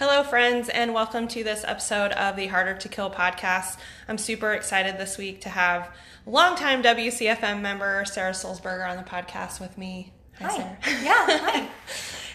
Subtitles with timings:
[0.00, 3.76] Hello, friends, and welcome to this episode of the Harder to Kill podcast.
[4.08, 5.94] I'm super excited this week to have
[6.26, 10.12] longtime WCFM member Sara Sulzberger on the podcast with me.
[10.40, 10.48] Hi.
[10.56, 10.76] Sara.
[11.04, 11.68] Yeah, hi.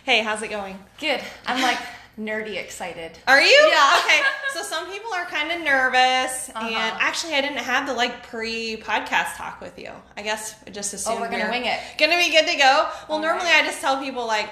[0.06, 0.78] Hey, how's it going?
[1.00, 1.20] Good.
[1.48, 1.80] I'm like
[2.20, 3.18] nerdy excited.
[3.28, 3.68] Are you?
[3.72, 4.00] Yeah.
[4.06, 4.22] Okay.
[4.54, 6.68] So some people are kind of nervous, Uh-huh.
[6.68, 9.90] and actually, I didn't have the like pre-podcast talk with you.
[10.16, 11.80] I guess I just assumed Oh, we're gonna wing it.
[11.98, 12.88] Gonna be good to go.
[13.10, 13.64] Well, All normally right.
[13.64, 14.50] I just tell people like,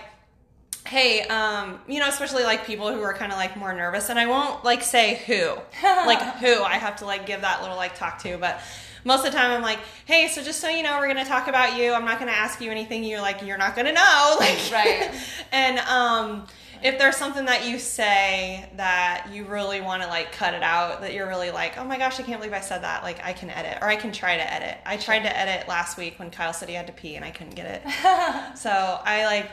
[0.85, 4.19] hey, um, you know, especially like people who are kind of like more nervous, and
[4.19, 6.61] I won't like say who, like who.
[6.63, 8.59] I have to like give that little like talk to, but.
[9.05, 11.49] Most of the time, I'm like, "Hey, so just so you know, we're gonna talk
[11.49, 11.91] about you.
[11.91, 15.11] I'm not gonna ask you anything you're like you're not gonna know." Like, Right.
[15.51, 16.47] and um,
[16.81, 21.01] if there's something that you say that you really want to like cut it out,
[21.01, 23.03] that you're really like, oh my gosh, I can't believe I said that.
[23.03, 24.77] Like I can edit, or I can try to edit.
[24.85, 27.31] I tried to edit last week when Kyle said he had to pee, and I
[27.31, 28.57] couldn't get it.
[28.57, 29.51] so I like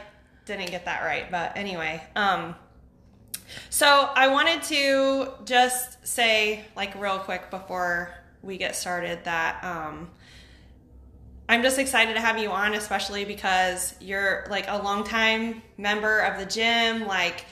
[0.57, 1.31] didn't get that right.
[1.31, 2.55] But anyway, um,
[3.69, 10.11] so I wanted to just say like real quick before we get started that um,
[11.49, 16.39] I'm just excited to have you on, especially because you're like a longtime member of
[16.39, 17.45] the gym, like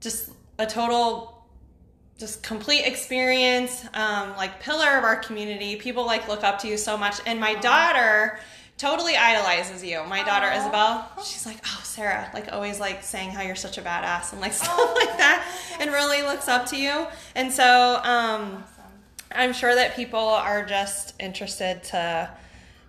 [0.00, 1.46] just a total,
[2.18, 5.76] just complete experience, um, like pillar of our community.
[5.76, 8.40] People like look up to you so much, and my daughter
[8.78, 10.02] totally idolizes you.
[10.04, 10.58] My daughter Aw.
[10.60, 14.40] Isabel, she's like, oh Sara, like always like saying how you're such a badass and
[14.40, 15.46] like stuff like that,
[15.80, 17.06] and really looks up to you.
[17.34, 17.64] And so,
[18.02, 18.64] um, Awesome.
[19.32, 22.30] I'm sure that people are just interested to,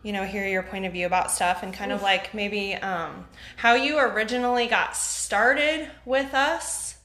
[0.04, 3.26] you know, hear your point of view about stuff and kind of like maybe um,
[3.58, 6.96] how you originally got started with us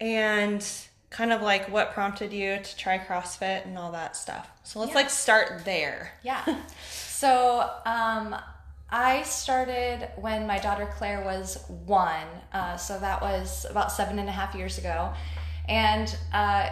[0.00, 0.66] and
[1.08, 4.50] kind of like what prompted you to try CrossFit and all that stuff.
[4.64, 4.96] So let's Yeah.
[4.98, 6.12] like start there.
[6.22, 6.42] Yeah.
[7.16, 8.36] So um,
[8.90, 12.26] I started when my daughter Claire was one.
[12.52, 15.14] Uh, so that was about seven and a half years ago.
[15.66, 16.68] And uh,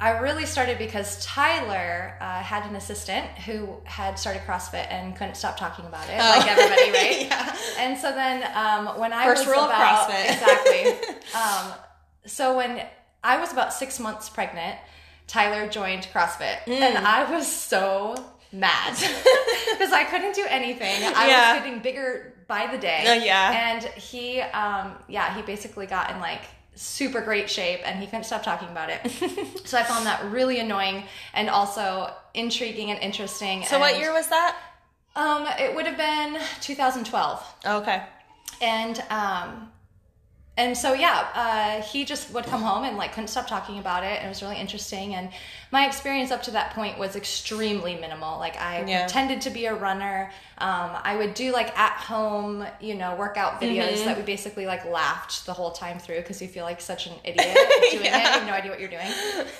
[0.00, 5.36] I really started because Tyler uh, had an assistant who had started CrossFit and couldn't
[5.36, 7.26] stop talking about it, like everybody, right?
[7.26, 7.56] yeah.
[7.78, 10.32] And so then um, when I First was rule of about CrossFit.
[10.32, 11.18] exactly.
[11.38, 11.74] um,
[12.24, 12.82] so when
[13.22, 14.78] I was about six months pregnant,
[15.26, 17.04] Tyler joined CrossFit, and Mm.
[17.04, 18.16] I was so
[18.52, 18.92] mad
[19.72, 21.02] because I couldn't do anything.
[21.04, 21.52] I Yeah.
[21.54, 23.06] was getting bigger by the day.
[23.06, 23.72] Uh, yeah.
[23.74, 26.42] And he, um, yeah, he basically got in like
[26.74, 29.00] super great shape and he couldn't stop talking about it.
[29.64, 31.04] so I found that really annoying
[31.34, 33.64] and also intriguing and interesting.
[33.64, 34.56] So what year was that?
[35.14, 38.02] Um, it would have been 2012 Okay.
[38.62, 39.68] and um
[40.56, 44.04] and so yeah uh, he just would come home and like couldn't stop talking about
[44.04, 45.30] it and it was really interesting and
[45.72, 49.04] my experience up to that point was extremely minimal like i Yeah.
[49.04, 53.60] pretended to be a runner um, i would do like at home you know workout
[53.60, 54.04] videos Mm-hmm.
[54.04, 57.14] that we basically like laughed the whole time through because you feel like such an
[57.24, 57.56] idiot
[57.90, 58.18] doing Yeah.
[58.18, 59.10] it you have no idea what you're doing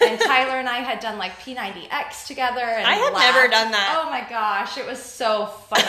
[0.06, 3.34] and tyler and i had done like p90x together and I had laughed.
[3.34, 4.03] never done that.
[4.05, 5.83] oh my gosh it was so funny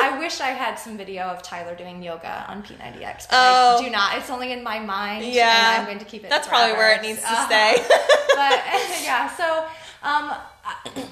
[0.00, 3.78] I wish I had some video of Tyler doing yoga on P90X, but Oh.
[3.78, 4.18] I do not.
[4.18, 5.24] It's only in my mind.
[5.24, 5.48] Yeah.
[5.72, 6.30] And I'm going to keep it.
[6.30, 7.46] That's probably where it needs to Uh-huh.
[7.46, 7.76] stay.
[7.88, 8.60] but
[9.02, 9.43] yeah, so
[10.02, 10.32] um,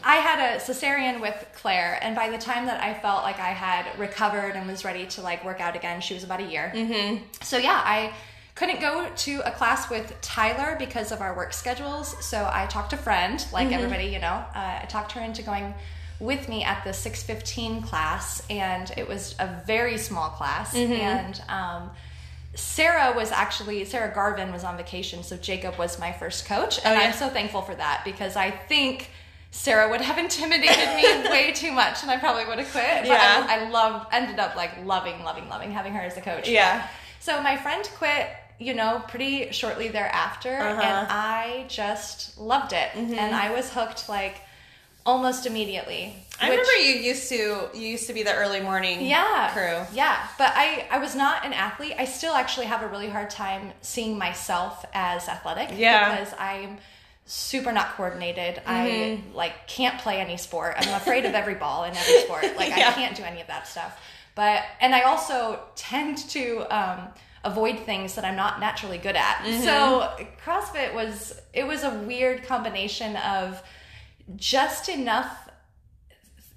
[0.04, 3.50] I- had a cesarean with Claire, and by the time that I felt like I
[3.50, 6.72] had recovered and was ready to like work out again, she was about a year.
[6.74, 7.24] Mm-hmm.
[7.42, 8.12] So yeah, I
[8.54, 12.14] couldn't go to a class with Tyler because of our work schedules.
[12.24, 13.74] So I talked to a friend, like Mm-hmm.
[13.74, 14.44] everybody, you know.
[14.54, 15.74] Uh, I talked her into going
[16.20, 20.92] with me at the 615 class, and it was a very small class, Mm-hmm.
[20.92, 21.42] and.
[21.48, 21.90] Um,
[22.54, 26.86] Sarah was actually Sarah Garvin was on vacation, so Jacob was my first coach, and
[26.96, 27.06] Oh, yeah.
[27.08, 29.10] I'm so thankful for that because I think
[29.50, 32.84] Sarah would have intimidated me way too much, and I probably would have quit.
[33.02, 33.46] But Yeah.
[33.48, 36.48] I, I loved, ended up like loving, loving, loving having her as a coach.
[36.48, 36.86] Yeah.
[37.20, 40.70] So my friend quit, you know, pretty shortly thereafter, Uh-huh.
[40.72, 40.80] Mm-hmm.
[40.82, 44.36] and I just loved it, and I was hooked like
[45.06, 46.21] almost immediately.
[46.40, 49.96] I which- remember you used to you used to be the early morning yeah crew.
[49.96, 53.30] yeah but i i was not an athlete i still actually have a really hard
[53.30, 56.10] time seeing myself as athletic Yeah.
[56.16, 56.78] because i'm
[57.26, 59.34] super not coordinated i Mm-hmm.
[59.36, 62.88] like can't play any sport i'm afraid of every ball in every sport like Yeah.
[62.88, 64.00] i can't do any of that stuff
[64.34, 67.08] but and i also tend to um
[67.44, 69.62] avoid things that i'm not naturally good at Mm-hmm.
[69.62, 70.10] so
[70.44, 73.62] crossfit was it was a weird combination of
[74.36, 75.48] just enough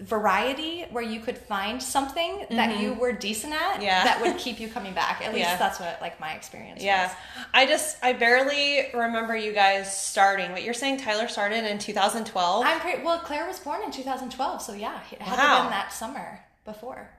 [0.06, 3.82] variety where you could find something that you were decent at Mm-hmm.
[3.82, 4.04] Yeah.
[4.04, 5.22] that would keep you coming back.
[5.22, 5.58] At least Yeah.
[5.58, 7.08] that's what like my experience Yeah.
[7.08, 7.16] was.
[7.54, 10.52] I just I barely remember you guys starting.
[10.52, 12.66] What you're saying Tyler started in 2012?
[12.66, 15.64] I'm pretty well Claire was born in 2012, so yeah, it had Wow.
[15.64, 17.10] been that summer before.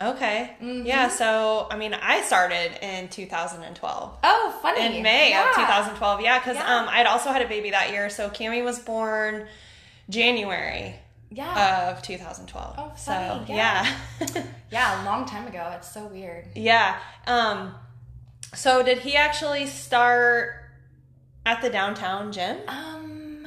[0.00, 0.50] Okay.
[0.62, 0.84] Mm-hmm.
[0.86, 1.08] Yeah.
[1.08, 4.18] So, I mean, I started in 2012.
[4.22, 4.98] Oh, funny.
[4.98, 5.48] In May Yeah.
[5.48, 6.20] of 2012.
[6.20, 6.38] Yeah.
[6.38, 6.76] Because Yeah.
[6.80, 8.10] um, I'd also had a baby that year.
[8.10, 9.48] So, Cami was born
[10.10, 10.96] January
[11.36, 11.90] Yeah.
[11.90, 12.74] of 2012.
[12.78, 13.12] Oh, so,
[13.46, 13.94] yeah.
[14.20, 14.26] Yeah.
[14.70, 15.70] yeah, a long time ago.
[15.76, 16.46] It's so weird.
[16.54, 16.98] yeah.
[17.26, 17.74] Um,
[18.54, 20.54] so, did he actually start
[21.44, 22.58] at the downtown gym?
[22.68, 23.46] Um.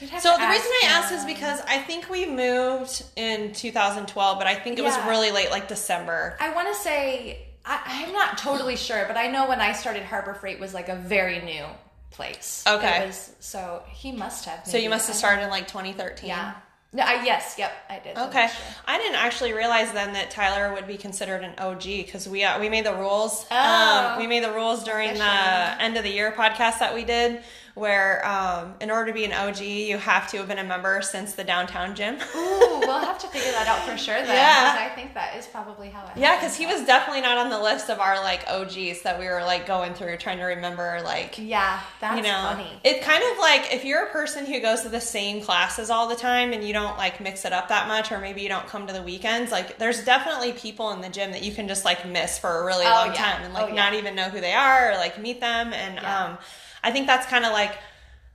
[0.00, 4.46] So the reason I ask asked is because I think we moved in 2012, but
[4.46, 6.36] I think it was really late, like December.
[6.38, 10.04] I want to say I, I'm not totally sure, but I know when I started
[10.04, 11.64] Harbor Freight was like a very new
[12.10, 12.64] place.
[12.66, 13.06] Okay.
[13.06, 14.66] Was, so he must have.
[14.66, 16.28] So you must have started in like 2013.
[16.28, 16.54] Yeah.
[16.90, 17.56] No, I, yes.
[17.58, 17.70] Yep.
[17.90, 18.16] I did.
[18.16, 18.48] Okay.
[18.86, 22.58] I didn't actually realize then that Tyler would be considered an OG because we uh,
[22.58, 23.46] we made the rules.
[23.50, 24.14] Oh.
[24.14, 27.42] Um, we made the rules during the end of the year podcast that we did,
[27.78, 31.00] where um, in order to be an OG, you have to have been a member
[31.02, 32.16] since the downtown gym.
[32.34, 34.26] Ooh, we'll have to figure that out for sure then.
[34.34, 34.76] Yeah.
[34.90, 36.12] I think that is probably how it.
[36.20, 39.26] yeah, because he was definitely not on the list of our like OGs that we
[39.26, 42.70] were like going through trying to remember like Yeah, that's you know funny.
[42.84, 46.08] it kind of like if you're a person who goes to the same classes all
[46.08, 48.66] the time and you don't like mix it up that much or maybe you don't
[48.66, 51.84] come to the weekends like there's definitely people in the gym that you can just
[51.84, 53.14] like miss for a really Oh, long yeah.
[53.14, 53.74] time and like Oh, yeah.
[53.74, 56.24] not even know who they are or like meet them and Yeah.
[56.24, 56.38] um
[56.82, 57.76] i think that's kind of like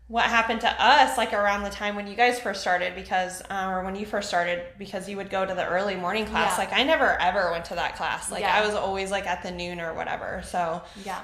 [0.07, 3.67] what happened to us like around the time when you guys first started because uh,
[3.69, 6.65] or when you first started because you would go to the early morning class Yeah.
[6.65, 8.55] like i never ever went to that class like Yeah.
[8.55, 11.21] i was always like at the noon or whatever so Yeah.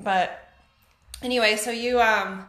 [0.00, 0.46] but
[1.22, 2.46] anyway, so you um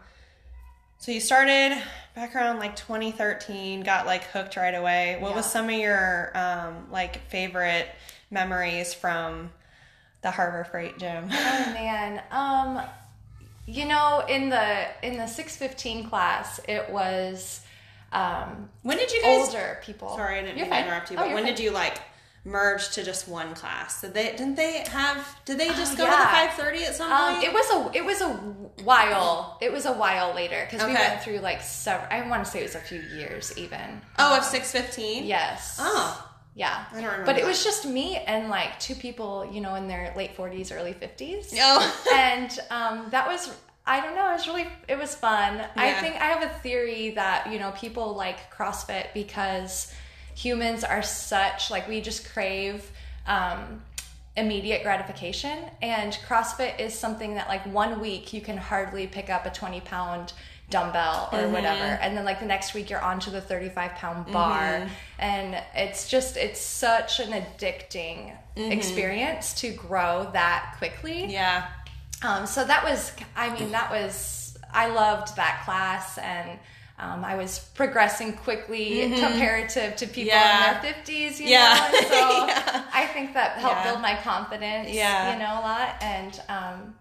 [0.98, 1.76] so you started
[2.16, 5.18] back around like 2013, got like hooked right away.
[5.20, 7.88] What was some of your um like favorite
[8.30, 9.50] memories from
[10.22, 11.26] the Harbor Freight gym?
[11.32, 12.22] Oh man.
[12.32, 12.82] Um
[13.72, 17.62] you know, in the in the 615 class, it was
[18.12, 20.10] um When did you guys older people.
[20.16, 21.54] Sorry, I didn't mean to interrupt you, Oh, but you're when fine.
[21.56, 21.98] did you like
[22.44, 24.02] merge to just one class?
[24.02, 26.50] Did they didn't they have did they just Oh, go yeah.
[26.50, 27.46] to the 5:30 at some Um, point?
[27.48, 28.30] it was a it was a
[28.84, 29.58] while.
[29.62, 32.08] It was a while later because we went through like several.
[32.12, 34.02] I want to say it was a few years even.
[34.20, 35.26] oh, Um, of 615?
[35.26, 35.78] yes.
[35.80, 36.28] Oh.
[36.56, 36.86] Yeah.
[36.92, 37.48] I don't remember But it that.
[37.48, 41.54] was just me and like two people, you know, in their late 40s, early 50s.
[41.60, 42.06] Oh.
[42.14, 43.54] and um, that was
[43.86, 45.66] I don't know, it was really it was fun.
[45.76, 49.92] I think I have a theory that, you know, people like CrossFit because
[50.36, 52.90] humans are such like we just crave
[53.28, 53.82] um
[54.38, 59.46] immediate gratification and CrossFit is something that like one week you can hardly pick up
[59.46, 60.32] a 20 pound
[60.72, 61.54] dumbbell or Mm-hmm.
[61.54, 64.88] whatever and then like the next week you're on to the 35 pound bar Mm-hmm.
[65.20, 71.68] and it's just it's such an addicting experience to grow that quickly Yeah.
[72.24, 76.60] um, so that was, I mean, that was, I loved that class and
[77.00, 80.38] um, I was progressing quickly comparative to people Mm-hmm.
[80.38, 80.76] Yeah.
[80.78, 80.94] in their
[81.30, 81.90] 50s, you Yeah.
[81.92, 81.98] know?
[81.98, 82.84] And so Yeah.
[82.94, 83.84] I think that helped Yeah.
[83.92, 85.34] build my confidence, Yeah.
[85.34, 85.96] you know, a lot.
[86.02, 86.96] And, um,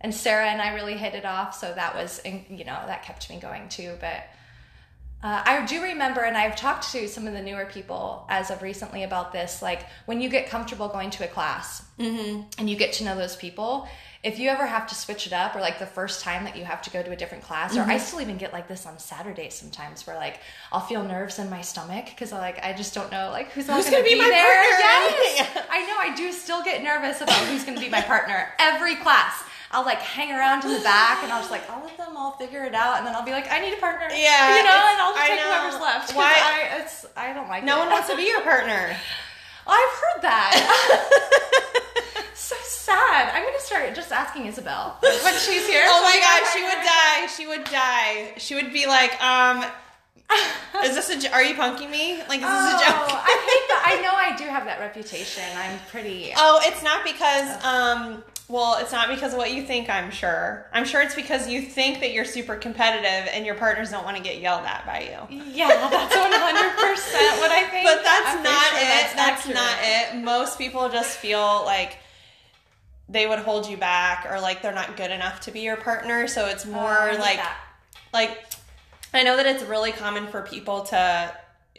[0.00, 1.54] and Sarah and I really hit it off.
[1.54, 3.96] So that was, you know, that kept me going too.
[4.00, 4.24] But
[5.22, 8.62] uh, I do remember, and I've talked to some of the newer people as of
[8.62, 9.60] recently about this.
[9.60, 13.36] Like when you get comfortable going to a class and you get to know those
[13.36, 13.86] people,
[14.22, 16.64] if you ever have to switch it up, or like the first time that you
[16.64, 18.98] have to go to a different class, or I still even get like this on
[18.98, 20.40] Saturdays sometimes, where like
[20.72, 23.66] I'll feel nerves in my stomach because I like I just don't know like who's,
[23.66, 24.44] Who's gonna, gonna be be, my there.
[24.44, 25.16] partner?
[25.36, 25.96] Yes, I know.
[25.98, 29.42] I do still get nervous about who's going to be my partner every class.
[29.72, 32.32] I'll like hang around in the back and I'll just like I'll let them all
[32.32, 34.08] figure it out and then I'll be like I need a partner.
[34.10, 35.52] Yeah, you know, and I'll just I take know.
[35.52, 36.12] whoever's left.
[36.14, 36.24] Why-
[36.74, 37.80] I it's I don't like No it.
[37.80, 38.96] one wants to be your partner.
[39.66, 40.52] I've heard that.
[42.34, 43.30] so sad.
[43.32, 45.84] I'm gonna start just asking Isabel when she's here.
[45.86, 47.26] Oh my god, she would die.
[47.26, 48.32] She would die.
[48.38, 49.64] She would be like, um,
[50.84, 51.32] is this a?
[51.32, 52.18] Are you punking me?
[52.28, 53.10] Like, is this Oh, a joke?
[53.12, 53.82] I hate that.
[53.86, 55.44] I know I do have that reputation.
[55.56, 56.32] I'm pretty.
[56.36, 59.88] Oh, it's not because, um, well, it's not because of what you think.
[59.88, 60.66] I'm sure.
[60.72, 64.16] I'm sure it's because you think that you're super competitive and your partners don't want
[64.16, 65.36] to get yelled at by you.
[65.52, 67.84] Yeah, that's 100 percent what I think.
[67.86, 69.16] But that's I'm not sure it.
[69.16, 69.54] That's, accurate.
[69.54, 70.24] not it.
[70.24, 71.98] Most people just feel like
[73.08, 76.26] they would hold you back or like they're not good enough to be your partner.
[76.26, 77.56] So it's Oh, more I like that.
[78.12, 78.36] like
[79.14, 81.32] I know that it's really common for people to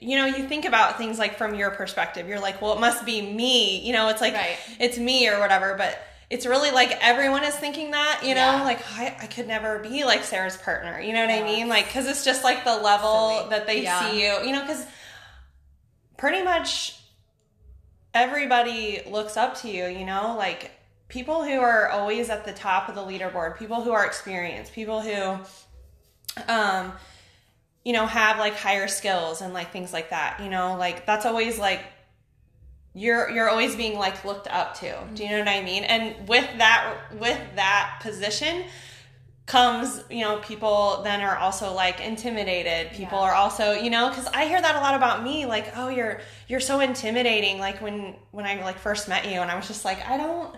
[0.04, 2.28] you know, you think about things like from your perspective.
[2.28, 3.86] You're like, well, it must be me.
[3.86, 4.58] You know, it's like Right.
[4.80, 5.96] it's me or whatever, but
[6.32, 8.64] it's really like everyone is thinking that, you know, Yeah.
[8.64, 11.00] like I, I could never be like Sara's partner.
[11.00, 11.68] You know what I mean?
[11.68, 13.50] Like, cause it's just like the level Silly.
[13.50, 14.00] that they Yeah.
[14.10, 14.86] see you, you know, cause
[16.18, 16.98] pretty much
[18.14, 20.72] everybody looks up to you, you know, like
[21.10, 25.02] people who are always at the top of the leaderboard, people who are experienced, people
[25.02, 25.38] who,
[26.48, 26.94] um,
[27.84, 31.26] you know, have like higher skills and like things like that, you know, like that's
[31.26, 31.82] always like
[32.94, 34.96] you're you're always being like looked up to.
[35.14, 35.84] Do you know what I mean?
[35.86, 38.64] And with that with that position
[39.46, 42.92] comes, you know, people then are also like intimidated.
[42.94, 43.26] People Yeah.
[43.26, 46.22] are also, you know, cuz I hear that a lot about me like, "Oh, you're
[46.48, 49.84] you're so intimidating." Like when when I like first met you and I was just
[49.84, 50.56] like, "I don't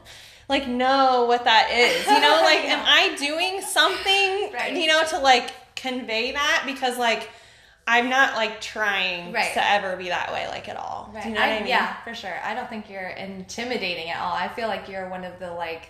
[0.50, 4.74] like know what that is." You know, like am I doing something, Right.
[4.74, 7.30] you know, to like convey that because like
[7.86, 9.54] I'm not like trying Right.
[9.54, 11.12] to ever be that way like at all.
[11.14, 11.24] Right.
[11.24, 11.68] Do you know what I mean?
[11.68, 12.36] Yeah, for sure.
[12.44, 14.34] I don't think you're intimidating at all.
[14.34, 15.90] I feel like you're one of the like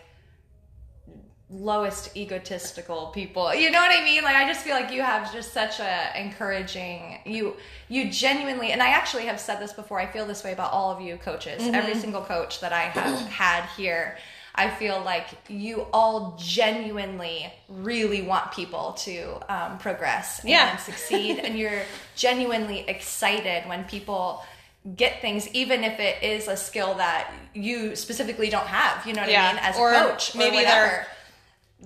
[1.50, 3.54] lowest egotistical people.
[3.54, 4.24] You know what I mean?
[4.24, 7.56] Like I just feel like you have just such a encouraging you
[7.90, 10.00] you genuinely and I actually have said this before.
[10.00, 11.62] I feel this way about all of you coaches.
[11.62, 11.76] Mm-hmm.
[11.76, 14.18] Every single coach that I have had here.
[14.56, 20.76] I feel like you all genuinely really want people to um, progress and Yeah.
[20.90, 21.82] succeed, and you're
[22.16, 24.44] genuinely excited when people
[24.96, 29.06] get things, even if it is a skill that you specifically don't have.
[29.08, 29.46] You know what Yeah.
[29.50, 29.62] I mean?
[29.64, 31.08] As Or a coach, maybe they're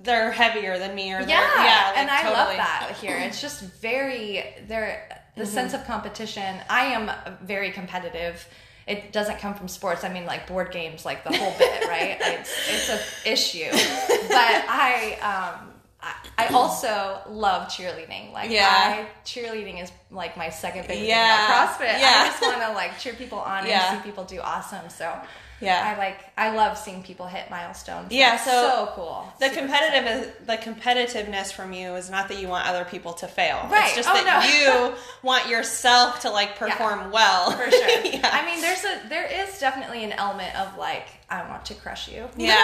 [0.04, 2.58] they're heavier than me or they're, Yeah, yeah, like, and I love totally.
[2.58, 3.18] that here.
[3.18, 5.10] It's just very there.
[5.36, 5.52] The Mm-hmm.
[5.54, 6.56] sense of competition.
[6.70, 7.12] I am
[7.44, 8.48] very competitive.
[8.88, 10.04] It doesn't come from sports.
[10.04, 12.18] I mean, like board games, like the whole bit, right?
[12.22, 13.70] It's it's a issue.
[14.30, 18.32] But I um I, I also love cheerleading.
[18.32, 18.68] Like Yeah.
[18.70, 21.26] I cheerleading is like my second favorite Yeah.
[21.26, 22.00] thing about CrossFit.
[22.00, 22.14] Yeah.
[22.24, 23.94] I just want to like cheer people on Yeah.
[23.94, 24.90] and see people do awesome.
[24.90, 25.12] So
[25.60, 25.94] Yeah.
[25.96, 28.12] I like I love seeing people hit milestones.
[28.12, 29.34] Yeah, That's so so cool.
[29.40, 33.14] The Super competitive is the competitiveness from you is not that you want other people
[33.14, 33.68] to fail.
[33.70, 33.88] Right.
[33.88, 34.90] It's just Oh, that no.
[34.92, 37.52] you want yourself to like perform well.
[37.52, 37.90] for sure.
[38.06, 38.30] yeah.
[38.32, 42.08] I mean, there's a there is definitely an element of like I want to crush
[42.08, 42.28] you.
[42.38, 42.56] Yeah,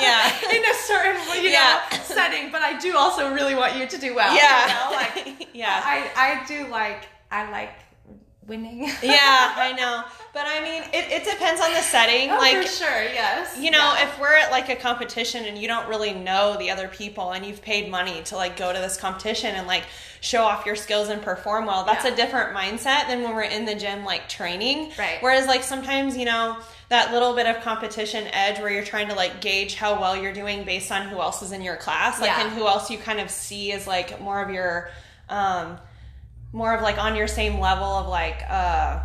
[0.00, 0.30] yeah.
[0.54, 1.80] In a certain you Yeah.
[1.90, 4.34] know setting, but I do also really want you to do well.
[4.36, 4.66] yeah.
[4.66, 4.96] You know?
[4.96, 5.80] Like yeah.
[5.84, 7.70] I I do like I like
[8.46, 8.80] winning.
[9.02, 10.02] yeah, I know.
[10.34, 12.30] But I mean, it, it depends on the setting.
[12.30, 13.56] Oh, like for sure, yes.
[13.58, 14.04] you know, Yeah.
[14.08, 17.44] if we're at like a competition and you don't really know the other people and
[17.46, 19.84] you've paid money to like go to this competition and like
[20.20, 22.12] show off your skills and perform well, that's Yeah.
[22.12, 24.92] a different mindset than when we're in the gym like training.
[24.98, 25.18] Right.
[25.20, 26.56] Whereas like sometimes, you know,
[26.88, 30.32] that little bit of competition edge where you're trying to like gauge how well you're
[30.32, 32.42] doing based on who else is in your class, like Yeah.
[32.46, 34.90] and who else you kind of see as like more of your
[35.28, 35.78] um
[36.52, 39.00] more of like on your same level of like uh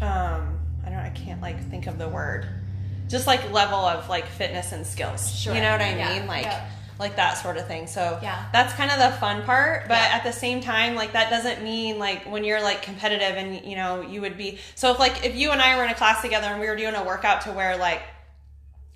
[0.00, 2.46] um I don't I can't like think of the word.
[3.08, 5.34] Just like level of like fitness and skills.
[5.38, 5.54] Sure.
[5.54, 6.18] You know what I Yeah.
[6.18, 6.26] mean?
[6.26, 6.66] Like Yeah.
[6.98, 7.86] like that sort of thing.
[7.86, 8.44] So Yeah.
[8.52, 10.16] that's kind of the fun part, but Yeah.
[10.16, 13.76] at the same time like that doesn't mean like when you're like competitive and you
[13.76, 16.22] know you would be so if like if you and I were in a class
[16.22, 18.02] together and we were doing a workout to where like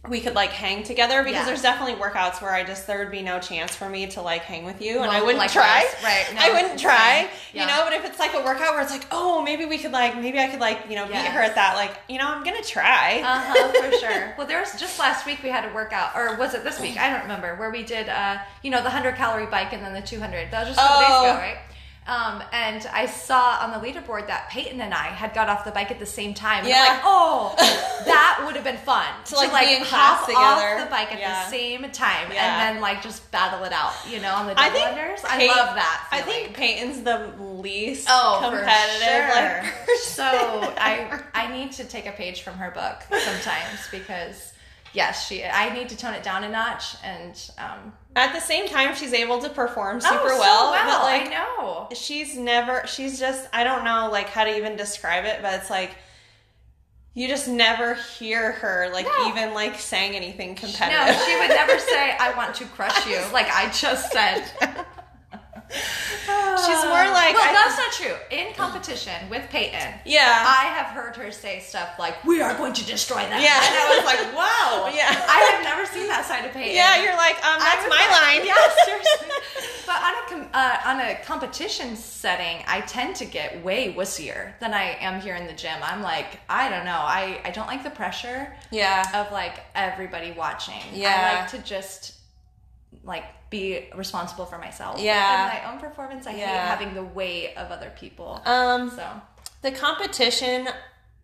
[0.08, 3.20] we could like hang together because there's definitely workouts where I just there would be
[3.20, 5.52] no chance for me to like hang with you and I wouldn't likewise.
[5.52, 5.84] try.
[6.02, 6.24] Right.
[6.34, 7.28] No, I wouldn't try.
[7.52, 7.62] Yeah.
[7.62, 9.90] You know, but if it's like a workout where it's like, oh, maybe we could
[9.90, 12.44] like maybe I could like, you know, beat her at that, like, you know, I'm
[12.44, 13.20] gonna try.
[13.22, 14.34] Uh huh, for sure.
[14.38, 16.96] Well, there was just last week we had a workout, or was it this week?
[16.96, 17.56] I don't remember.
[17.56, 20.50] Where we did, uh, you know, the hundred calorie bike and then the two hundred.
[20.52, 21.22] That was just a couple Oh.
[21.24, 21.58] days ago, right?
[22.08, 25.70] Um, and I saw on the leaderboard that Peyton and I had got off the
[25.72, 26.66] bike at the same time.
[26.66, 26.80] Yeah.
[26.88, 27.54] like, oh,
[28.06, 31.20] that would have been fun To, like, be in class hop off the bike at
[31.20, 31.44] Yeah.
[31.44, 32.44] the same time Yeah.
[32.68, 35.20] and then like just battle it out, you know, on the I unders.
[35.24, 36.08] I love that.
[36.10, 39.70] I think Peyton's the least Oh, competitive.
[39.84, 39.84] for sure.
[39.84, 44.54] Like, so I I need to take a page from her book sometimes because
[44.94, 48.66] yes, she I need to tone it down a notch and um at the same
[48.68, 50.70] time, she's able to perform oh, super oh, so well.
[50.72, 50.86] well.
[50.86, 51.88] But like, I know.
[51.94, 52.86] she's never.
[52.86, 53.48] She's just.
[53.52, 55.92] I don't know like how to even describe it, but it's like.
[57.14, 59.28] You just never hear her like No.
[59.28, 61.04] even like saying anything competitive.
[61.04, 64.44] No, she would never say I want to crush you like I just said.
[65.70, 68.16] She's more like Well, I- that's not true.
[68.30, 70.44] In competition with Peyton, yeah.
[70.46, 73.60] I have heard her say stuff like, "We are going to destroy them." Yeah.
[73.62, 75.06] and I was like, "Wow." Yeah.
[75.08, 76.74] I have never seen that side of Peyton.
[76.74, 78.46] yeah, you're like, um, that's my like- line.
[78.46, 79.28] Yeah, seriously.
[79.86, 84.58] but on a com- uh, on a competition setting, I tend to get way wussier
[84.60, 85.76] than I am here in the gym.
[85.82, 86.98] I'm like, I don't know.
[87.00, 89.04] I I don't like the pressure Yeah.
[89.26, 90.80] of like everybody watching.
[90.92, 91.32] Yeah.
[91.36, 92.14] I like to just
[93.04, 95.00] like be responsible for myself.
[95.00, 95.50] Yeah.
[95.52, 96.26] And my own performance.
[96.26, 98.40] I hate having the weight of other people.
[98.44, 99.06] Um, so
[99.62, 100.68] the competition.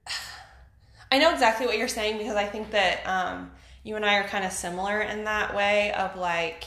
[1.13, 3.53] I know exactly what you're saying because I think that um,
[3.85, 6.65] you and I are kind of similar in that way of like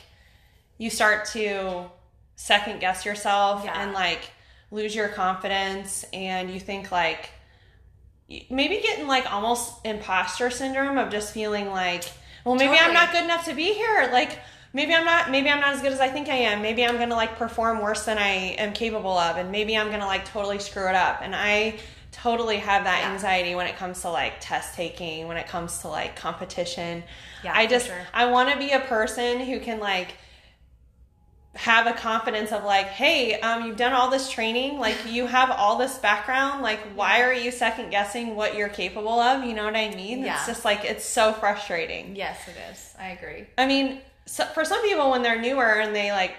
[0.77, 1.86] you start to
[2.36, 3.82] second guess yourself Yeah.
[3.82, 4.30] and like
[4.72, 7.32] lose your confidence and you think like
[8.50, 12.04] maybe getting like almost imposter syndrome of just feeling like
[12.46, 14.38] well maybe I'm not good enough to be here like
[14.77, 16.98] maybe I'm not maybe I'm not as good as I think I am maybe I'm
[16.98, 18.29] going to like perform worse than I
[18.60, 21.79] am capable of and maybe I'm going to like totally screw it up and I
[22.12, 23.12] totally have that Yeah.
[23.12, 27.03] anxiety when it comes to like test taking, when it comes to like competition.
[27.43, 28.07] Yeah, I just sure.
[28.13, 30.13] I want to be a person who can like
[31.55, 35.50] have a confidence of like, hey, um, you've done all this training, like you have
[35.50, 39.43] all this background, like why are you second guessing what you're capable of?
[39.43, 40.24] You know what I mean?
[40.24, 40.36] Yeah.
[40.36, 42.15] It's just like it's so frustrating.
[42.15, 42.93] Yes, it is.
[43.00, 43.48] I agree.
[43.57, 46.36] I mean, so for some people when they're newer and they like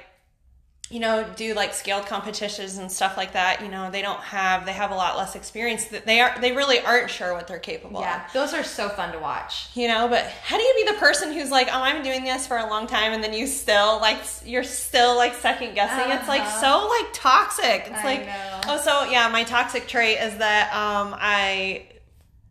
[0.90, 4.64] you know do like scaled competitions and stuff like that you know they don't have
[4.64, 7.58] they have a lot less experience that they are they really aren't sure what they're
[7.58, 9.68] capable Yeah, of those are so fun to watch.
[9.74, 12.46] you know but how do you be the person who's like oh i'm doing this
[12.46, 14.16] for a long time and then you still like
[14.46, 16.60] you're still like second guessing it's like Uh-huh.
[16.60, 18.60] so like toxic it's I like know.
[18.68, 21.86] oh so yeah my toxic trait is that um i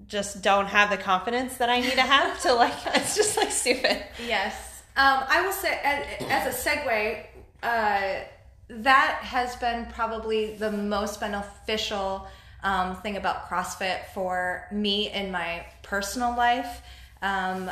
[0.08, 3.50] just don't have the confidence that i need to have to like it's just like
[3.52, 4.67] stupid Yes.
[4.98, 7.24] Um, I will say, as, as a segue,
[7.62, 8.24] uh,
[8.70, 12.28] that has been probably the most beneficial
[12.64, 16.82] um, thing about CrossFit for me in my personal life.
[17.22, 17.70] Um,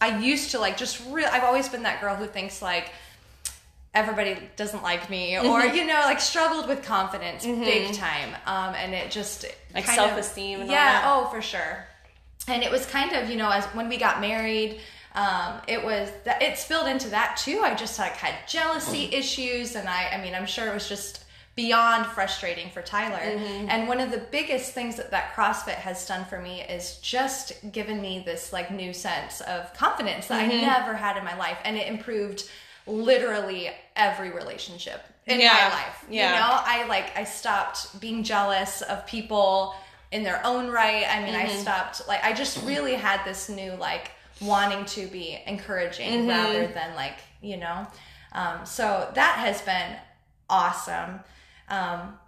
[0.00, 1.28] I used to like just real.
[1.30, 2.90] I've always been that girl who thinks like
[3.92, 5.76] everybody doesn't like me, or Mm-hmm.
[5.76, 10.70] you know, like struggled with confidence big time, um, and it just Like self-esteem and
[10.70, 11.84] all yeah, oh for sure.
[12.48, 14.80] And it was kind of you know as when we got married.
[15.14, 17.60] Um, it was that it spilled into that too.
[17.64, 21.24] I just like had jealousy issues, and I, I mean, I'm sure it was just
[21.56, 23.18] beyond frustrating for Tyler.
[23.18, 23.68] Mm-hmm.
[23.68, 27.72] And one of the biggest things that that CrossFit has done for me is just
[27.72, 30.66] given me this like new sense of confidence that I mm-hmm.
[30.66, 32.48] never had in my life, and it improved
[32.86, 35.52] literally every relationship in Yeah.
[35.52, 36.04] my life.
[36.08, 36.32] Yeah.
[36.32, 39.74] You know, I like I stopped being jealous of people
[40.12, 41.04] in their own right.
[41.08, 41.58] I mean, I mm-hmm.
[41.58, 46.28] stopped like I just really had this new like wanting to be encouraging mm-hmm.
[46.28, 47.86] rather than like, you know.
[48.32, 49.96] Um, so that has been
[50.48, 51.20] awesome.
[51.68, 52.18] Um,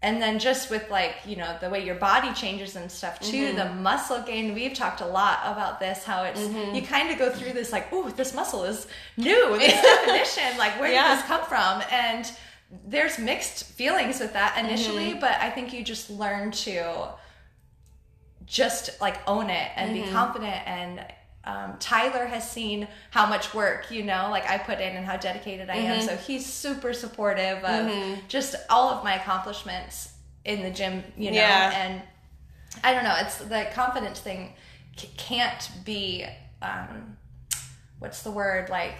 [0.00, 3.52] and then just with like, you know, the way your body changes and stuff too,
[3.52, 3.82] the mm-hmm.
[3.82, 6.74] muscle gain, we've talked a lot about this, how it's, mm-hmm.
[6.74, 10.78] you kind of go through this like, oh this muscle is new, this definition, like
[10.78, 11.08] where Yeah.
[11.08, 11.82] did this come from?
[11.90, 12.30] And
[12.86, 17.08] there's mixed feelings with that initially, but I think you just learn to
[18.46, 21.04] just like own it and be confident and
[21.44, 25.16] um, Tyler has seen how much work you know like I put in and how
[25.16, 26.00] dedicated I am.
[26.02, 27.90] So he's super supportive of
[28.28, 30.12] just all of my accomplishments
[30.44, 31.72] in the gym you know Yeah.
[31.74, 32.02] and
[32.84, 34.52] I don't know it's the confidence thing
[34.96, 36.26] c- can't be
[36.62, 37.16] um,
[37.98, 38.94] what's the word like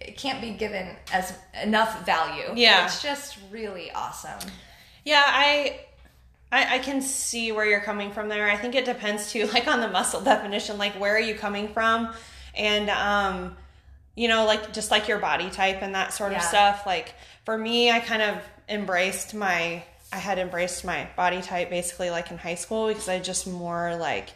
[0.00, 2.52] it can't be given as enough value.
[2.54, 2.86] Yeah.
[2.86, 4.48] it's just really awesome.
[5.04, 5.80] Yeah, I,
[6.52, 8.48] I I can see where you're coming from there.
[8.48, 11.68] I think it depends too, like on the muscle definition, like where are you coming
[11.68, 12.12] from,
[12.54, 13.56] and um,
[14.16, 16.84] you know, like just like your body type and that sort of stuff.
[16.86, 18.36] Like for me, I kind of
[18.68, 19.82] embraced my,
[20.12, 23.96] I had embraced my body type basically like in high school because I just more
[23.96, 24.28] like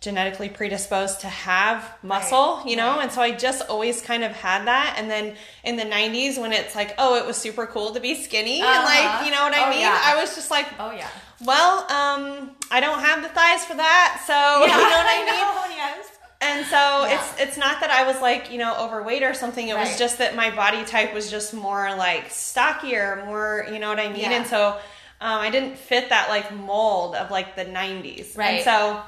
[0.00, 2.90] genetically predisposed to have muscle, you know?
[2.96, 3.02] right.
[3.04, 4.96] And so I just always kind of had that.
[4.98, 8.14] And then in the 90s when it's like, oh, it was super cool to be
[8.14, 8.84] skinny and Uh-huh.
[8.84, 9.80] like, you know what I Oh, mean?
[9.80, 9.98] yeah.
[10.04, 11.08] I was just like, oh yeah
[11.44, 14.22] well, um, I don't have the thighs for that.
[14.26, 15.76] So, yeah, you know what I mean?
[15.76, 16.08] yes
[16.40, 17.14] And so Yeah.
[17.14, 19.68] it's it's not that I was like, you know, overweight or something.
[19.68, 23.88] It was just that my body type was just more like stockier, more, you know
[23.88, 24.20] what I mean?
[24.22, 24.32] Yeah.
[24.32, 24.78] And so
[25.20, 28.36] um, I didn't fit that like mold of like the 90s.
[28.36, 28.56] Right.
[28.56, 29.02] And so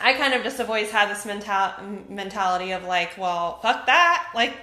[0.00, 1.72] I kind of just have always had this mental
[2.08, 4.30] mentality of like, well, fuck that.
[4.34, 4.54] Like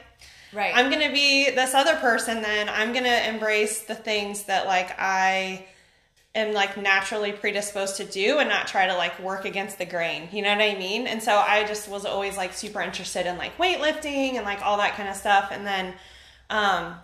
[0.53, 2.69] right I'm gonna be this other person then.
[2.69, 5.65] I'm gonna embrace the things that like I
[6.39, 10.27] am like naturally predisposed to do and not try to like work against the grain.
[10.31, 11.07] You know what I mean?
[11.07, 14.77] And so I just was always like super interested in like weightlifting and like all
[14.77, 15.49] that kind of stuff.
[15.51, 15.93] And then
[16.49, 16.95] um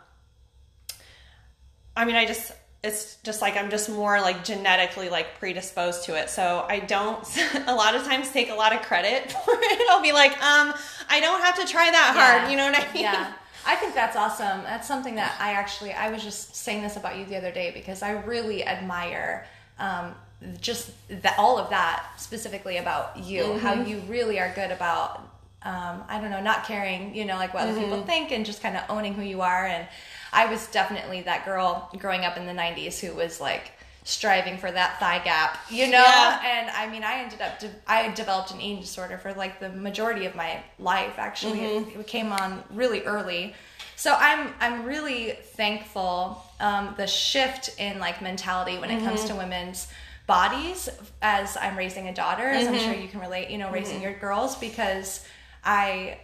[1.96, 2.52] I mean I just
[2.84, 6.30] it's just like I'm just more like genetically like predisposed to it.
[6.30, 7.24] So I don't
[7.68, 9.88] a lot of times take a lot of credit for it.
[9.90, 10.74] I'll be like, um,
[11.10, 12.40] I don't have to try that Yeah.
[12.40, 12.52] hard.
[12.52, 13.04] You know what I mean?
[13.04, 13.34] yeah
[13.66, 14.64] i think that's awesome.
[14.64, 17.72] That's something that i actually i was just saying this about you the other day
[17.72, 19.48] because i really admire
[19.80, 20.16] um,
[20.62, 25.20] just that all of that specifically about you how you really are good about
[25.64, 28.62] um, i don't know not caring you know like what other people think and just
[28.62, 29.66] kind of owning who you are.
[29.66, 29.88] And
[30.32, 33.72] i was definitely that girl growing up in the 90s who was like
[34.06, 36.40] striving for that thigh gap you know Yeah.
[36.46, 39.70] and I mean, I ended up, de- I developed an eating disorder for like the
[39.70, 41.16] majority of my life.
[41.18, 41.90] Actually, mm-hmm.
[41.90, 43.56] it, it came on really early.
[43.96, 49.30] So I'm, I'm really thankful um, the shift in like mentality when it comes mm-hmm.
[49.30, 49.88] to women's
[50.28, 50.90] bodies
[51.22, 52.92] as I'm raising a daughter, as I'm mm-hmm.
[52.92, 53.50] sure you can relate.
[53.50, 55.26] You know, raising your girls because
[55.64, 56.20] I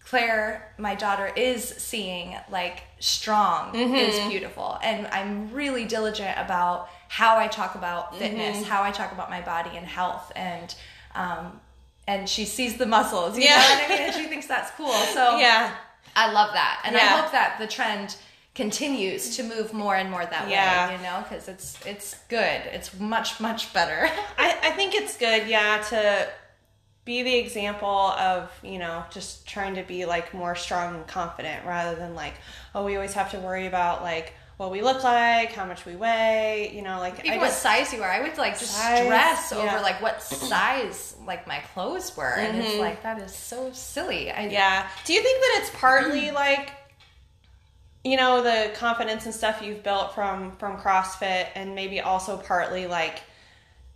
[0.00, 4.78] Claire, my daughter, is seeing like strong is beautiful.
[4.82, 9.40] And I'm really diligent about how I talk about fitness, how I talk about my
[9.40, 10.74] body and health, and
[11.14, 11.60] um,
[12.08, 13.36] and she sees the muscles.
[13.38, 13.56] You Yeah.
[13.56, 13.98] know what I mean?
[14.02, 14.92] And she thinks that's cool.
[14.92, 15.74] So Yeah.
[16.14, 18.16] I love that, and I hope that the trend
[18.54, 20.88] continues to move more and more that Yeah.
[20.88, 20.96] way.
[20.96, 22.62] You know, because it's it's good.
[22.72, 24.08] It's much much better.
[24.38, 26.28] I, I think it's good, yeah, to
[27.04, 31.64] be the example of, you know, just trying to be like more strong and confident
[31.64, 32.34] rather than like,
[32.74, 35.96] oh, we always have to worry about like what we look like, how much we
[35.96, 39.52] weigh, you know, like Even I what size you are, I would like Size, stress
[39.52, 39.58] yeah.
[39.74, 42.66] over like what size like my clothes were, and Mm-hmm.
[42.66, 44.30] it's like that is so silly.
[44.30, 44.88] I, Yeah.
[45.04, 46.72] Do you think that it's partly like
[48.04, 52.86] you know the confidence and stuff you've built from from CrossFit and maybe also partly
[52.86, 53.20] like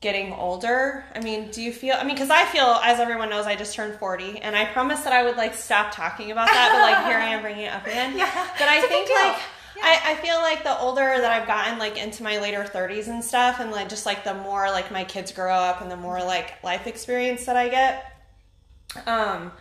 [0.03, 1.05] getting older?
[1.14, 3.75] I mean, do you feel I mean cuz I feel as everyone knows I just
[3.75, 7.07] turned 40 and I promised that I would like stop talking about that but like
[7.07, 8.14] here I am bringing it up again.
[8.18, 9.38] Yeah, But I think like
[9.83, 13.23] I, I feel like the older that I've gotten like into my later 30s and
[13.23, 16.19] stuff and like just like the more like my kids grow up and the more
[16.19, 18.12] like life experience that I get
[19.07, 19.53] um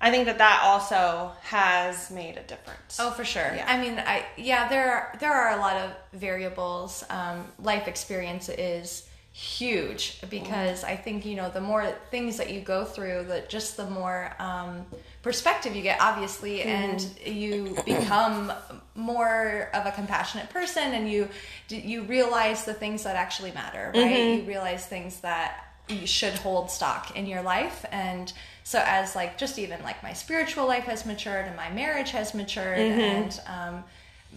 [0.00, 2.98] I think that that also has made a difference.
[2.98, 3.52] Oh, for sure.
[3.54, 3.66] Yeah.
[3.68, 7.04] I mean, I yeah, there are there are a lot of variables.
[7.10, 9.06] Um, life experience is
[9.40, 13.78] huge because I think you know the more things that you go through, that just
[13.78, 14.84] the more um,
[15.22, 18.52] perspective you get, obviously, and you become
[18.94, 21.28] more of a compassionate person, and you
[21.70, 24.40] you realize the things that actually matter, right?
[24.40, 27.86] You realize things that you should hold stock in your life.
[27.90, 28.30] And
[28.62, 32.34] so as like just even like my spiritual life has matured and my marriage has
[32.34, 33.84] matured and um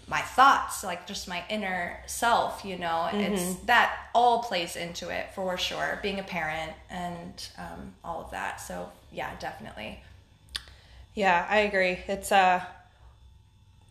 [0.08, 5.28] my thoughts like just my inner self you know it's that all plays into it
[5.34, 10.00] for sure being a parent and um, all of that so yeah definitely
[11.16, 12.00] Yeah, I agree.
[12.08, 12.62] It's uh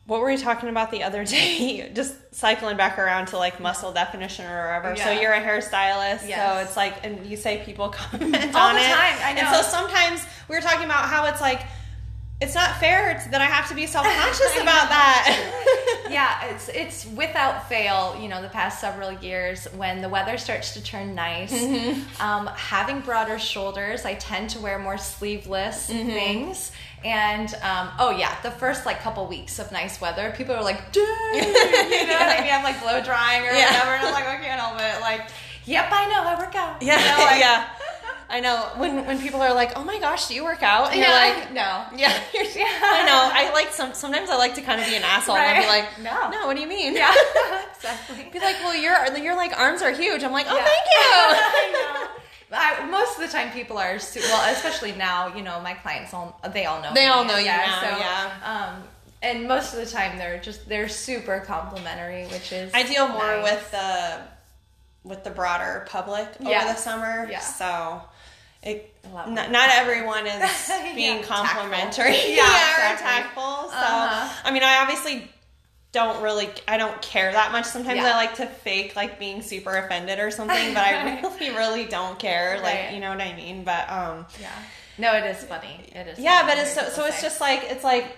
[0.06, 1.88] what were we talking about the other day?
[1.94, 4.96] Just cycling back around to like muscle definition or whatever.
[4.96, 8.80] So you're a hairstylist, so it's like, and you say people comment All on the
[8.80, 8.88] it.
[8.88, 11.62] time, I And so sometimes we were talking about how it's like,
[12.42, 15.58] it's not fair that I have to be self conscious about that.
[16.10, 20.74] yeah it's it's without fail you know the past several years when the weather starts
[20.74, 21.52] to turn nice
[22.20, 26.70] um, having broader shoulders i tend to wear more sleeveless things
[27.04, 30.92] and um, oh yeah the first like couple weeks of nice weather people are like
[30.92, 31.04] Dang!
[31.34, 33.70] you know what i mean i'm like blow drying or Yeah.
[33.72, 35.30] whatever and i'm like okay, i can't help it like
[35.64, 37.68] yep i know i work out yeah, you know, like, yeah.
[38.32, 40.98] I know when when people are like, "Oh my gosh, do you work out?" And
[41.00, 43.30] yeah, you're like, no Yeah, you're, I know.
[43.30, 43.92] I like some.
[43.92, 46.30] Sometimes I like to kind of be an asshole and I'll be like, No.
[46.30, 46.46] no.
[46.46, 46.96] What do you mean?
[46.96, 47.14] yeah
[47.76, 50.24] exactly Be like, well, your your like arms are huge.
[50.24, 50.64] I'm like, oh, Yeah.
[50.64, 51.00] thank you.
[51.04, 52.08] I know.
[52.54, 55.34] I, most of the time, people are well, especially now.
[55.36, 56.94] You know, my clients all they all know.
[56.94, 58.30] They me, all know you now, yeah.
[58.76, 58.82] Um,
[59.22, 63.36] and most of the time, they're just they're super complimentary, which is I deal more
[63.36, 63.44] nice.
[63.44, 64.20] with the
[65.04, 67.28] with the broader public over the summer.
[67.30, 67.40] Yeah.
[67.40, 68.02] So.
[68.62, 73.06] It, not, not everyone is being Yeah, complimentary yeah, Yeah, or exactly.
[73.06, 73.42] tactful.
[73.70, 74.42] So Uh-huh.
[74.44, 75.28] I mean, I obviously
[75.90, 77.64] don't really I don't care that much.
[77.66, 78.12] Sometimes Yeah.
[78.12, 82.18] I like to fake like being super offended or something, but I really really don't
[82.18, 82.60] care.
[82.62, 83.64] Like you know what I mean.
[83.64, 84.50] But um, Yeah.
[84.98, 85.90] No, it is funny.
[85.94, 86.18] It is.
[86.18, 88.16] yeah, but it's so so it's just like it's like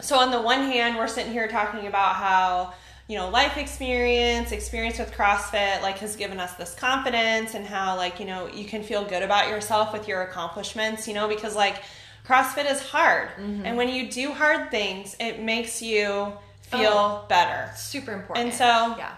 [0.00, 2.74] so on the one hand we're sitting here talking about how
[3.08, 7.96] you know life experience experience with crossfit like has given us this confidence and how
[7.96, 11.56] like you know you can feel good about yourself with your accomplishments you know because
[11.56, 11.82] like
[12.26, 13.64] crossfit is hard Mm-hmm.
[13.66, 17.24] and when you do hard things it makes you feel Oh.
[17.28, 18.38] better super important.
[18.48, 19.14] And so- yeah,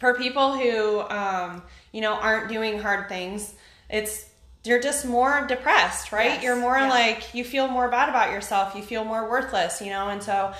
[0.00, 3.54] for people who um, you know aren't doing hard things
[3.88, 4.28] it's
[4.64, 6.88] you're just more depressed right Yes, you're more yeah.
[6.88, 10.52] like you feel more bad about yourself you feel more worthless you know and so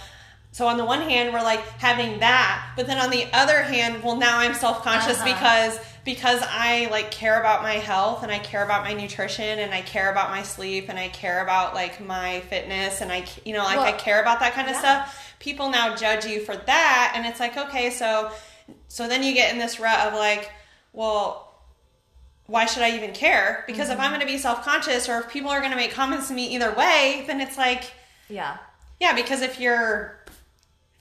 [0.53, 4.03] so on the one hand we're like having that but then on the other hand
[4.03, 5.35] well now i'm self-conscious Uh-huh.
[5.35, 9.73] because because i like care about my health and i care about my nutrition and
[9.73, 13.53] i care about my sleep and i care about like my fitness and i you
[13.55, 14.81] know like i care about that kind of yeah.
[15.05, 18.31] stuff people now judge you for that and it's like okay so
[18.89, 20.51] so then you get in this rut of like
[20.93, 21.49] well
[22.47, 24.15] why should i even care because if i'm Mm-hmm.
[24.15, 26.73] going to be self-conscious or if people are going to make comments to me either
[26.75, 27.85] way then it's like
[28.29, 28.57] yeah,
[29.01, 30.19] yeah because if you're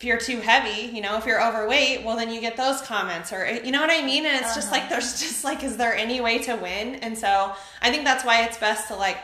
[0.02, 3.32] if you're too heavy you know if you're overweight well then you get those comments
[3.32, 4.80] or you know what i mean and it's just Uh-huh.
[4.82, 8.26] like there's just like is there any way to win and so i think that's
[8.26, 9.18] why it's best to like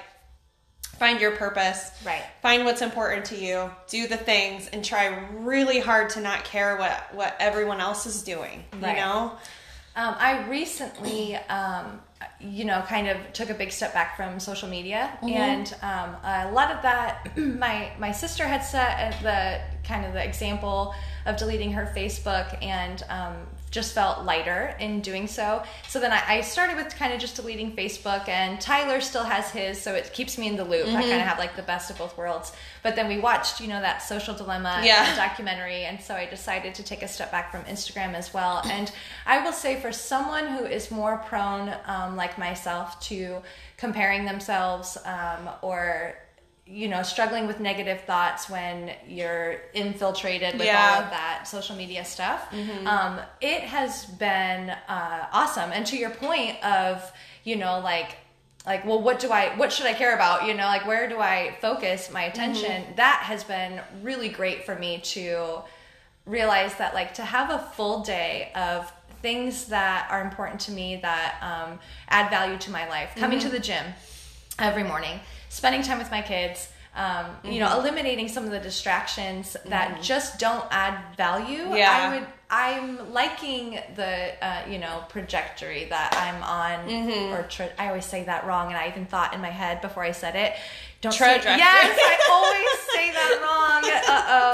[1.00, 2.22] find your purpose Right.
[2.44, 6.78] find what's important to you do the things and try really hard to not care
[6.78, 9.32] what what everyone else is doing you know
[9.96, 12.00] Um, I recently, um,
[12.40, 15.30] you know, kind of took a big step back from social media, Mm-hmm.
[15.30, 20.24] and um, a lot of that, my my sister had set the kind of the
[20.24, 20.94] example
[21.26, 23.36] of deleting her Facebook, and um,
[23.70, 25.62] just felt lighter in doing so.
[25.90, 29.52] So then I, I started with kind of just deleting Facebook, and Tyler still has
[29.52, 30.88] his, so it keeps me in the loop.
[30.88, 32.54] I kind of have like the best of both worlds.
[32.82, 35.14] But then we watched, you know, that social dilemma Yeah.
[35.16, 38.62] documentary, and so I decided to take a step back from Instagram as well.
[38.66, 38.92] And
[39.26, 43.42] I will say, for someone who is more prone, um, like myself, to
[43.78, 46.16] comparing themselves um, or
[46.70, 50.96] you know struggling with negative thoughts when you're infiltrated with Yeah.
[50.96, 52.54] all of that social media stuff.
[52.86, 55.72] Um, it has been uh, awesome.
[55.72, 57.12] And to your point of
[57.44, 58.18] you know like
[58.66, 60.46] like well what do i what should i care about?
[60.46, 62.84] You know like where do i focus my attention?
[62.98, 65.62] That has been really great for me to
[66.26, 70.98] realize that like to have a full day of things that are important to me
[71.02, 73.12] that um, add value to my life.
[73.16, 73.48] Coming Mm-hmm.
[73.50, 73.86] to the gym
[74.60, 75.20] every morning
[75.50, 77.60] spending time with my kids um, you Mm-hmm.
[77.60, 81.92] know eliminating some of the distractions that just don't add value Yeah.
[82.12, 87.34] i would i'm liking the uh, you know trajectory that i'm on Mm-hmm.
[87.34, 90.04] or tra- i always say that wrong and i even thought in my head before
[90.04, 90.54] i said it
[91.02, 91.58] don't say, Trajectory.
[91.58, 93.84] yes i always say that wrong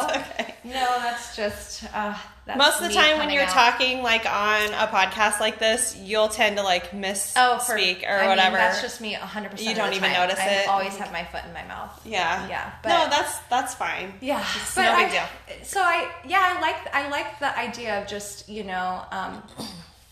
[0.14, 0.56] uh-oh okay.
[0.66, 3.50] no, that's just uh, that's Most of the time when you're out.
[3.50, 7.78] talking like on a podcast like this, you'll tend to like misspeak oh, for, or
[7.78, 8.58] I mean, whatever.
[8.58, 9.52] that's just me 100.
[9.52, 10.28] percent You don't even time.
[10.28, 10.68] notice I it.
[10.68, 12.00] always have my foot in my mouth.
[12.06, 12.48] yeah.
[12.50, 14.14] Yeah, no, but- that's that's fine.
[14.22, 15.64] Yeah, It's but no big I- deal.
[15.64, 19.42] So I, yeah, I like I like the idea of just you know, um,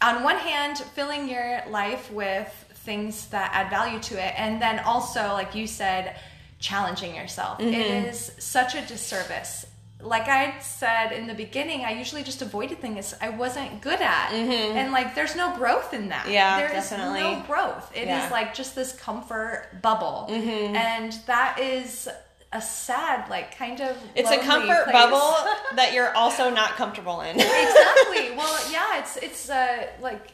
[0.02, 2.48] on one hand, filling your life with
[2.86, 6.16] things that add value to it, and then also, like you said,
[6.60, 7.60] challenging yourself.
[7.60, 7.74] Mm-hmm.
[7.74, 9.66] It is such a disservice.
[10.04, 14.32] Like I said in the beginning, I usually just avoided things I wasn't good at,
[14.34, 16.24] and like there's no growth in that.
[16.24, 16.32] Mm-hmm.
[16.34, 17.22] Yeah, there is definitely.
[17.22, 17.92] no growth.
[17.96, 18.22] It is Yeah.
[18.24, 18.32] Mm-hmm.
[18.34, 22.08] like just this comfort bubble, and that is
[22.54, 24.94] a sad, like kind of It's a comfort place.
[24.94, 25.36] bubble
[25.78, 27.36] that you're also not comfortable in.
[27.40, 28.32] exactly.
[28.38, 30.34] Well, yeah, it's it's uh, like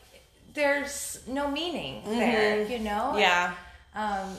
[0.54, 3.12] there's no meaning there, you know.
[3.14, 3.20] Mm-hmm.
[3.20, 3.54] yeah.
[3.96, 4.30] Um,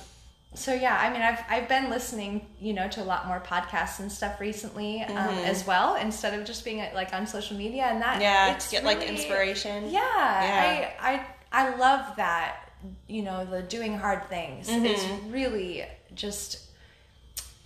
[0.55, 4.01] so yeah, I mean, I've I've been listening, you know, to a lot more podcasts
[4.01, 8.01] and stuff recently um, as well, instead of just being like on social media and
[8.03, 8.15] that.
[8.15, 8.23] Mm-hmm.
[8.23, 8.55] Yeah.
[8.55, 9.91] it's to get like inspiration.
[9.91, 10.91] Yeah, Yeah.
[11.01, 12.65] I I I love that.
[13.09, 14.87] You know, the doing hard things Mm-hmm.
[14.87, 15.85] is really
[16.15, 16.65] just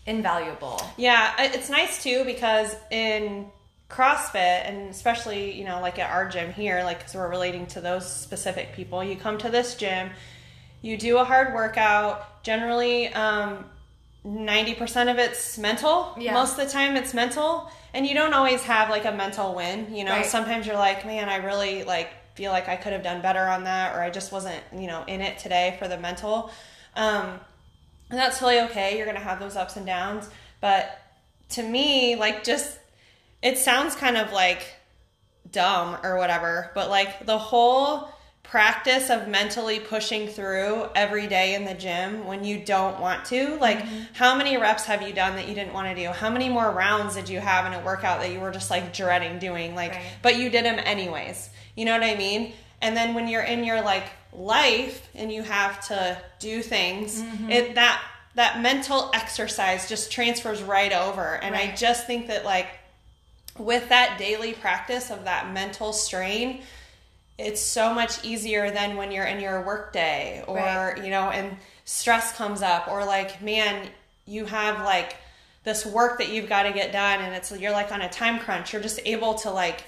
[0.06, 0.80] invaluable.
[0.96, 3.46] Yeah, it's nice too because in
[3.88, 4.34] CrossFit
[4.68, 8.10] and especially you know like at our gym here, like because we're relating to those
[8.10, 10.10] specific people, you come to this gym,
[10.82, 12.42] you do a hard workout.
[12.42, 13.64] Generally, um,
[14.24, 16.14] ninety percent of it's mental.
[16.18, 16.34] Yeah.
[16.34, 19.94] Most of the time, it's mental, and you don't always have like a mental win.
[19.94, 20.26] You know, Right.
[20.26, 23.64] sometimes you're like, man, I really like feel like I could have done better on
[23.64, 26.50] that, or I just wasn't you know in it today for the mental.
[26.96, 27.40] Um,
[28.10, 28.96] and that's totally okay.
[28.98, 30.28] You're gonna have those ups and downs,
[30.60, 30.98] but
[31.50, 32.78] to me, like just
[33.40, 34.62] it sounds kind of like
[35.50, 38.08] dumb or whatever, but like the whole
[38.42, 43.56] practice of mentally pushing through every day in the gym when you don't want to,
[43.56, 44.02] like mm-hmm.
[44.12, 46.10] how many reps have you done that you didn't want to do?
[46.10, 48.92] How many more rounds did you have in a workout that you were just like
[48.92, 49.74] dreading doing?
[49.74, 50.02] Like, Right.
[50.22, 51.50] but you did them anyways.
[51.76, 52.52] You know what I mean?
[52.82, 57.50] And then when you're in your like life and you have to do things, mm-hmm.
[57.50, 58.02] it that
[58.34, 61.36] that mental exercise just transfers right over.
[61.36, 62.66] And I just think that like
[63.58, 66.62] with that daily practice of that mental strain,
[67.42, 71.04] it's so much easier than when you're in your work day or Right.
[71.04, 73.88] you know and stress comes up or like man
[74.26, 75.16] you have like
[75.64, 78.38] this work that you've got to get done and it's you're like on a time
[78.38, 79.84] crunch you're just able to like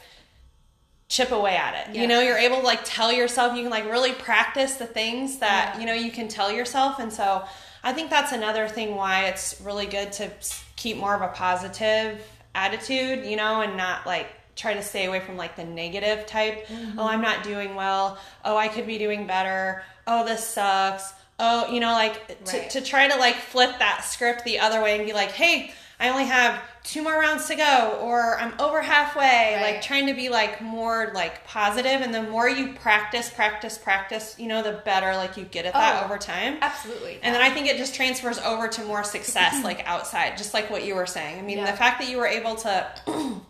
[1.08, 2.02] chip away at it Yeah.
[2.02, 5.38] you know you're able to like tell yourself you can like really practice the things
[5.38, 5.80] that Yeah.
[5.80, 7.44] you know you can tell yourself and so
[7.82, 10.30] i think that's another thing why it's really good to
[10.76, 12.20] keep more of a positive
[12.54, 16.66] attitude you know and not like try to stay away from like the negative type
[16.66, 16.98] mm-hmm.
[16.98, 21.70] oh i'm not doing well oh i could be doing better oh this sucks oh
[21.72, 22.70] you know like to, Right.
[22.70, 26.08] to try to like flip that script the other way and be like hey i
[26.08, 29.60] only have two more rounds to go or i'm over halfway Right.
[29.72, 34.36] like trying to be like more like positive and the more you practice practice practice
[34.38, 37.18] you know the better like you get at that Oh, over time Absolutely.
[37.22, 40.68] and then I think it just transfers over to more success, like outside, just like
[40.70, 41.38] what you were saying.
[41.38, 41.70] I mean, Yeah.
[41.70, 42.86] the fact that you were able to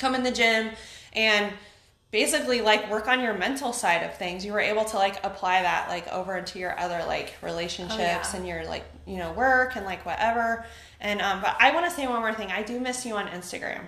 [0.00, 0.70] come in the gym
[1.12, 1.52] and
[2.10, 5.62] basically like work on your mental side of things, you were able to like apply
[5.62, 8.36] that like over into your other like relationships Oh, yeah.
[8.36, 10.64] and your like, you know, work and like whatever.
[11.00, 12.50] And, um, but I want to say one more thing.
[12.50, 13.82] I do miss you on Instagram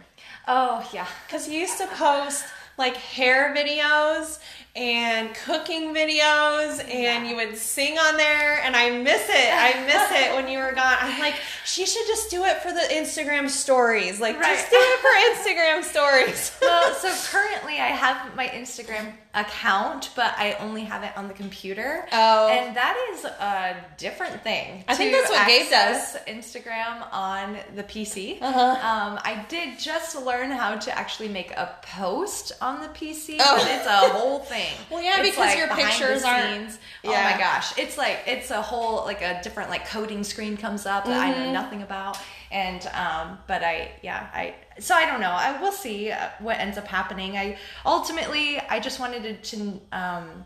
[0.47, 1.07] oh yeah.
[1.27, 2.45] because you used to post
[2.79, 4.39] like hair videos
[4.75, 9.53] and cooking videos and you would sing on there and I miss it.
[9.53, 10.97] I miss it when you were gone.
[10.99, 11.35] I'm like,
[11.67, 14.19] she should just do it for the Instagram stories.
[14.19, 14.57] Like Right.
[14.57, 16.57] just do it for Instagram stories.
[16.63, 21.35] well, so currently I have my Instagram account, but I only have it on the
[21.35, 22.07] computer.
[22.13, 22.49] Oh.
[22.49, 24.85] And that is a different thing.
[24.89, 28.41] I think that's what Gabe access Instagram on the PC.
[28.43, 28.61] Uh-huh.
[28.61, 33.57] Um, I did just learn how to actually make a post on the PC, Oh.
[33.59, 34.73] but it's a whole thing.
[34.91, 36.79] Well, yeah, It's because your pictures aren't- scenes.
[37.05, 40.87] Oh my gosh, it's like it's a whole like a different like coding screen comes
[40.87, 41.41] up that I Mm-hmm.
[41.45, 42.19] know nothing about,
[42.53, 45.31] and um, but I yeah I so I don't know.
[45.33, 47.37] I will see uh, what ends up happening.
[47.37, 49.57] I ultimately I just wanted to.
[49.57, 50.45] to um,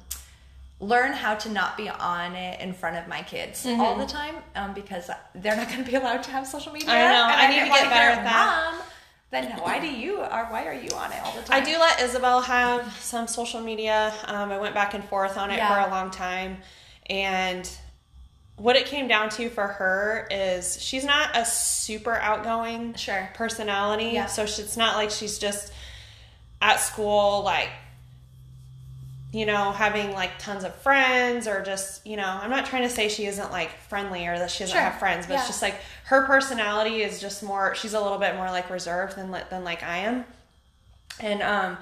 [0.78, 3.80] learn how to not be on it in front of my kids Mm-hmm.
[3.80, 6.90] all the time um, because they're not going to be allowed to have social media.
[6.90, 7.24] I know.
[7.32, 8.72] And I need to get better at that.
[8.74, 8.82] Mom,
[9.30, 11.62] then why do you or why are you on it all the time?
[11.62, 14.12] I do let Isabel have some social media.
[14.26, 15.82] Um, I went back and forth on it Yeah.
[15.82, 16.58] for a long time.
[17.08, 17.66] And
[18.56, 23.28] what it came down to for her is she's not a super outgoing Sure.
[23.34, 24.10] personality.
[24.14, 24.26] Yeah.
[24.26, 25.72] So it's not like she's just
[26.62, 27.68] at school, like,
[29.32, 32.88] you know, having like tons of friends or just, you know, I'm not trying to
[32.88, 34.82] say she isn't like friendly or that she doesn't Sure.
[34.82, 35.40] have friends, but Yeah.
[35.40, 39.16] it's just like her personality is just more, she's a little bit more like reserved
[39.16, 40.24] than, than like I am.
[41.20, 41.76] And um,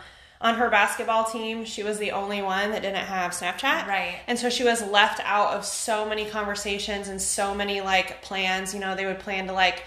[0.45, 3.87] on her basketball team, she was the only one that didn't have Snapchat.
[3.87, 4.21] Right.
[4.27, 8.75] And so she was left out of so many conversations and so many like plans.
[8.75, 9.85] You know, they would plan to like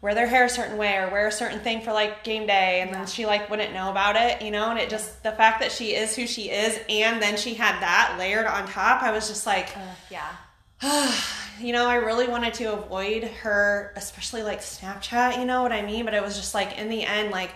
[0.00, 2.80] wear their hair a certain way or wear a certain thing for like game day
[2.80, 5.60] and then she like wouldn't know about it, you know, and it just the fact
[5.60, 9.10] that she is who she is and then she had that layered on top, I
[9.10, 10.32] was just like Uh, yeah.
[11.60, 15.82] you know, I really wanted to avoid her, especially like Snapchat, you know what I
[15.82, 16.04] mean?
[16.04, 17.50] But it was just like in the end, like,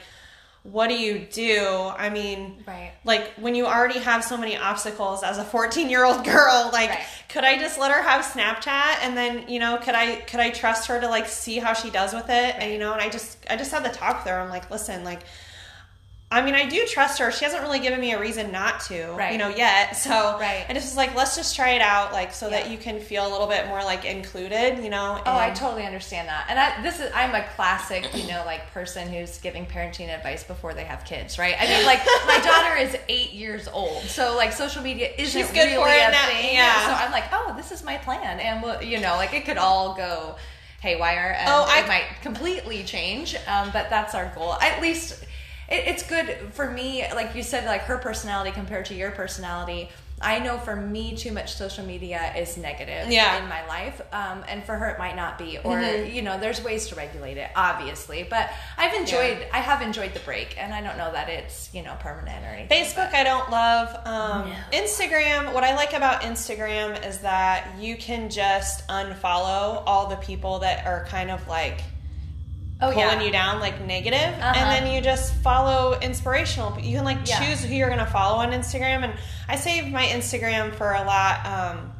[0.64, 1.66] what do you do?
[1.98, 2.92] I mean, Right.
[3.04, 6.90] like when you already have so many obstacles as a 14 year old girl, like,
[6.90, 7.04] Right.
[7.28, 10.50] could I just let her have Snapchat and then, you know, could I, could I
[10.50, 12.54] trust her to like see how she does with it?
[12.58, 14.38] And, you know, and I just, I just had the talk with her.
[14.38, 15.20] I'm like, listen, like,
[16.32, 17.30] I mean, I do trust her.
[17.30, 19.32] She hasn't really given me a reason not to, Right.
[19.32, 19.96] you know, yet.
[19.96, 20.64] So Right.
[20.68, 23.30] I just like, let's just try it out, like, so that you can feel a
[23.30, 25.20] little bit more like included, you know.
[25.26, 26.46] Oh, I totally understand that.
[26.48, 30.42] And I, this is, I'm a classic, you know, like person who's giving parenting advice
[30.42, 31.54] before they have kids, right?
[31.60, 35.50] I mean, like my daughter is eight years old, so like social media isn't She's
[35.52, 36.54] good really for it a now, thing.
[36.54, 36.86] yeah.
[36.86, 39.58] So I'm like, oh, this is my plan, and we'll, you know, like it could
[39.58, 40.36] all go
[40.80, 43.36] haywire, and Oh, I- it might completely change.
[43.46, 44.54] Um, but that's our goal.
[44.54, 45.24] At least
[45.68, 47.04] it, it's good for me.
[47.14, 49.88] Like you said, like her personality compared to your personality.
[50.24, 53.42] I know for me, too much social media is negative Yeah.
[53.42, 55.58] in my life, um, and for her it might not be.
[55.58, 56.14] Or Mm-hmm.
[56.14, 58.22] you know, there's ways to regulate it, obviously.
[58.22, 58.48] But
[58.78, 61.96] I've enjoyed, I have enjoyed the break, and I don't know that it's you know
[61.98, 62.84] permanent or anything.
[62.84, 63.88] Facebook, I don't love.
[64.06, 64.56] Um, No.
[64.78, 70.60] Instagram, what I like about Instagram is that you can just unfollow all the people
[70.60, 71.80] that are kind of like
[72.82, 74.52] oh pulling yeah, you down, like negative, Uh-huh.
[74.56, 76.78] and then you just follow inspirational.
[76.80, 77.38] You can like Yeah.
[77.38, 79.14] choose who you're to follow on Instagram, and
[79.48, 81.46] I save my Instagram for a lot.
[81.46, 81.91] Um,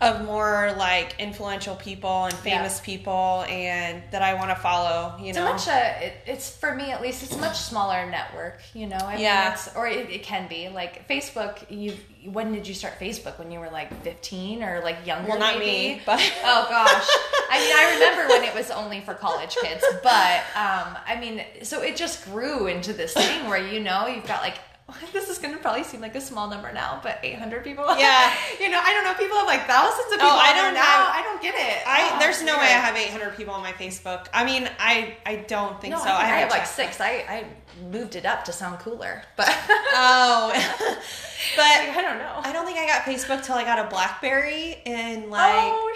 [0.00, 2.58] of more like influential people and Yeah.
[2.58, 5.46] famous people and that I want to follow, you It's know.
[5.48, 7.22] a much, uh, it, it's for me at least.
[7.24, 8.96] It's a much smaller network, you know.
[8.96, 9.44] I Yeah.
[9.44, 11.58] mean, it's, or it, it can be like Facebook.
[11.68, 11.96] You,
[12.30, 13.38] when did you start Facebook?
[13.38, 15.30] When you were like fifteen or like younger?
[15.30, 15.94] well, not maybe?
[15.96, 17.08] me, but Oh gosh.
[17.50, 21.42] I mean, I remember when it was only for college kids, but um, I mean,
[21.62, 24.54] so it just grew into this thing where you know you've got like.
[25.12, 27.84] This is going to probably seem like a small number now, but 800 people.
[27.98, 28.32] Yeah.
[28.60, 29.14] you know, I don't know.
[29.14, 30.26] People have like thousands of people.
[30.26, 30.48] Oh, people.
[30.48, 30.80] I don't now.
[30.82, 31.86] have- I don't get it.
[31.86, 32.60] I Oh, there's no weird.
[32.62, 34.26] way I have 800 people on my Facebook.
[34.32, 36.04] I mean, I I don't think No, so.
[36.04, 37.00] I, think I haven't have like six.
[37.00, 37.44] I, I
[37.90, 39.48] moved it up to sound cooler, but
[39.94, 40.52] Oh,
[41.56, 42.40] but I don't know.
[42.42, 45.94] I don't think I got Facebook till I got a BlackBerry in like oh,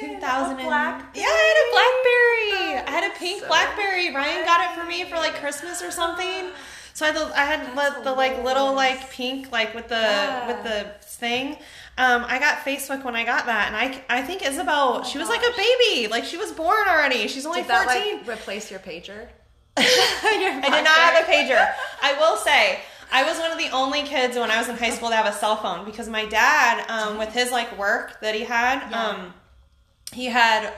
[0.00, 0.56] Shannon, 2000.
[0.56, 1.16] a and- black.
[1.16, 2.86] Yeah, I had a BlackBerry.
[2.86, 4.14] I had a pink so BlackBerry.
[4.14, 6.50] Ryan got it for me for like Christmas or something.
[6.98, 9.94] So I had the, I had the, the like little like pink like with the
[9.94, 10.46] Yeah.
[10.48, 11.52] with the thing.
[11.96, 15.28] Um, I got Facebook when I got that, and I I think Isabel she was
[15.28, 17.28] like a baby, like she was born already.
[17.28, 18.16] She's only Did that fourteen.
[18.18, 19.28] like replace your pager?
[19.76, 21.72] I did not have a pager.
[22.02, 22.80] I will say,
[23.12, 25.26] I was one of the only kids when I was in high school to have
[25.32, 29.06] a cell phone because my dad, um, with his like work that he had, Yeah.
[29.06, 29.34] um,
[30.12, 30.72] he had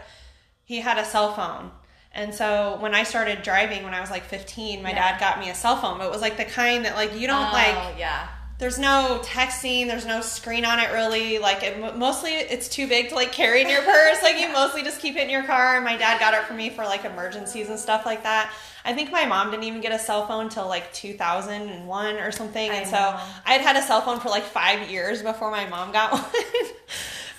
[0.66, 1.70] he had a cell phone.
[2.12, 5.12] And so when I started driving when I was like 15, my Yeah.
[5.12, 7.26] dad got me a cell phone, but it was like the kind that like you
[7.26, 8.26] don't oh, like yeah.
[8.58, 13.08] there's no texting there's no screen on it really like it, mostly it's too big
[13.08, 15.76] to like carry in your purse like you mostly just keep it in your car
[15.76, 18.52] and my dad got it for me for like emergencies and stuff like that
[18.84, 22.70] i think my mom didn't even get a cell phone till like 2001 or something
[22.70, 22.98] I and so
[23.46, 26.22] i had had a cell phone for like five years before my mom got one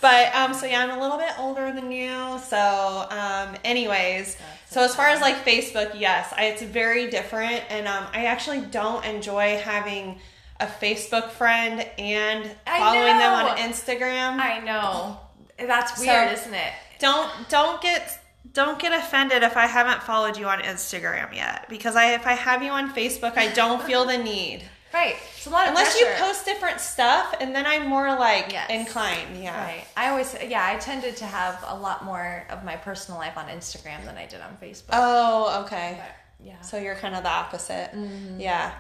[0.02, 4.38] but um so yeah i'm a little bit older than you so um anyways
[4.72, 8.62] so as far as like facebook yes I, it's very different and um i actually
[8.62, 10.20] don't enjoy having
[10.60, 15.20] a facebook friend and following them on instagram I know.
[15.60, 16.74] That's So- weird, isn't it?
[17.00, 18.18] don't don't get
[18.54, 22.34] don't get offended if i haven't followed you on instagram yet because i if i
[22.34, 24.62] have you on facebook i don't feel the need
[24.94, 25.16] Right.
[25.38, 28.70] It's a lot of unless you post different stuff and then i'm more like Yes.
[28.70, 29.84] inclined yeah Right.
[29.96, 33.48] I always, yeah, I tended to have a lot more of my personal life on
[33.48, 34.90] Instagram than I did on Facebook.
[34.94, 36.60] oh okay But, yeah.
[36.62, 37.92] So you're kind of the opposite.
[38.38, 38.72] Yeah.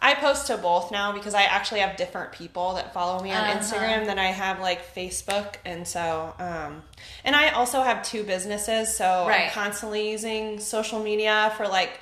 [0.00, 3.42] I post to both now because I actually have different people that follow me on
[3.42, 3.58] Uh-huh.
[3.58, 5.56] Instagram than I have like Facebook.
[5.64, 6.84] And so, um,
[7.24, 8.96] and I also have two businesses.
[8.96, 11.98] So I'm constantly using social media for like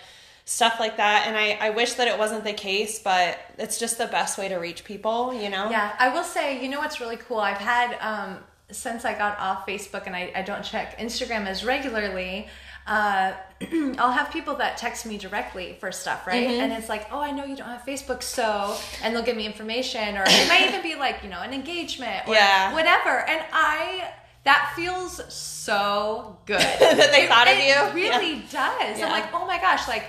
[0.46, 1.24] stuff like that.
[1.26, 4.48] And I, I wish that it wasn't the case, but it's just the best way
[4.48, 5.68] to reach people, you know?
[5.68, 7.38] Yeah, I will say, you know what's really cool?
[7.40, 8.38] I've had, um,
[8.70, 12.46] since I got off Facebook and I, I don't check Instagram as regularly,
[12.86, 13.32] uh,
[13.98, 16.46] I'll have people that text me directly for stuff, right?
[16.46, 16.60] Mm-hmm.
[16.60, 19.46] And it's like, oh, I know you don't have Facebook, so, and they'll give me
[19.46, 22.72] information, or it might even be like, you know, an engagement or Yeah.
[22.72, 23.18] whatever.
[23.28, 24.12] And I,
[24.44, 26.60] that feels so good.
[26.80, 27.94] that they thought of it you.
[28.00, 28.52] really does.
[29.00, 29.06] Yeah.
[29.06, 30.04] I'm like, oh my gosh, like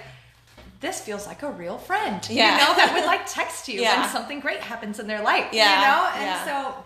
[0.79, 2.25] this feels like a real friend.
[2.29, 2.51] Yeah.
[2.51, 4.01] You know, that would like text you Yeah.
[4.01, 5.47] when something great happens in their life.
[5.51, 6.09] Yeah, You know?
[6.15, 6.45] And yeah.
[6.45, 6.83] so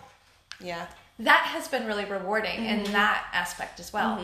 [0.66, 0.86] Yeah.
[1.20, 2.94] that has been really rewarding in Mm-hmm.
[2.94, 4.20] that aspect as well.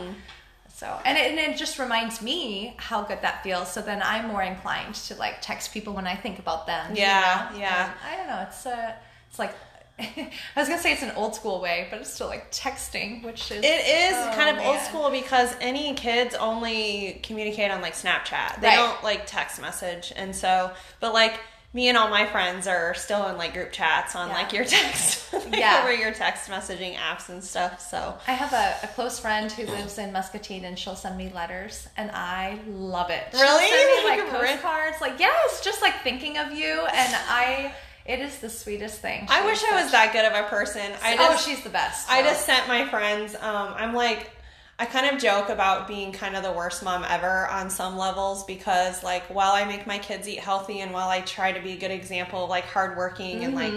[0.73, 3.71] So and it, and it just reminds me how good that feels.
[3.71, 6.95] So then I'm more inclined to like text people when I think about them.
[6.95, 7.57] you Yeah, know?
[7.59, 7.85] yeah.
[7.85, 8.41] And I don't know.
[8.47, 8.91] It's uh,
[9.29, 9.53] it's like
[9.99, 13.49] I was gonna say it's an old school way, but it's still like texting, which
[13.51, 17.93] is It is oh, kind of old school because any kids only communicate on like
[17.95, 18.61] Snapchat.
[18.61, 18.75] They Right.
[18.75, 20.13] don't like text message.
[20.15, 21.39] And so, but like
[21.73, 24.33] me and all my friends are still in like group chats on Yeah.
[24.35, 25.81] like your text, like, Yeah.
[25.83, 27.81] over your text messaging apps and stuff.
[27.81, 31.29] So, I have a, a close friend who lives in Muscatine, and she'll send me
[31.33, 33.23] letters, and I love it.
[33.31, 33.69] She'll Really?
[33.69, 37.73] send me Like, postcards, like yes, just like thinking of you, and I.
[38.07, 39.27] It is the sweetest thing.
[39.29, 40.93] I wish is I was that good of a person.
[41.03, 42.09] I oh, she's the best.
[42.09, 43.35] I just sent my friends.
[43.35, 44.31] Um, I'm like,
[44.79, 48.45] I kind of joke about being kind of the worst mom ever on some levels
[48.45, 51.73] because, like, while I make my kids eat healthy and while I try to be
[51.73, 53.73] a good example of like hardworking and like,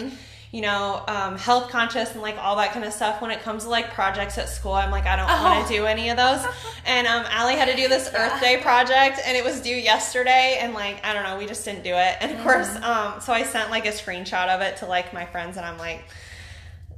[0.53, 3.63] you know, um, health conscious and like all that kind of stuff, when it comes
[3.65, 5.69] to like projects at school, I'm like, I don't want Oh.
[5.69, 6.45] to do any of those.
[6.87, 10.59] and um, Allie had to do this Earth Day project and it was due yesterday,
[10.61, 12.17] and like, I don't know, we just didn't do it.
[12.21, 15.25] And of course, um, so I sent like a screenshot of it to like my
[15.25, 16.03] friends, and I'm like,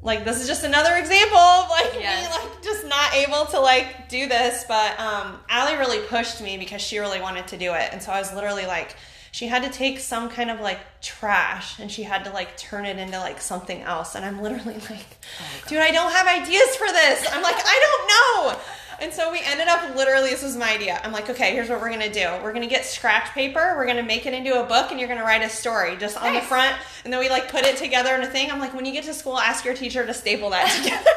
[0.05, 2.25] like this is just another example of like Yes.
[2.25, 6.57] me like just not able to like do this but um Allie really pushed me
[6.59, 8.97] because she really wanted to do it and so I was literally like
[9.33, 12.85] she had to take some kind of like trash and she had to like turn
[12.85, 14.15] it into like something else.
[14.15, 15.07] And I'm literally like
[15.41, 17.27] oh, dude I don't have ideas for this.
[17.33, 18.61] I'm like I don't know.
[19.01, 21.01] And so we ended up literally this was my idea.
[21.03, 22.29] I'm like okay here's what we're gonna do.
[22.43, 23.75] We're gonna get scratch paper.
[23.75, 26.35] We're gonna make it into a book and you're gonna write a story just on
[26.35, 26.77] the front.
[27.05, 28.51] And then we like put it together in a thing.
[28.51, 31.11] I'm like when you get to school ask your teacher to staple that together.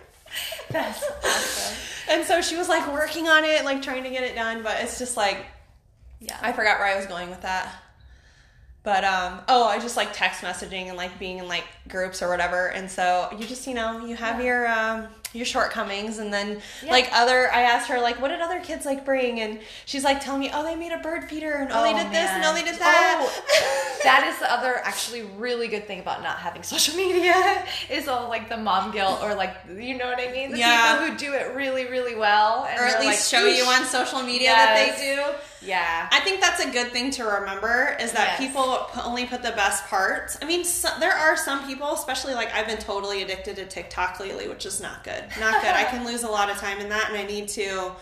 [0.70, 1.76] That's awesome.
[2.08, 4.82] and so she was like working on it like trying to get it done but
[4.82, 5.46] it's just like
[6.20, 6.38] Yeah.
[6.40, 7.72] I forgot where I was going with that.
[8.82, 12.28] But um oh, I just like text messaging and like being in like groups or
[12.28, 12.68] whatever.
[12.68, 16.92] And so you just, you know, you have your um your shortcomings and then Yeah.
[16.92, 20.20] like other I asked her like what did other kids like bring and she's like
[20.24, 22.42] telling me, "Oh, they made a bird feeder and oh, they Oh, did this and
[22.42, 22.44] man.
[22.46, 26.38] oh, they did that." Oh, that is the other actually really good thing about not
[26.38, 30.30] having social media is all like the mom guilt or like you know what I
[30.30, 30.52] mean?
[30.52, 30.96] The Yeah.
[30.96, 32.66] people who do it really, really well.
[32.70, 35.22] And or at least like, show you on social media that they do.
[35.62, 36.08] Yeah.
[36.12, 38.38] I think that's a good thing to remember is that Yes.
[38.38, 40.36] people only put the best parts.
[40.40, 44.20] I mean, so, there are some people, especially like I've been totally addicted to TikTok
[44.20, 45.24] lately, which is not good.
[45.40, 45.72] Not good.
[45.74, 47.92] I can lose a lot of time in that, and I need to.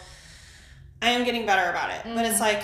[1.02, 2.30] I am getting better about it, but Mm.
[2.30, 2.62] it's like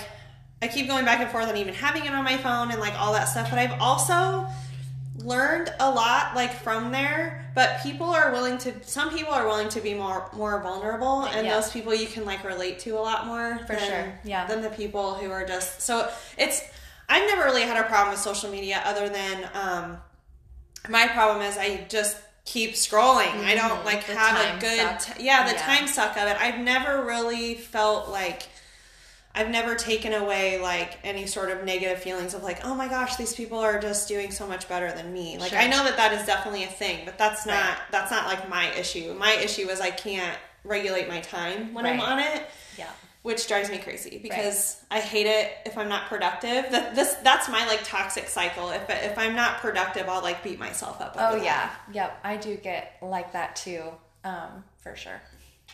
[0.63, 2.93] I keep going back and forth on even having it on my phone and like
[2.99, 3.49] all that stuff.
[3.49, 4.47] But I've also
[5.17, 9.69] learned a lot like from there but people are willing to some people are willing
[9.69, 11.55] to be more more vulnerable and Yeah.
[11.55, 14.45] those people you can like relate to a lot more For than, sure, yeah.
[14.47, 16.61] than the people who are just so it's
[17.09, 19.97] i've never really had a problem with social media other than um
[20.89, 24.13] my problem is i just keep scrolling i don't like Mm-hmm.
[24.13, 25.61] The have a good t- yeah the Yeah.
[25.61, 28.43] time suck of it i've never really felt like
[29.33, 33.15] I've never taken away like any sort of negative feelings of like, oh my gosh,
[33.15, 35.37] these people are just doing so much better than me.
[35.37, 35.59] Like Sure.
[35.59, 37.77] I know that that is definitely a thing, but that's not Right.
[37.91, 39.13] that's not like my issue.
[39.13, 42.43] My issue is I can't regulate my time when I'm on it
[42.77, 42.89] Yeah.
[43.23, 46.69] which drives me crazy because I hate it if I'm not productive.
[46.71, 48.69] That this that's my like toxic cycle.
[48.71, 51.15] If if I'm not productive, I'll like beat myself up.
[51.17, 51.43] Oh that.
[51.43, 51.69] yeah.
[51.93, 52.19] Yep.
[52.23, 53.83] I do get like that too.
[54.23, 55.21] Um, for sure.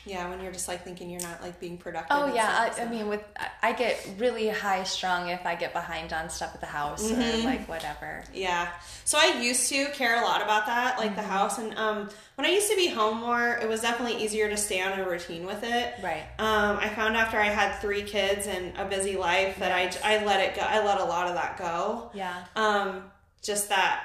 [0.07, 0.29] Yeah.
[0.29, 2.07] When you're just like thinking you're not like being productive.
[2.17, 3.23] Oh yeah, I, I mean, with
[3.61, 7.41] I- get really high strung if I get behind on stuff at the house Mm-hmm.
[7.41, 8.23] or like whatever.
[8.33, 8.71] Yeah.
[9.05, 11.29] So I used to care a lot about that, like the Mm-hmm.
[11.29, 11.57] house.
[11.59, 14.81] And um, when I used to be home more, it was definitely easier to stay
[14.81, 15.93] on a routine with it.
[16.01, 16.23] Right.
[16.39, 19.99] Um, I found after I had three kids and a busy life that Yes.
[20.03, 20.61] I, I let it go.
[20.61, 22.09] I let a lot of that go.
[22.13, 22.45] Yeah.
[22.55, 23.03] Um,
[23.43, 24.03] just that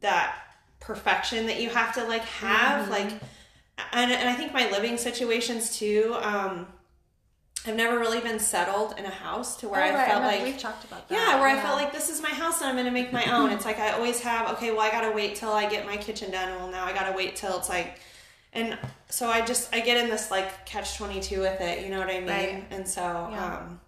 [0.00, 0.34] that
[0.80, 2.90] perfection that you have to like have, Mm-hmm.
[2.90, 3.12] like,
[3.92, 6.16] and, and I think my living situations too.
[6.20, 6.66] Um,
[7.64, 10.36] I've never really been settled in a house to where Oh, I right, felt remember
[10.36, 11.14] like we've talked about that.
[11.14, 13.50] yeah, where I felt like this is my house and I'm gonna make my own.
[13.52, 16.32] It's like I always have, okay, well I gotta wait till I get my kitchen
[16.32, 16.48] done.
[16.56, 18.00] Well now I gotta wait till it's like
[18.52, 18.76] and
[19.08, 22.00] so I just I get in this like catch twenty two with it, you know
[22.00, 22.28] what I mean?
[22.28, 22.64] Right.
[22.70, 23.00] And so
[23.30, 23.58] Yeah.
[23.58, 23.80] um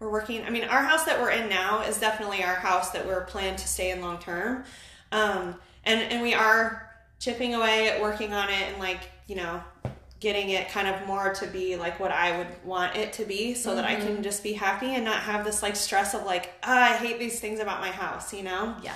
[0.00, 3.06] we're working I mean our house that we're in now is definitely our house that
[3.06, 4.64] we're planned to stay in long term.
[5.12, 9.62] Um and and we are chipping away at working on it and like, you know,
[10.18, 13.54] getting it kind of more to be like what I would want it to be
[13.54, 14.06] so that I Mm-hmm.
[14.16, 17.18] can just be happy and not have this like stress of like, ah, I hate
[17.18, 18.74] these things about my house, you know?
[18.82, 18.92] Yeah.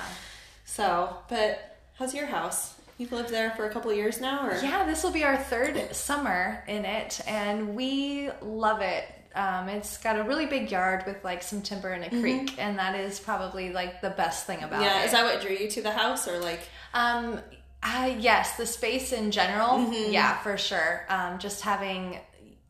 [0.64, 2.74] So, but how's your house?
[2.98, 5.36] You've lived there for a couple of years now or Yeah, this will be our
[5.36, 9.04] third summer in it, and we love it.
[9.34, 12.78] Um, it's got a really big yard with like some timber and a creek, and
[12.78, 14.98] that is probably like the best thing about Mm-hmm.
[14.98, 16.60] Yeah, is that what drew you to the house or like
[16.92, 17.40] Um,
[17.84, 20.12] uh, yes, the space in general, Mm-hmm.
[20.12, 21.04] yeah, for sure.
[21.08, 22.18] Um, just having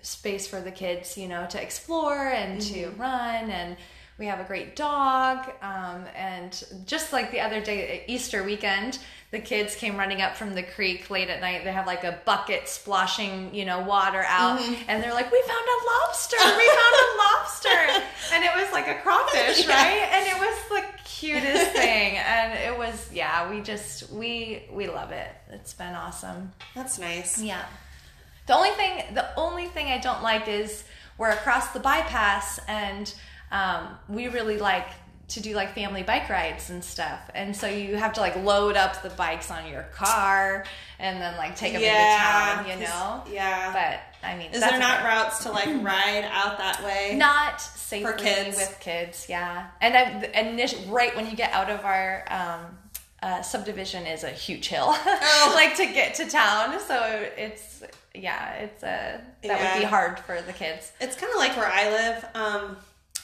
[0.02, 3.00] space for the kids, you know, to explore and to Mm-hmm.
[3.00, 3.76] run, and
[4.18, 5.50] we have a great dog.
[5.62, 8.98] Um, and just like the other day, Easter weekend,
[9.34, 11.64] the kids came running up from the creek late at night.
[11.64, 14.84] They have like a bucket splashing, you know, water out, Mm-hmm.
[14.88, 16.36] and they're like, "We found a lobster!
[16.62, 17.78] We found a lobster!"
[18.32, 19.74] And it was like a crawfish, Yeah.
[19.74, 20.08] right?
[20.12, 25.10] And it was the cutest thing and it was yeah we just we we love
[25.12, 27.40] it it's been awesome that's nice.
[27.40, 27.64] yeah
[28.46, 30.84] the only thing the only thing i don't like is
[31.16, 33.14] we're across the bypass and
[33.52, 34.88] um, we really like
[35.28, 38.76] to do like family bike rides and stuff and so you have to like load
[38.76, 40.64] up the bikes on your car
[40.98, 43.72] and then like take them into town you know Yeah.
[43.72, 47.14] but i mean is there not routes to like ride out that way?
[47.16, 48.56] not safely for kids.
[48.58, 52.60] with kids yeah and I, initial, right when you get out of our um,
[53.22, 55.52] uh, subdivision is a huge hill Oh.
[55.54, 57.82] like to get to town so it's
[58.14, 61.66] yeah it's a that would be hard for the kids It's kind of like where
[61.66, 62.24] I live.
[62.34, 62.76] Um,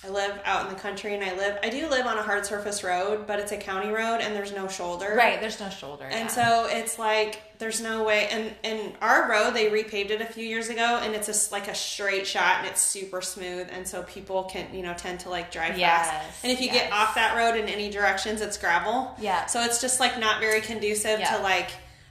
[0.02, 1.58] I live out in the country, and I live.
[1.62, 4.50] I do live on a hard surface road, but it's a county road, and there's
[4.52, 5.12] no shoulder.
[5.14, 6.26] right there's no shoulder And yeah.
[6.28, 8.26] so it's like there's no way.
[8.30, 11.68] And and our road they repaved it a few years ago, and it's a like
[11.68, 15.28] a straight shot, and it's super smooth, and so people can you know tend to
[15.28, 16.44] like drive Yes, fast.
[16.44, 16.84] And if you yes.
[16.84, 19.14] get off that road in any directions, it's gravel.
[19.20, 19.44] Yeah.
[19.46, 21.36] So it's just like not very conducive Yeah.
[21.36, 21.68] to like.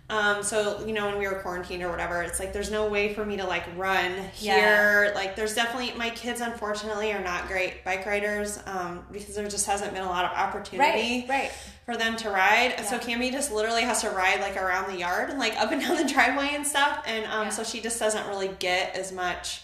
[0.10, 3.14] Um, so you know when we were quarantined or whatever, it's like there's no way
[3.14, 4.56] for me to like run Yeah.
[4.56, 5.12] here.
[5.14, 9.68] Like there's definitely my kids unfortunately are not great bike riders um, because there just
[9.68, 11.52] hasn't been a lot of opportunity right right
[11.86, 12.76] for them to ride.
[12.88, 13.02] So Yeah.
[13.02, 15.96] Cammy just literally has to ride like around the yard and like up and down
[15.98, 17.04] the driveway and stuff.
[17.06, 17.50] And um, Yeah.
[17.50, 19.62] so she just doesn't really get as much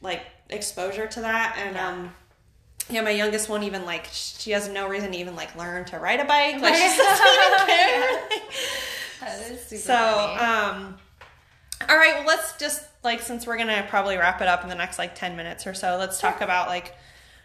[0.00, 1.56] like exposure to that.
[1.58, 1.88] And Yeah.
[1.88, 2.14] um,
[2.90, 4.06] yeah, my youngest won't even like.
[4.12, 6.58] She has no reason to even like learn to ride a bike.
[6.62, 8.20] Like she doesn't even care.
[9.28, 10.40] that is super so funny.
[10.40, 10.96] um,
[11.88, 12.14] all right.
[12.16, 15.14] Well, let's just like since we're gonna probably wrap it up in the next like
[15.14, 15.96] ten minutes or so.
[15.98, 16.94] Let's talk about like.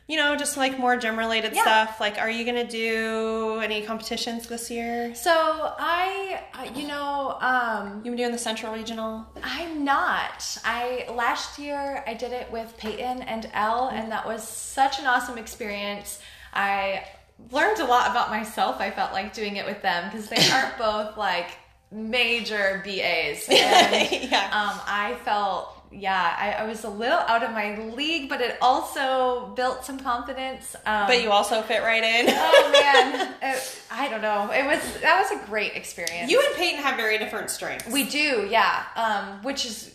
[0.06, 1.62] You know, just like more gym related Yeah.
[1.62, 2.02] stuff.
[2.02, 5.16] Like, are you gonna do any competitions this year?
[5.16, 5.32] so
[5.80, 6.42] i
[6.76, 9.26] you know um You been doing the Central Regional?
[9.42, 10.58] I'm not.
[10.66, 15.06] I last year I did it with Peyton and Elle, and that was such an
[15.08, 16.20] awesome experience.
[16.54, 17.06] I
[17.52, 18.82] learned a lot about myself.
[18.82, 21.48] I felt like doing it with them because they aren't both like
[21.94, 23.48] major BAs.
[23.50, 24.46] And, yeah.
[24.52, 28.58] um, I felt yeah, I, I was a little out of my league, but it
[28.62, 30.76] also built some confidence.
[30.86, 32.26] Um, but you also fit right in.
[32.30, 34.52] oh man, it, I don't know.
[34.52, 36.32] It was that was a great experience.
[36.32, 37.88] you and Peyton have very different strengths.
[37.88, 38.84] We do, yeah.
[38.96, 39.94] Um, which is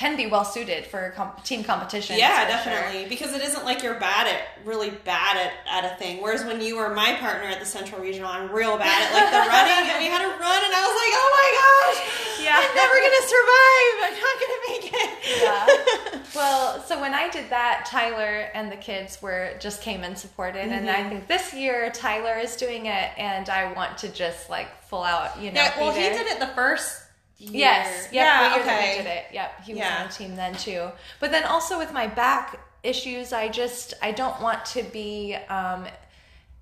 [0.00, 2.16] can be well suited for comp- team competition.
[2.16, 3.04] yeah, definitely.
[3.06, 5.52] Because it isn't like you're bad at really bad at,
[5.84, 6.22] at a thing.
[6.22, 9.28] Whereas when you were my partner at the Central Regional, I'm real bad at like
[9.30, 12.00] the running, and we had to run, and I was like, oh my gosh,
[12.46, 12.56] Yeah.
[12.64, 13.94] I'm never gonna survive.
[14.06, 15.10] I'm not gonna make it.
[15.42, 16.16] Yeah.
[16.32, 20.60] Well, so when I did that, Tyler and the kids were just came and supported,
[20.62, 21.06] and Mm-hmm.
[21.06, 25.02] I think this year Tyler is doing it, and I want to just like full
[25.02, 25.60] out, you know.
[25.60, 27.02] Yeah, well, he did it the first.
[27.40, 28.04] Yes.
[28.04, 28.48] Yep, yeah.
[28.50, 28.96] the year that okay.
[28.98, 29.24] did it.
[29.32, 29.64] Yep.
[29.64, 30.02] He was Yeah.
[30.02, 30.88] on the team then too.
[31.20, 35.86] But then also with my back issues, I just I don't want to be um,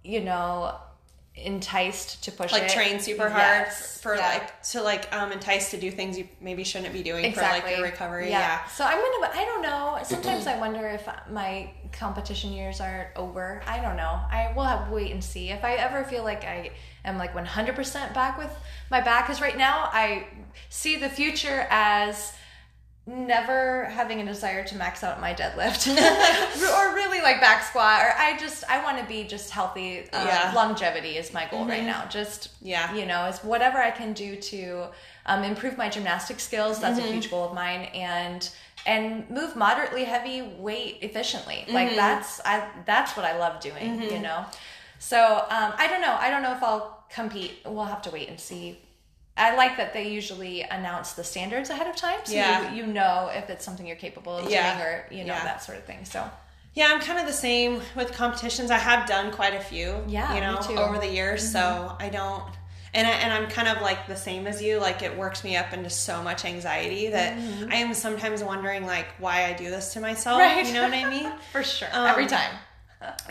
[0.04, 0.74] you know,
[1.36, 2.70] enticed to push Like it.
[2.70, 4.00] train super hard Yes.
[4.00, 4.28] for Yeah.
[4.28, 7.66] like to like um entice to do things you maybe shouldn't be doing exactly for
[7.68, 8.30] like your recovery.
[8.30, 8.64] Yeah.
[8.66, 9.32] So I'm gonna.
[9.34, 9.98] I don't know.
[10.04, 13.62] Sometimes I wonder if my competition years are over.
[13.66, 14.20] I don't know.
[14.30, 15.50] I will have to wait and see.
[15.50, 16.70] If I ever feel like I
[17.04, 18.50] am like 100% back with
[18.90, 20.26] my back, because right now I
[20.68, 22.32] see the future as
[23.06, 25.88] never having a desire to max out my deadlift
[26.78, 30.24] or really like back squat or i just i want to be just healthy uh,
[30.26, 30.42] Yeah.
[30.42, 30.56] Mm-hmm.
[30.56, 32.94] longevity is my goal right now just Yeah.
[32.94, 34.88] you know is whatever i can do to
[35.24, 37.08] um, improve my gymnastic skills that's Mm-hmm.
[37.08, 38.50] a huge goal of mine and
[38.86, 41.74] and move moderately heavy weight efficiently Mm-hmm.
[41.74, 44.44] like that's i that's what i love doing you know
[44.98, 48.28] so um, i don't know i don't know if i'll compete we'll have to wait
[48.28, 48.78] and see
[49.38, 52.70] I like that they usually announce the standards ahead of time, so Yeah.
[52.72, 54.74] you, you know if it's something you're capable of Yeah.
[54.74, 55.44] doing or you know Yeah.
[55.44, 56.04] that sort of thing.
[56.04, 56.28] So
[56.74, 58.70] Yeah, I'm kind of the same with competitions.
[58.70, 61.50] I have done quite a few, Yeah, you know, over the years.
[61.50, 62.44] So I don't,
[62.94, 64.78] and I, and I'm kind of like the same as you.
[64.78, 67.36] Like it works me up into so much anxiety that
[67.70, 70.38] I am sometimes wondering like why I do this to myself.
[70.40, 70.64] Right.
[70.66, 71.32] You know what I mean?
[71.52, 72.52] for sure, Um, every time.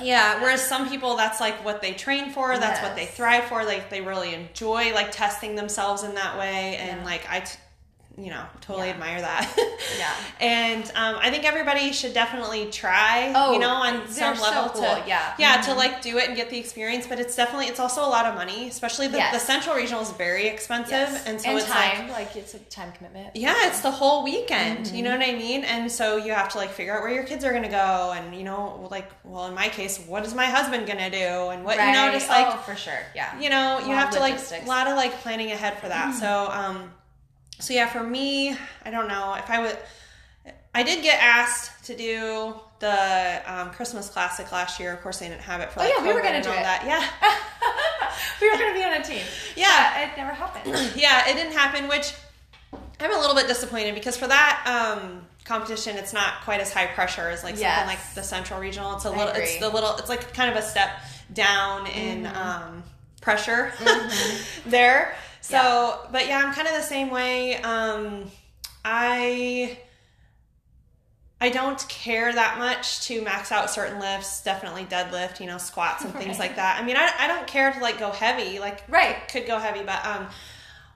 [0.02, 0.42] Yeah.
[0.42, 2.58] Whereas some people, that's like what they train for.
[2.58, 3.64] That's what they thrive for.
[3.66, 6.78] Like they really enjoy like testing themselves in that way.
[6.78, 7.06] And Yeah.
[7.06, 7.58] like I, t-
[8.18, 8.94] you know, totally Yeah.
[8.94, 9.56] admire that.
[9.98, 10.14] Yeah.
[10.42, 13.32] And um, I think everybody should definitely try.
[13.36, 15.34] Oh, you know, on some so level cool, to yeah.
[15.40, 17.08] yeah to like do it and get the experience.
[17.08, 19.34] But it's definitely it's also a lot of money, especially the, Yes.
[19.34, 21.26] the central regional is very expensive, Yes.
[21.26, 23.36] and so it's time, like like, it's a time commitment.
[23.36, 24.88] yeah, it's the whole weekend.
[24.88, 25.20] You know Mm-hmm.
[25.22, 25.64] what I mean?
[25.64, 28.36] And so you have to like figure out where your kids are gonna go, and
[28.36, 31.18] you know, like, well, in my case, what is my husband gonna do,
[31.52, 33.40] and what you know, just like oh, for sure, yeah.
[33.40, 36.14] you know, you have to like a lot of like planning ahead for that.
[36.16, 36.92] So, um,
[37.60, 38.56] so yeah, for me,
[38.86, 39.78] I don't know if I would.
[40.76, 44.94] I did get asked to do the um, Christmas Classic last year.
[44.94, 45.80] Of course, they didn't have it for.
[45.80, 46.62] Oh, like, yeah, we were gonna do it.
[46.62, 46.84] that.
[46.86, 47.04] Yeah,
[48.42, 49.26] we were going to be on a team.
[49.56, 49.94] Yeah.
[49.94, 50.92] But it never happened.
[50.96, 52.14] yeah, it didn't happen, which
[53.00, 56.86] I'm a little bit disappointed because for that um, competition, it's not quite as high
[56.88, 57.80] pressure as like Yes.
[57.80, 58.96] something like the Central Regional.
[58.96, 60.90] It's a little, it's the little, it's like kind of a step
[61.34, 62.84] down in um,
[63.22, 63.72] pressure
[64.68, 65.16] there.
[65.50, 67.58] So, but yeah, I'm kind of the same way.
[67.58, 68.30] Um,
[68.84, 69.78] I.
[71.40, 76.04] I don't care that much to max out certain lifts, definitely deadlift, you know, squats
[76.04, 76.82] and things like that.
[76.82, 79.16] I mean, I, I don't care to like go heavy, like Right.
[79.32, 80.26] could go heavy, but um,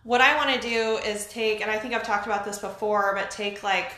[0.01, 3.13] what I want to do is take, and I think I've talked about this before,
[3.15, 3.91] but take like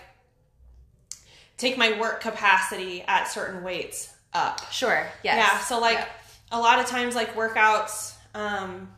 [1.57, 4.69] take my work capacity at certain weights up.
[4.69, 5.07] Sure.
[5.23, 5.37] Yes.
[5.37, 5.59] Yeah.
[5.61, 6.05] So like Yeah.
[6.51, 8.89] a lot of times, like workouts, um,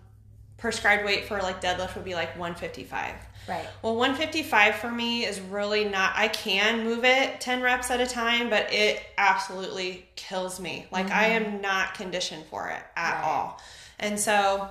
[0.57, 3.15] prescribed weight for like deadlift would be like 155.
[3.47, 3.67] Right.
[3.81, 8.07] Well, 155 for me is really not, I can move it 10 reps at a
[8.07, 10.87] time, but it absolutely kills me.
[10.91, 11.55] Like, I mm-hmm.
[11.55, 13.23] am not conditioned for it at Right.
[13.23, 13.61] all.
[13.99, 14.69] And so,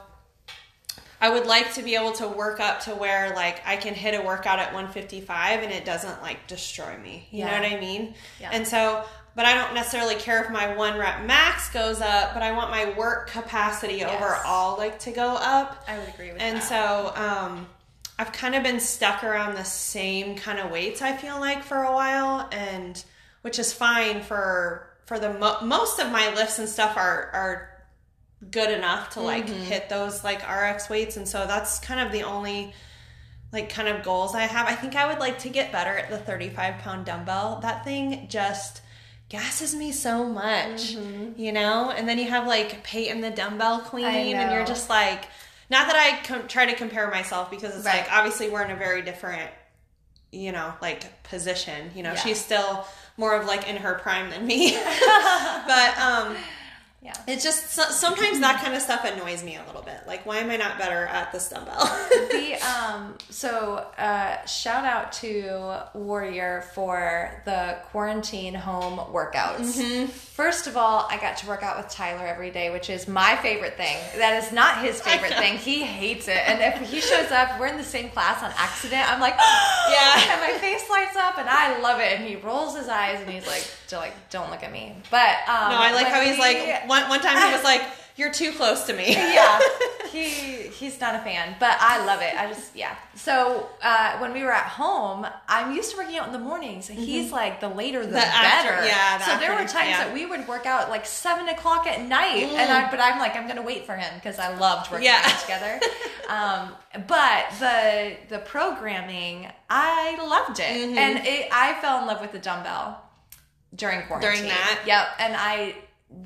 [1.20, 4.14] I would like to be able to work up to where, like, I can hit
[4.14, 7.28] a workout at 155 and it doesn't, like, destroy me.
[7.30, 8.14] You know what I mean?
[8.40, 8.50] Yeah.
[8.52, 9.04] And so,
[9.36, 12.70] but I don't necessarily care if my one rep max goes up, but I want
[12.70, 14.10] my work capacity Yes.
[14.14, 15.84] overall, like, to go up.
[15.88, 16.62] I would agree with And that.
[16.62, 17.66] And so um,
[18.18, 21.02] I've kind of been stuck around the same kind of weights.
[21.02, 23.02] I feel like for a while, and
[23.42, 27.70] which is fine for for the mo- most of my lifts and stuff are are
[28.50, 29.62] good enough to like Mm-hmm.
[29.64, 32.72] hit those like RX weights, and so that's kind of the only
[33.52, 34.66] like kind of goals I have.
[34.66, 37.60] I think I would like to get better at the 35 pound dumbbell.
[37.62, 38.80] That thing just
[39.34, 40.92] gasses me so much,
[41.36, 41.90] you know?
[41.90, 44.04] And then you have like Peyton the dumbbell queen,
[44.36, 45.24] and you're just like,
[45.70, 48.02] not that I com- try to compare myself because it's Right.
[48.02, 49.50] like obviously we're in a very different,
[50.30, 51.90] you know, like position.
[51.96, 52.20] You know, Yeah.
[52.20, 54.72] she's still more of like in her prime than me,
[55.66, 56.36] but um,
[57.04, 57.12] yeah.
[57.28, 60.00] it's just sometimes that kind of stuff annoys me a little bit.
[60.06, 61.84] Like, why am I not better at the dumbbell?
[62.30, 70.06] the um so uh shout out to warrior for the quarantine home workouts Mm-hmm.
[70.06, 73.36] first of all i got to work out with tyler every day which is my
[73.36, 77.30] favorite thing that is not his favorite thing he hates it and if he shows
[77.30, 79.34] up we're in the same class on accident i'm like
[79.90, 80.32] Yeah.
[80.32, 83.28] and my face lights up and i love it and he rolls his eyes and
[83.30, 86.36] he's like "Don't- like don't look at me but um No, I like how he's
[86.36, 87.82] we- like one one time he was like,
[88.16, 89.12] you're too close to me.
[89.12, 89.58] yeah,
[90.12, 90.24] he
[90.78, 92.32] he's not a fan, but I love it.
[92.36, 92.94] I just yeah.
[93.16, 96.90] So uh, when we were at home, I'm used to working out in the mornings.
[96.90, 98.14] and He's like the later the, Mm-hmm.
[98.14, 98.86] The after- better.
[98.86, 100.04] yeah, the so there were times yeah.
[100.04, 103.34] that we would work out like seven o'clock at night, and I but I'm like
[103.36, 105.20] I'm gonna wait for him because I loved working Yeah.
[105.24, 105.80] out together.
[106.28, 106.62] um,
[107.14, 110.98] but the the programming, I loved it, Mm-hmm.
[110.98, 113.00] and it, I fell in love with the dumbbell
[113.74, 114.44] during quarantine.
[114.46, 114.82] that?
[114.86, 115.74] Yep, and I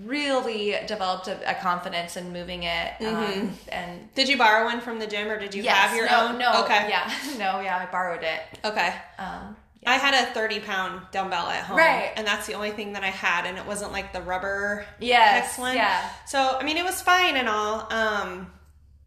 [0.04, 2.92] really developed a, a confidence in moving it.
[3.00, 6.06] Um, and Did you borrow one from the gym or did you yes, have your
[6.06, 6.38] no, own?
[6.38, 6.88] No, Okay.
[6.88, 8.40] yeah, no, yeah, I borrowed it.
[8.64, 8.94] Okay.
[9.18, 11.78] Um, I had a 30 pound dumbbell at home.
[11.78, 12.12] Right.
[12.16, 13.46] And that's the only thing that I had.
[13.46, 15.76] And it wasn't like the rubber Yes, one.
[15.76, 16.10] yeah.
[16.26, 17.90] So, I mean, it was fine and all.
[17.92, 18.50] Um,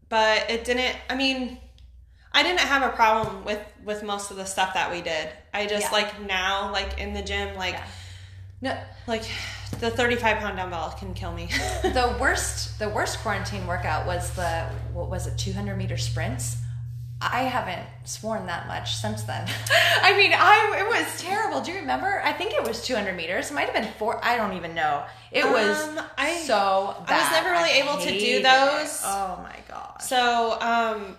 [0.09, 1.57] but it didn't, I mean,
[2.33, 5.29] I didn't have a problem with, with most of the stuff that we did.
[5.53, 5.91] I just Yeah.
[5.91, 7.85] like now, like in the gym, like, Yeah.
[8.63, 8.77] No,
[9.07, 9.23] like
[9.79, 11.47] the 35 pound dumbbell can kill me.
[11.81, 16.57] the worst, the worst quarantine workout was the what was it, 200 meter sprints.
[17.23, 19.47] I haven't sworn that much since then.
[20.01, 21.61] I mean, I it was terrible.
[21.61, 22.19] Do you remember?
[22.23, 23.51] I think it was 200 meters.
[23.51, 24.19] It might have been four.
[24.25, 25.03] I don't even know.
[25.31, 26.95] It was Um, I- so.
[27.07, 27.13] Bad.
[27.15, 28.95] I was never really able to do those.
[28.95, 29.05] it.
[29.05, 30.01] Oh my god.
[30.01, 31.15] So, um,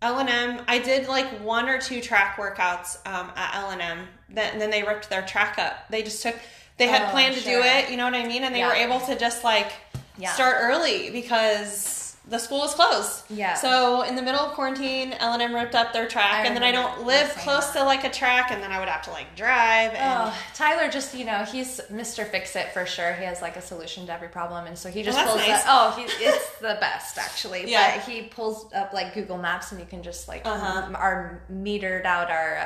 [0.00, 3.82] L and M, I did like one or two track workouts um, at L and
[3.82, 4.08] M.
[4.30, 5.86] Then, then they ripped their track up.
[5.90, 6.36] They just took.
[6.78, 7.62] They had Oh, planned to sure.
[7.62, 7.90] do it.
[7.90, 8.44] You know what I mean?
[8.44, 8.68] And they Yeah.
[8.68, 9.72] were able to just like
[10.18, 10.32] Yeah.
[10.32, 11.94] start early because
[12.28, 13.22] the school was closed.
[13.30, 13.54] Yeah.
[13.54, 16.56] So in the middle of quarantine, L and M ripped up their track, I and
[16.56, 17.78] then I don't live close that.
[17.78, 19.94] to like a track, and then I would have to like drive.
[19.94, 22.28] And Oh, Tyler just, you know, he's Mr.
[22.28, 23.12] Fix It for sure.
[23.12, 24.66] He has like a solution to every problem.
[24.66, 25.62] And so he just that's pulls nice.
[25.62, 25.66] that.
[25.68, 27.70] Oh, he, it's the best actually.
[27.70, 27.94] Yeah.
[27.94, 30.90] But he pulls up like Google Maps and you can just like, Uh-huh.
[30.96, 32.58] our metered out our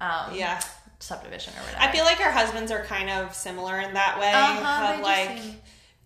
[0.00, 0.60] uh, um, yeah.
[1.04, 1.82] Subdivision or whatever.
[1.82, 5.40] I feel like our husbands are kind of similar in that way Uh-huh, of like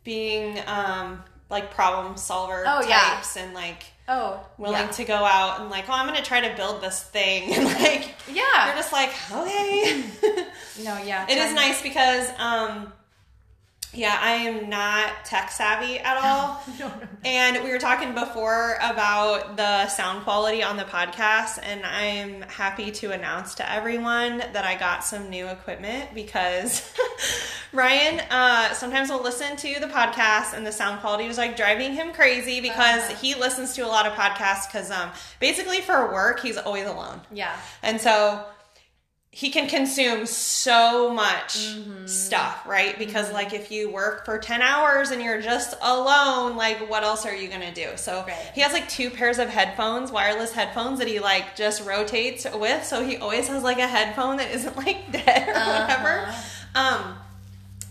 [0.04, 2.98] being um like problem solver Oh, yeah.
[3.00, 4.86] types and like oh, willing yeah.
[4.88, 8.14] to go out and like, oh, I'm gonna try to build this thing and like
[8.30, 8.66] Yeah.
[8.66, 10.04] you're just like, okay.
[10.82, 11.26] no, yeah.
[11.28, 12.92] it is nice because um
[13.94, 16.62] yeah, I am not tech savvy at all.
[16.78, 17.08] No, no, no.
[17.24, 22.90] And we were talking before about the sound quality on the podcast, and I'm happy
[22.92, 26.92] to announce to everyone that I got some new equipment because
[27.72, 31.92] Ryan uh, sometimes will listen to the podcast, and the sound quality was like driving
[31.94, 33.14] him crazy because Uh-huh.
[33.20, 35.10] he listens to a lot of podcasts because um,
[35.40, 37.20] basically for work, he's always alone.
[37.32, 37.54] Yeah.
[37.82, 38.44] And so
[39.38, 42.06] he can consume so much Mm-hmm.
[42.06, 42.98] stuff, right?
[42.98, 47.24] Because like if you work for 10 hours and you're just alone, like what else
[47.24, 47.96] are you going to do?
[47.96, 48.50] So Right.
[48.54, 52.82] he has like two pairs of headphones, wireless headphones that he like just rotates with,
[52.84, 55.82] so he always has like a headphone that isn't like dead or Uh-huh.
[55.82, 56.34] whatever.
[56.74, 57.14] Um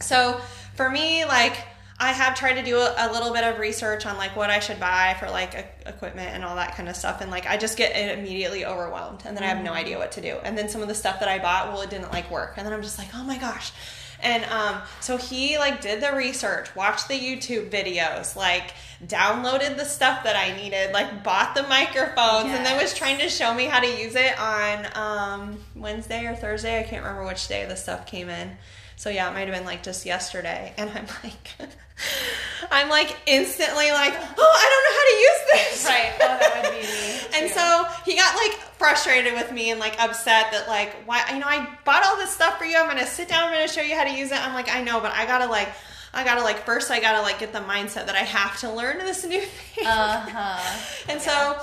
[0.02, 0.40] so
[0.76, 1.56] for me like
[2.00, 4.60] I have tried to do a, a little bit of research on like what I
[4.60, 7.58] should buy for like e- equipment and all that kind of stuff, and like I
[7.58, 10.38] just get immediately overwhelmed, and then I have no idea what to do.
[10.44, 12.66] And then some of the stuff that I bought, well, it didn't like work, and
[12.66, 13.72] then I'm just like, oh my gosh.
[14.20, 18.74] And um, so he like did the research, watched the YouTube videos, like
[19.06, 23.30] downloaded the stuff that I needed, like bought the microphones, and then was trying to
[23.30, 26.80] show me how to use it on um, Wednesday or Thursday.
[26.80, 28.58] I can't remember which day the stuff came in.
[28.98, 31.54] So yeah, it might have been like just yesterday, and I'm like,
[32.72, 35.86] I'm like instantly like, oh, I don't know how to use this.
[35.86, 36.14] Right.
[36.16, 37.44] Oh, that would be me.
[37.44, 41.40] And so he got like frustrated with me and like upset that like why you
[41.40, 42.76] know I bought all this stuff for you.
[42.76, 43.44] I'm gonna sit down.
[43.48, 44.44] I'm gonna show you how to use it.
[44.44, 45.70] I'm like I know, but I gotta like
[46.14, 48.98] I gotta like first I gotta like get the mindset that I have to learn
[48.98, 49.42] this new
[49.76, 49.86] thing.
[49.86, 50.88] Uh-huh.
[51.08, 51.56] and so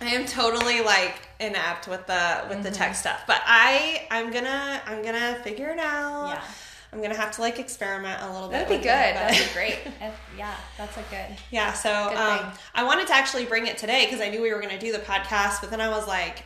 [0.00, 4.80] I am totally like inept with the with the tech stuff, but I I'm gonna
[4.86, 6.28] I'm gonna figure it out.
[6.30, 6.42] Yeah.
[6.92, 8.66] I'm gonna have to like experiment a little bit.
[8.68, 8.88] That'd be good.
[8.88, 9.78] it, That'd be great.
[10.00, 11.36] If- yeah, that's a good.
[11.50, 12.52] yeah, so Good um.
[12.74, 14.98] I wanted to actually bring it today because I knew we were to do the
[14.98, 16.42] podcast, but then I was like,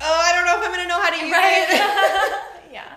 [0.00, 2.32] oh, I don't know if I'm to know how to use it.
[2.72, 2.96] yeah.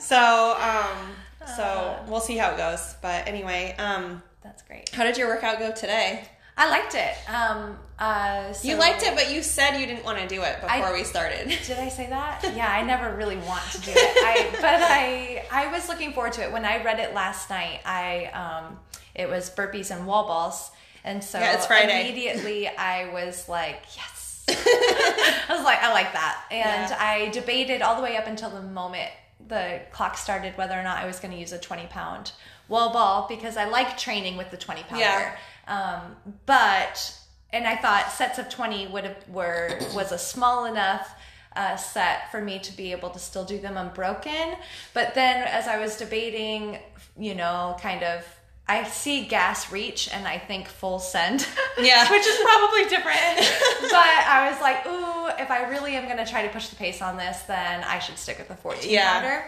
[0.00, 1.14] so, um,
[1.54, 2.02] so Uh.
[2.08, 2.96] we'll see how it goes.
[3.02, 4.88] But anyway, um, That's great.
[4.88, 6.26] how did your workout go today?
[6.56, 7.14] I liked it.
[7.30, 10.60] Um, uh, so you liked it, but you said you didn't want to do it
[10.60, 11.48] before I- we started.
[11.66, 12.44] Did I say that?
[12.56, 13.96] Yeah, I never really want to do it.
[13.96, 17.80] I, but I, I was looking forward to it when I read it last night.
[17.86, 18.78] I, um,
[19.14, 20.70] it was burpees and wall balls,
[21.04, 22.02] and so Yeah, it's Friday.
[22.10, 24.44] immediately I was like, yes.
[24.48, 26.96] I was like, I like that, and Yeah.
[27.00, 29.10] I debated all the way up until the moment
[29.48, 32.30] the clock started whether or not I was going to use a twenty pound
[32.68, 35.04] wall ball because I like training with the twenty pounder.
[35.04, 35.36] Yeah.
[35.66, 37.18] Um, but
[37.50, 41.14] and I thought sets of twenty would have were was a small enough
[41.54, 44.56] uh, set for me to be able to still do them unbroken.
[44.94, 46.78] But then as I was debating,
[47.18, 48.24] you know, kind of
[48.68, 51.46] I see gas reach and I think full send.
[51.78, 52.08] Yeah.
[52.10, 53.38] Which is probably different.
[53.80, 56.76] but I was like, ooh, if I really am going to try to push the
[56.76, 59.42] pace on this, then I should stick with the 14 Yeah.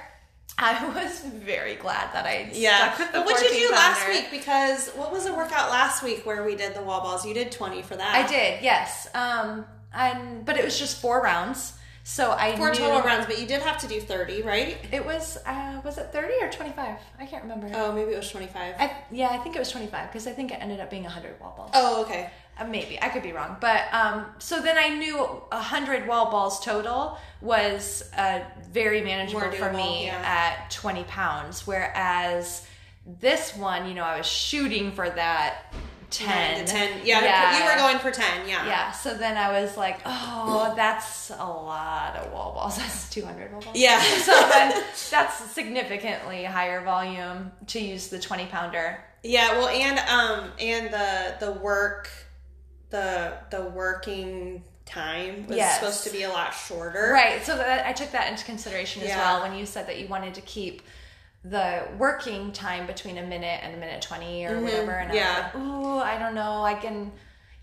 [0.57, 2.95] I was very glad that I Yeah.
[2.95, 4.31] stuck with what did you 14 do last week?
[4.31, 7.27] Because what was the workout last week where we did the wall balls?
[7.27, 8.15] You did 20 for that.
[8.15, 9.09] I did, yes.
[9.15, 11.73] Um, and but it was just four rounds,
[12.05, 14.77] so I Four knew total rounds, but you did have to do 30, right?
[14.93, 16.99] It was uh, was it thirty or twenty five?
[17.19, 17.71] I can't remember.
[17.75, 18.75] Oh, maybe it was 25.
[19.11, 21.41] Yeah, I think it was twenty five because I think it ended up being hundred
[21.41, 21.71] wall balls.
[21.75, 22.31] oh, okay.
[22.59, 26.31] Uh, maybe I could be wrong, but um, so then I knew a hundred wall
[26.31, 28.41] balls total was uh,
[28.71, 30.23] very manageable for me yeah.
[30.25, 32.67] at twenty pounds, whereas
[33.21, 35.75] this one, you know, I was shooting for that
[36.15, 36.59] ten.
[36.59, 37.01] Nine to 10.
[37.05, 38.67] Yeah, you were going for 10, yeah.
[38.67, 42.77] Yeah, so then I was like, oh, that's a lot of wall balls.
[42.79, 43.77] That's 200 wall balls.
[43.77, 44.03] Yeah.
[44.25, 49.05] So then that's significantly higher volume to use the 20 pounder.
[49.23, 52.11] Yeah, well, and um, and the the work,
[52.91, 55.79] the the working time was Yes.
[55.79, 57.11] supposed to be a lot shorter.
[57.13, 57.43] Right.
[57.45, 59.19] So that, I took that into consideration as Yeah.
[59.19, 60.83] well when you said that you wanted to keep
[61.43, 64.93] the working time between a minute and a minute 20 or whatever.
[64.93, 65.17] And Mm-hmm.
[65.17, 65.51] Yeah.
[65.55, 66.63] I like, ooh, I don't know.
[66.65, 67.13] I can,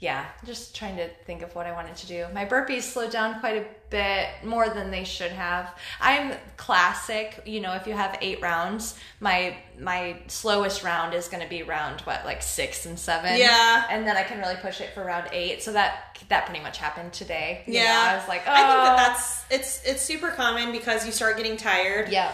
[0.02, 2.26] yeah, just trying to think of what I wanted to do.
[2.34, 5.78] My burpees slowed down quite a bit more than they should have.
[5.99, 11.43] I'm classic, you know, if you have eight rounds, my my slowest round is going
[11.43, 13.38] to be round what like 6 and 7.
[13.38, 13.86] Yeah.
[13.91, 15.62] And then I can really push it for round 8.
[15.62, 17.62] So that that pretty much happened today.
[17.68, 18.97] You know, Yeah, I was like, oh, I think that oh.
[18.97, 22.10] that's it's it's super common because you start getting tired.
[22.12, 22.32] yeah.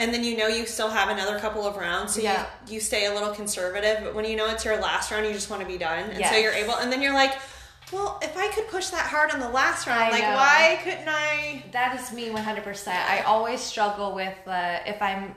[0.00, 2.46] And then you know you still have another couple of rounds so Yeah.
[2.66, 5.32] you, you stay a little conservative but when you know it's your last round you
[5.32, 7.34] just want to be done and so you're able and then you're like
[7.92, 10.34] well if i could push that hard on the last round I like know.
[10.34, 12.88] why couldn't i That is me 100%.
[12.88, 15.34] I always struggle with uh, if I'm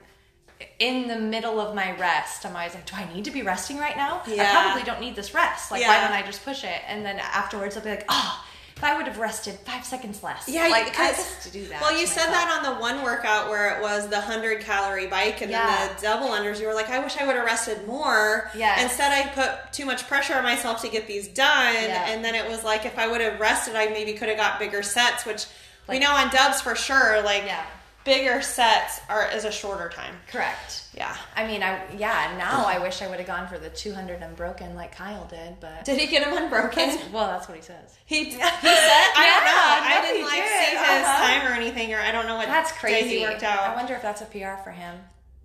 [0.80, 3.78] in the middle of my rest, I'm always like, do I need to be resting
[3.78, 4.22] right now?
[4.26, 4.43] Yeah.
[4.49, 5.72] I probably don't need this rest.
[5.72, 6.82] Like, why don't I just push it?
[6.88, 8.45] And then afterwards, I'll be like, oh,
[8.84, 10.48] if I would have rested five seconds less.
[10.50, 11.82] yeah like, because I just do that.
[11.82, 12.34] well you said myself.
[12.34, 15.66] that on the one workout where it was the 100 calorie bike and Yeah.
[15.88, 18.82] then the double unders you were like i wish i would have rested more Yeah.
[18.84, 22.10] instead i put too much pressure on myself to get these done Yeah.
[22.10, 24.60] and then it was like if i would have rested i maybe could have got
[24.60, 25.46] bigger sets which
[25.88, 27.64] we know on dubs for sure like Yeah.
[28.06, 30.84] Bigger sets are is a shorter time Correct.
[30.93, 32.36] yeah I mean, I yeah.
[32.38, 35.86] Now I wish I would have gone for the 200 unbroken like Kyle did, but
[35.86, 36.97] Did he get him unbroken?
[37.12, 37.95] well, that's what he says.
[38.06, 39.64] He, he said, I don't know.
[39.89, 40.51] Yeah, I didn't like did.
[40.51, 41.39] see his Uh-huh.
[41.41, 43.18] time or anything, or I don't know what That's day crazy.
[43.20, 43.60] he worked out.
[43.62, 44.95] I wonder if that's a PR for him.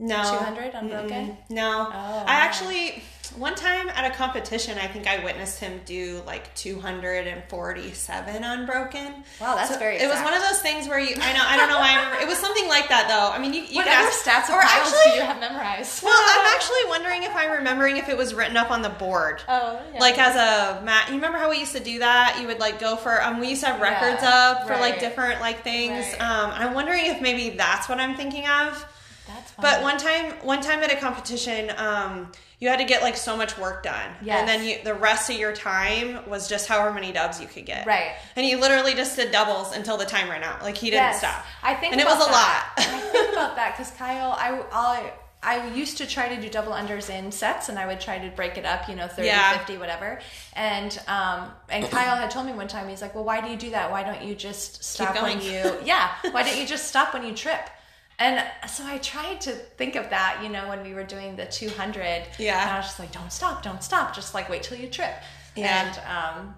[0.01, 1.37] No, 200 unbroken.
[1.51, 1.89] no.
[1.89, 2.25] Oh, I wow.
[2.29, 3.03] actually
[3.37, 9.25] one time at a competition, I think I witnessed him do like 247 unbroken.
[9.41, 11.17] Wow, that's So very It was one of those things where you.
[11.21, 11.45] I know.
[11.45, 12.23] I don't know why I remember.
[12.23, 13.35] It was something like that though.
[13.35, 13.63] I mean, you.
[13.63, 16.03] you What other stats or actually, you have memorized?
[16.05, 19.43] well, I'm actually wondering if I'm remembering if it was written up on the board.
[19.49, 20.01] Oh, yeah.
[20.01, 22.39] Like as a mat, you remember how we used to do that?
[22.41, 25.01] You would like go for um, we used to have records Yeah, up for like
[25.01, 26.07] different like things.
[26.13, 26.21] Right.
[26.21, 28.87] Um, I'm wondering if maybe that's what I'm thinking of.
[29.27, 29.63] That's fine.
[29.63, 33.37] But one time, one time at a competition, um, you had to get like so
[33.37, 34.41] much work done, Yes.
[34.41, 37.65] and then you, the rest of your time was just however many dubs you could
[37.67, 37.87] get.
[37.87, 38.13] Right.
[38.37, 40.63] And you literally just did doubles until the time ran out.
[40.63, 41.19] Like he didn't Yes.
[41.21, 41.45] stop.
[41.63, 42.65] I think and it was a lot.
[42.77, 42.83] I
[43.13, 47.11] think about that because Kyle, I, I, I used to try to do double unders
[47.11, 49.57] in sets, and I would try to break it up, you know, 30, Yeah.
[49.59, 50.19] 50, whatever.
[50.55, 53.57] And um, and Kyle had told me one time, he's like, "Well, why do you
[53.57, 53.93] do that?
[53.93, 57.35] Why don't you just stop when you, yeah, why don't you just stop when you
[57.35, 57.71] trip?"
[58.19, 61.47] And so I tried to think of that, you know, when we were doing the
[61.47, 62.25] 200.
[62.39, 62.61] Yeah.
[62.63, 64.15] And I was just like, don't stop, don't stop.
[64.15, 65.15] Just like wait till you trip.
[65.55, 65.87] Yeah.
[65.87, 66.55] And um,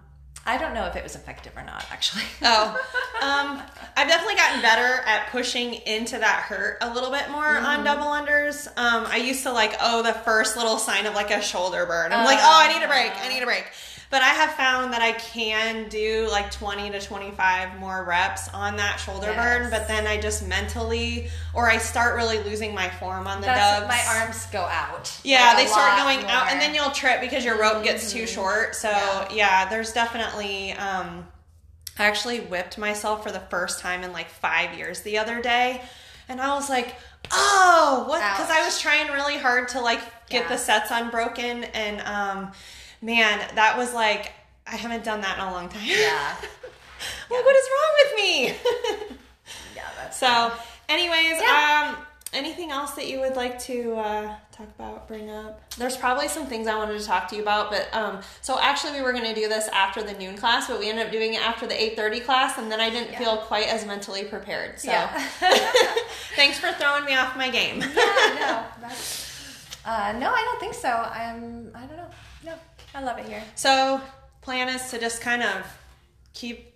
[0.47, 2.23] I don't know if it was effective or not, actually.
[2.43, 2.71] Oh,
[3.21, 3.63] um,
[3.97, 7.67] I've definitely gotten better at pushing into that hurt a little bit more Mm-hmm.
[7.67, 8.67] on double unders.
[8.79, 12.13] Um, I used to like, oh, the first little sign of like a shoulder burn.
[12.15, 13.13] I'm like, oh, I need a break.
[13.23, 13.67] I need a break.
[14.11, 18.77] But I have found that I can do like 20 to 25 more reps on
[18.79, 19.37] that shoulder Yes.
[19.37, 23.47] burn, but then I just mentally, or I start really losing my form on the
[23.47, 23.89] That's, dubs.
[23.89, 25.13] my arms go out.
[25.23, 28.27] Yeah, Like, they start going out, and then you'll trip because your rope gets too
[28.27, 28.75] short.
[28.75, 29.69] So yeah, Yeah.
[29.69, 30.73] there's definitely.
[30.73, 31.29] Um,
[31.99, 35.83] I actually whipped myself for the first time in like five years the other day,
[36.29, 36.97] and I was like,
[37.31, 40.49] "Oh, what?" Because I was trying really hard to like get Yeah.
[40.49, 42.53] the sets unbroken, and um,
[43.03, 44.33] man, that was like
[44.67, 45.83] I haven't done that in a long time.
[45.85, 46.35] Yeah.
[47.31, 48.55] like, what is wrong with me?
[49.75, 50.53] Yeah, that's So,
[50.89, 51.95] anyways, Yeah.
[51.97, 55.61] um, anything else that you would like to uh, talk about, bring up?
[55.75, 58.93] There's probably some things I wanted to talk to you about, but um, so actually
[58.93, 61.35] we were going to do this after the noon class, but we ended up doing
[61.35, 64.79] it after the 8:30 class, and then I didn't feel quite as mentally prepared.
[64.79, 65.09] So, Yeah.
[66.37, 67.81] thanks for throwing me off my game.
[67.81, 68.89] yeah, no.
[69.85, 70.89] Uh, no, I don't think so.
[70.91, 71.73] I'm.
[71.75, 72.11] I don't know.
[72.95, 73.43] I love it here.
[73.55, 74.01] So,
[74.43, 75.67] plan is to just kind of
[76.35, 76.73] keep,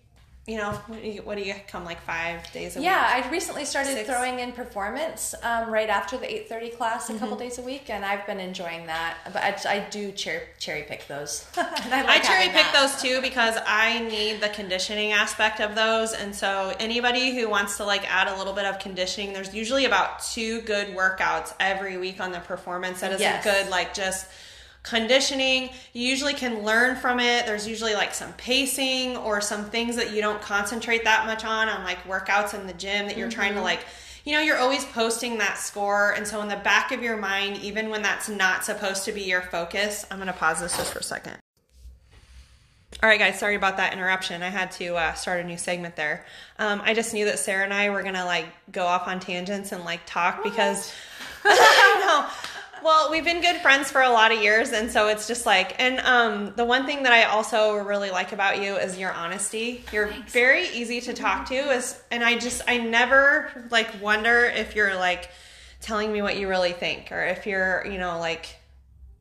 [0.46, 3.24] you know, what do you, what do you come like five days a Yeah, week?
[3.24, 4.08] Yeah i recently started Six.
[4.08, 7.20] throwing in performance um, right after the eight thirty class a Mm-hmm.
[7.20, 9.16] couple days a week, and I've been enjoying that.
[9.32, 11.46] But I, I do cherry cherry pick those.
[11.56, 12.74] I, I cherry pick that.
[12.92, 16.12] those too because I need the conditioning aspect of those.
[16.12, 19.86] And so anybody who wants to like add a little bit of conditioning, there's usually
[19.86, 23.44] about two good workouts every week on the performance that is Yes.
[23.44, 24.26] a good like just
[24.84, 25.70] conditioning.
[25.92, 27.46] You usually can learn from it.
[27.46, 31.68] There's usually like some pacing or some things that you don't concentrate that much on
[31.68, 33.80] on like workouts in the gym that you're trying to like
[34.24, 36.12] you know, you're always posting that score.
[36.12, 39.20] And so in the back of your mind, even when that's not supposed to be
[39.20, 41.36] your focus, I'm going to pause this just for a second.
[43.02, 44.42] All right, guys, sorry about that interruption.
[44.42, 46.24] I had to uh, start a new segment there.
[46.58, 49.72] Um, I just knew that Sara and I were gonna like go off on tangents
[49.72, 50.90] and like talk because
[51.44, 52.30] I don't know.
[52.84, 55.74] Well, we've been good friends for a lot of years, and so it's just like,
[55.80, 59.82] and um, the one thing that I also really like about you is your honesty.
[59.90, 64.76] You're very easy to talk to, is, and I just, I never like wonder if
[64.76, 65.30] you're like
[65.80, 68.54] telling me what you really think, or if you're, you know, like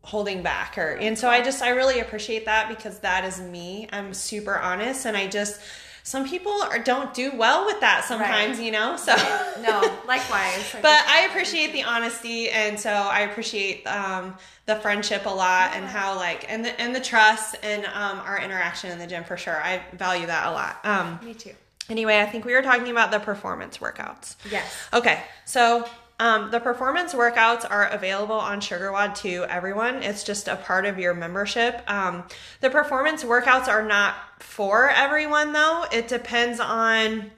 [0.01, 3.88] holding back or and so i just i really appreciate that because that is me
[3.93, 5.61] i'm super honest and i just
[6.06, 8.66] some people are, don't do well with that sometimes Right.
[8.66, 9.16] you know so
[9.62, 10.76] No, likewise.
[10.82, 14.36] but i appreciate the honesty and so i appreciate um,
[14.66, 18.39] the friendship a lot and how like and the and the trust and um, our
[18.41, 21.54] interaction in the gym for sure i value that a lot um, Me too.
[21.89, 24.74] anyway i think we were talking about the performance workouts Yes.
[24.93, 25.88] Okay, so
[26.20, 30.03] um, the performance workouts are available on SugarWOD to everyone.
[30.03, 31.82] It's just a part of your membership.
[31.88, 32.24] Um,
[32.61, 35.86] the performance workouts are not for everyone, though.
[35.91, 37.32] It depends on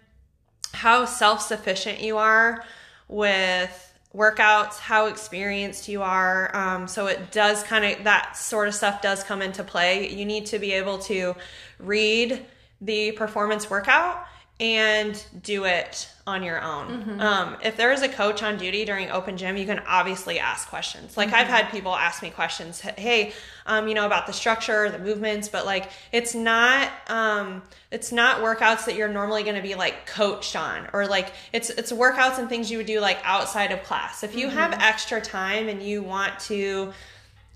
[0.73, 2.63] how self sufficient you are
[3.07, 6.55] with workouts, how experienced you are.
[6.55, 10.13] Um, so it does kind of, that sort of stuff does come into play.
[10.13, 11.35] You need to be able to
[11.79, 12.45] read
[12.81, 14.25] the performance workout
[14.59, 17.19] and do it on your own.
[17.19, 20.69] Um, if there is a coach on duty during open gym, you can obviously ask
[20.69, 21.17] questions.
[21.17, 23.33] Like I've had people ask me questions, hey,
[23.65, 28.39] um, you know, about the structure, the movements, but like it's not um, it's not
[28.39, 32.39] workouts that you're normally going to be like coached on, or like it's it's workouts
[32.39, 34.23] and things you would do like outside of class.
[34.23, 36.93] If you have extra time and you want to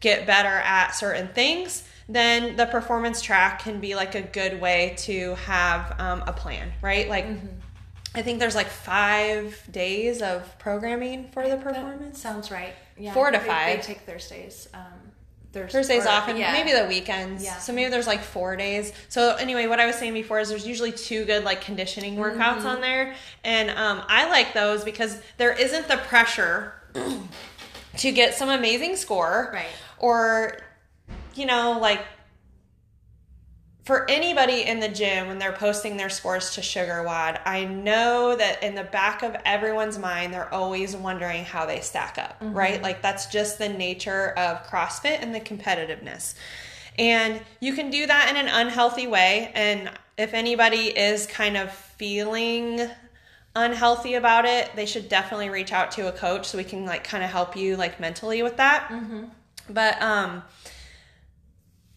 [0.01, 4.95] get better at certain things, then the performance track can be like a good way
[4.97, 7.07] to have um, a plan, right?
[7.07, 7.27] Like,
[8.15, 12.19] I think there's like five days of programming for the performance.
[12.19, 12.73] Sounds right.
[12.97, 13.13] Yeah.
[13.13, 13.77] Four to five.
[13.77, 14.67] They take Thursdays.
[14.73, 14.81] Um,
[15.53, 16.51] Thurs- Thursdays or- off and yeah.
[16.51, 17.43] maybe the weekends.
[17.43, 17.57] Yeah.
[17.59, 18.91] So maybe there's like four days.
[19.09, 22.57] So anyway, what I was saying before is there's usually two good like conditioning workouts
[22.57, 22.67] Mm-hmm.
[22.67, 26.73] on there, and um, I like those because there isn't the pressure
[27.97, 29.67] to get some amazing score, Right.
[29.97, 30.57] Or
[31.39, 32.01] you know like
[33.83, 38.61] for anybody in the gym when they're posting their scores to SugarWOD, I know that
[38.61, 42.83] in the back of everyone's mind, they're always wondering how they stack up, right?
[42.83, 46.35] Like that's just the nature of CrossFit and the competitiveness.
[46.99, 49.51] And you can do that in an unhealthy way.
[49.55, 52.87] And if anybody is kind of feeling
[53.55, 57.03] unhealthy about it, they should definitely reach out to a coach so we can like
[57.03, 58.91] kind of help you like mentally with that.
[59.67, 60.43] But um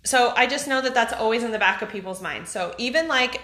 [0.05, 2.51] so I just know that that's always in the back of people's minds.
[2.51, 3.41] So even like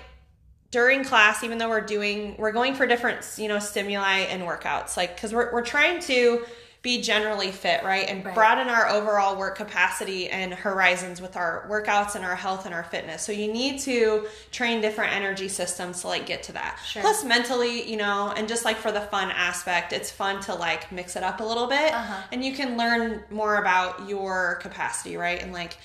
[0.71, 4.97] during class, even though we're doing, we're going for different, you know, stimuli and workouts,
[4.97, 6.45] like, cause we're, we're trying to
[6.83, 8.07] be generally fit, right?
[8.09, 8.35] And Right.
[8.35, 12.85] broaden our overall work capacity and horizons with our workouts and our health and our
[12.85, 13.23] fitness.
[13.23, 16.79] So you need to train different energy systems to like get to that.
[16.87, 17.03] Sure.
[17.03, 20.93] Plus mentally, you know, and just like for the fun aspect, it's fun to like
[20.93, 22.23] mix it up a little bit Uh-huh.
[22.31, 25.43] and you can learn more about your capacity, right?
[25.43, 25.79] And like,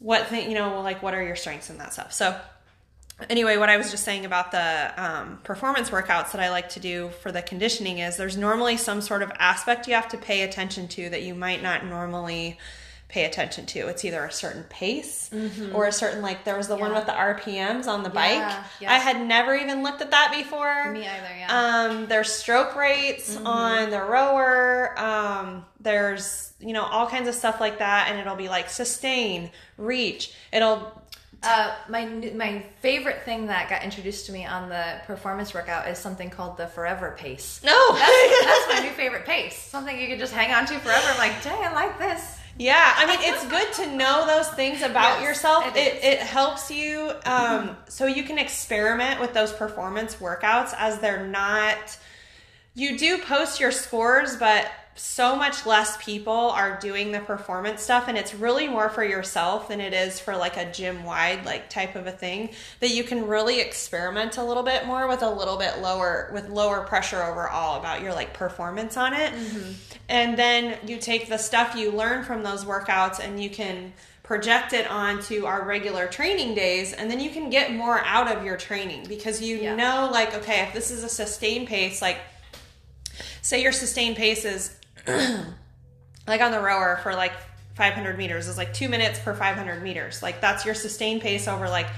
[0.00, 2.12] what thing you know like what are your strengths and that stuff.
[2.12, 2.38] So
[3.28, 6.80] anyway what i was just saying about the um, performance workouts that i like to
[6.80, 10.42] do for the conditioning is there's normally some sort of aspect you have to pay
[10.42, 12.56] attention to that you might not normally
[13.10, 15.28] pay attention to it's either a certain pace
[15.74, 18.64] or a certain like there was the one with the rpms on the bike Yeah,
[18.80, 18.92] yeah.
[18.92, 21.48] i had never even looked at that before Me either, yeah.
[21.90, 23.46] um, there's stroke rates Mm-hmm.
[23.46, 24.98] on the rower.
[24.98, 29.50] Um, there's you know all kinds of stuff like that, and it'll be like sustain,
[29.78, 30.32] reach.
[30.52, 30.92] It'll
[31.42, 32.04] Uh, my
[32.34, 36.56] my favorite thing that got introduced to me on the performance workout is something called
[36.58, 37.60] the Forever Pace.
[37.64, 37.78] no.
[37.94, 39.56] That's, that's my new favorite pace.
[39.56, 41.06] Something you can just hang on to forever.
[41.12, 42.38] I'm like, dang, I like this.
[42.60, 45.66] Yeah, I mean it's good to know those things about Yes, yourself.
[45.68, 50.98] it It it helps you um, so you can experiment with those performance workouts as
[50.98, 51.98] they're not.
[52.74, 58.06] You do post your scores, but so much less people are doing the performance stuff
[58.08, 61.70] and it's really more for yourself than it is for like a gym wide like
[61.70, 65.30] type of a thing that you can really experiment a little bit more with a
[65.30, 69.72] little bit lower with lower pressure overall about your like performance on it mm-hmm.
[70.08, 74.72] and then you take the stuff you learn from those workouts and you can project
[74.72, 78.56] it onto our regular training days and then you can get more out of your
[78.56, 79.76] training because you Yeah.
[79.76, 82.18] know like okay if this is a sustained pace like
[83.42, 84.76] say your sustained pace is
[86.26, 87.32] like on the rower for like
[87.74, 88.48] 500 meters.
[88.48, 90.22] Is like two minutes per 500 meters.
[90.22, 91.88] Like that's your sustained pace over like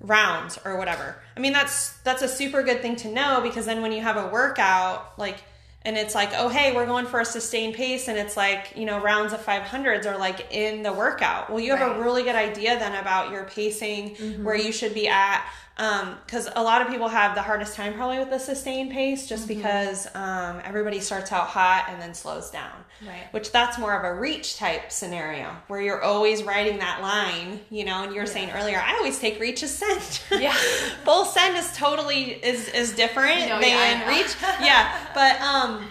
[0.00, 1.16] rounds or whatever.
[1.36, 4.16] I mean that's that's a super good thing to know because then when you have
[4.16, 5.42] a workout like
[5.82, 8.86] and it's like oh hey we're going for a sustained pace and it's like you
[8.86, 11.50] know rounds of 500s are like in the workout.
[11.50, 11.98] Well you have Right.
[11.98, 14.14] a really good idea then about your pacing
[14.44, 14.66] where mm-hmm.
[14.66, 15.44] you should be at
[16.26, 19.48] because a lot of people have the hardest time probably with the sustained pace just
[19.48, 22.72] because um, everybody starts out hot and then slows down
[23.06, 23.32] Right.
[23.32, 27.86] which that's more of a reach type scenario where you're always riding that line you
[27.86, 30.52] know and you were saying earlier i always take reach as send Yeah.
[31.04, 35.86] full send is totally is is different than yeah, reach yeah but um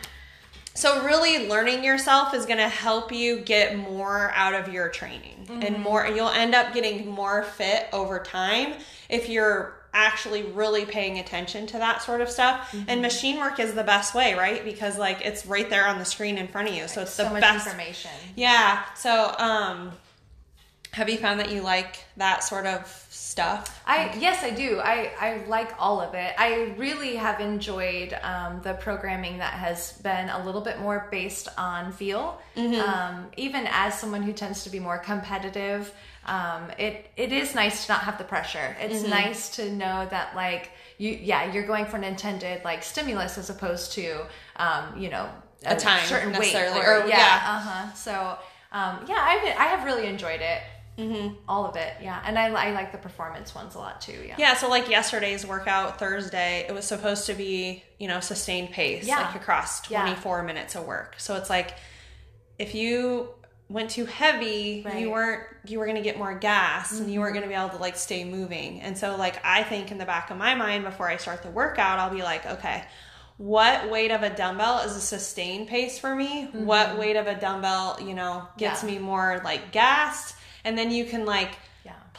[0.76, 5.36] so really learning yourself is going to help you get more out of your training
[5.50, 5.64] Mm-hmm.
[5.64, 8.74] and more you'll end up getting more fit over time
[9.10, 12.86] if you're actually really paying attention to that sort of stuff Mm-hmm.
[12.90, 16.06] and machine work is the best way right because like it's right there on the
[16.06, 18.12] screen in front of you so it's so the best information.
[18.36, 19.92] yeah so um
[20.92, 24.80] have you found that you like that sort of stuff I yes, I do.
[24.80, 26.34] I I like all of it.
[26.38, 31.48] I really have enjoyed um, the programming that has been a little bit more based
[31.58, 32.42] on feel.
[32.58, 35.94] Um, even as someone who tends to be more competitive,
[36.30, 38.76] um, it it is nice to not have the pressure.
[38.80, 43.38] It's nice to know that like you yeah you're going for an intended like stimulus
[43.38, 44.26] as opposed to
[44.58, 45.28] um, you know
[45.66, 47.42] A time, certain weight or, or- yeah, yeah.
[47.56, 47.94] uh huh.
[47.94, 48.12] So
[48.72, 50.62] um, yeah, I've I have really enjoyed it.
[51.00, 51.36] Mm-hmm.
[51.48, 54.22] All of it, yeah, and I, I like the performance ones a lot too.
[54.28, 58.72] Yeah, Yeah, so like yesterday's workout Thursday, it was supposed to be, you know, sustained
[58.72, 59.22] pace, Yeah.
[59.22, 60.02] like across Yeah.
[60.02, 61.16] 24 minutes of work.
[61.18, 61.76] So it's like
[62.58, 63.30] if you
[63.70, 65.00] went too heavy, Right.
[65.00, 67.42] you weren't you were going to get more gas and you weren't mm-hmm.
[67.42, 68.82] going to be able to like stay moving.
[68.82, 71.52] And so like I think in the back of my mind before I start the
[71.52, 72.84] workout, I'll be like, okay,
[73.38, 76.50] what weight of a dumbbell is a sustained pace for me?
[76.52, 77.00] What mm-hmm.
[77.00, 78.90] weight of a dumbbell, you know, gets Yeah.
[78.92, 80.36] me more like gassed?
[80.66, 81.52] And then you can like.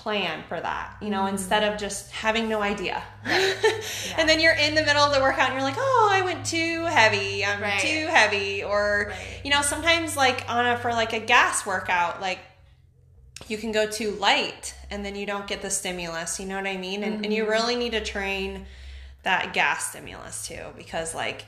[0.03, 3.03] Plan for that, you know, instead of just having no idea.
[3.27, 4.17] Yeah.
[4.19, 6.45] and then you're in the middle of the workout and you're like, oh, I went
[6.47, 7.45] too heavy.
[7.45, 7.79] I'm Right.
[7.81, 8.63] too heavy.
[8.65, 9.41] Or, Right.
[9.45, 12.39] you know, sometimes like on a, for like a gas workout, like
[13.49, 16.41] you can go too light and then you don't get the stimulus.
[16.41, 17.03] You know what I mean?
[17.05, 17.51] And, and you Mm-hmm.
[17.53, 18.67] really need to train
[19.23, 21.45] that gas stimulus too because like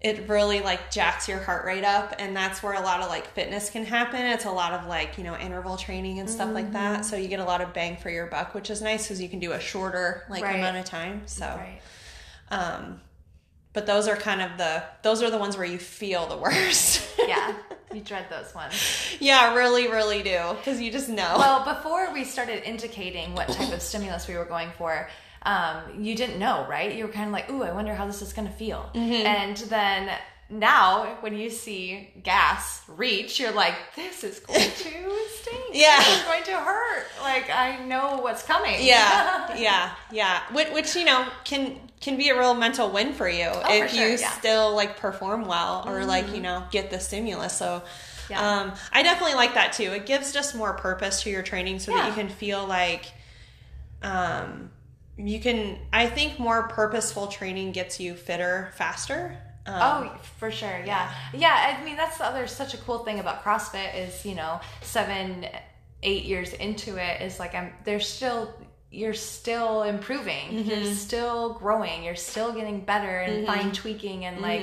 [0.00, 3.26] it really like jacks your heart rate up and that's where a lot of like
[3.34, 6.66] fitness can happen it's a lot of like you know interval training and stuff like
[6.66, 6.74] Mm-hmm.
[6.74, 9.20] that so you get a lot of bang for your buck which is nice because
[9.20, 10.56] you can do a shorter like Right.
[10.56, 11.80] amount of time so Right.
[12.50, 13.00] um
[13.72, 17.02] but those are kind of the those are the ones where you feel the worst
[17.26, 17.54] Yeah.
[17.92, 18.74] You dread those ones.
[19.18, 23.72] yeah really really do because you just know Well, before we started indicating what type
[23.72, 25.08] of stimulus we were going for,
[25.42, 26.94] um, you didn't know, right?
[26.94, 29.26] You were kind of like, "Ooh, I wonder how this is going to feel." Mm-hmm.
[29.26, 30.10] And then
[30.50, 35.60] now, when you see gas reach, you're like, "This is going to sting.
[35.72, 35.98] Yeah.
[35.98, 38.76] this is going to hurt." Like I know what's coming.
[38.80, 43.28] yeah yeah yeah which, which you know can can be a real mental win for
[43.28, 44.16] you Oh, for if sure, you yeah.
[44.28, 44.38] Mm-hmm.
[44.38, 47.82] still like perform well or like you know get the stimulus so
[48.30, 48.40] Yeah.
[48.60, 51.90] um i definitely like that too it gives just more purpose to your training so
[51.92, 53.06] that you can feel like
[54.02, 54.70] um
[55.18, 60.80] you can i think more purposeful training gets you fitter faster um, Oh, for sure.
[60.86, 61.12] Yeah.
[61.34, 61.76] Yeah.
[61.78, 65.46] I mean, that's the other such a cool thing about CrossFit is, you know, seven,
[66.02, 68.54] eight years into it is like, I'm, there's still,
[68.90, 70.64] you're still improving.
[70.64, 72.02] You're still growing.
[72.02, 74.62] You're still getting better and fine tweaking and like,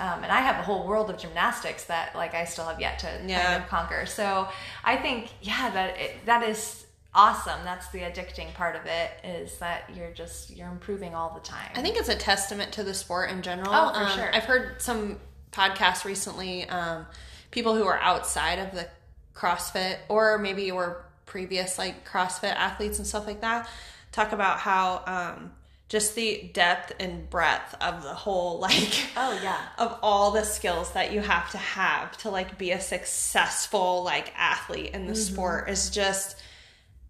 [0.00, 2.98] um, and I have a whole world of gymnastics that like I still have yet
[3.00, 3.44] to Yeah.
[3.44, 4.06] kind of conquer.
[4.06, 4.48] So
[4.82, 6.81] I think, yeah, that it, that is
[7.14, 7.60] awesome.
[7.64, 11.70] That's the addicting part of it is that you're just, you're improving all the time.
[11.74, 13.68] I think it's a testament to the sport in general.
[13.70, 14.34] Oh, for Um, sure.
[14.34, 15.18] I've heard some
[15.52, 17.06] podcasts recently, um,
[17.50, 18.88] people who are outside of the
[19.34, 23.68] CrossFit or maybe were previous like CrossFit athletes and stuff like that
[24.10, 25.52] talk about how um,
[25.88, 29.58] just the depth and breadth of the whole like Oh, yeah.
[29.78, 34.32] of all the skills that you have to have to like be a successful like
[34.36, 36.36] athlete in the sport is just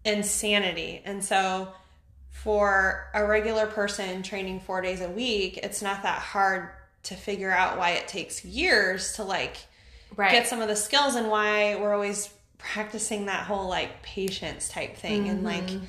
[0.05, 1.01] insanity.
[1.05, 1.69] And so
[2.29, 6.69] for a regular person training 4 days a week, it's not that hard
[7.03, 9.57] to figure out why it takes years to like
[10.15, 10.31] Right.
[10.31, 14.95] get some of the skills and why we're always practicing that whole like patience type
[14.97, 15.85] thing and like Mm-hmm.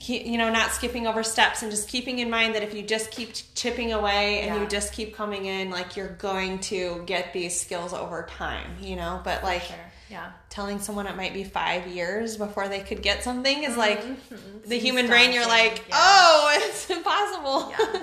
[0.00, 2.82] keep, you know not skipping over steps and just keeping in mind that if you
[2.82, 4.62] just keep chipping away and Yeah.
[4.62, 8.96] you just keep coming in like you're going to get these skills over time you
[8.96, 9.76] know but like Sure.
[10.10, 10.30] Yeah.
[10.48, 14.02] telling someone it might be five years before they could get something is like
[14.66, 15.94] the human brain you're like yeah.
[15.96, 18.02] oh it's impossible Yeah.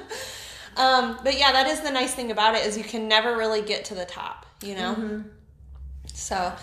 [0.78, 3.62] um, but yeah that is the nice thing about it is you can never really
[3.62, 5.22] get to the top you know Mm-hmm.
[6.14, 6.54] so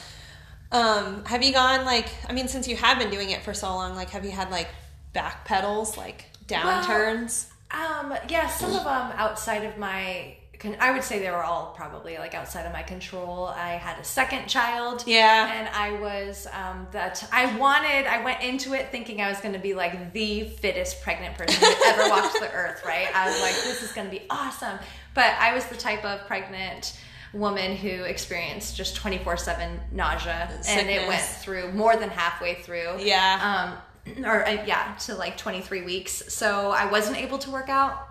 [0.70, 3.68] um, have you gone like i mean since you have been doing it for so
[3.68, 4.68] long like have you had like
[5.12, 10.36] back pedals like downturns Um, yeah, some of them outside of my.
[10.62, 13.46] Con- I would say they were all probably like outside of my control.
[13.46, 15.04] I had a second child.
[15.06, 15.52] Yeah.
[15.52, 18.06] And I was um, that I wanted.
[18.06, 21.60] I went into it thinking I was going to be like the fittest pregnant person
[21.60, 22.82] who ever walked the earth.
[22.86, 23.08] Right?
[23.14, 24.78] I was like, this is going to be awesome.
[25.14, 26.98] But I was the type of pregnant
[27.34, 33.70] woman who experienced just 24/7 nausea and it went through more than halfway through yeah
[33.70, 33.78] um,
[34.24, 36.32] or uh, yeah, to like 23 weeks.
[36.32, 38.08] So I wasn't able to work out,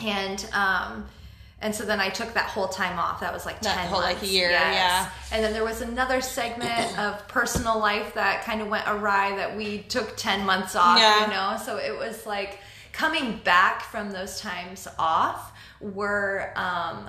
[0.00, 1.06] and um,
[1.64, 3.20] and so then I took that whole time off.
[3.20, 5.08] That was like That 10 whole, like, a year, yeah.
[5.32, 9.56] And then there was another segment of personal life that kind of went awry that
[9.56, 10.98] we took 10 months off.
[10.98, 11.24] Yeah.
[11.24, 12.58] You know, so it was like
[12.92, 17.08] coming back from those times off were um,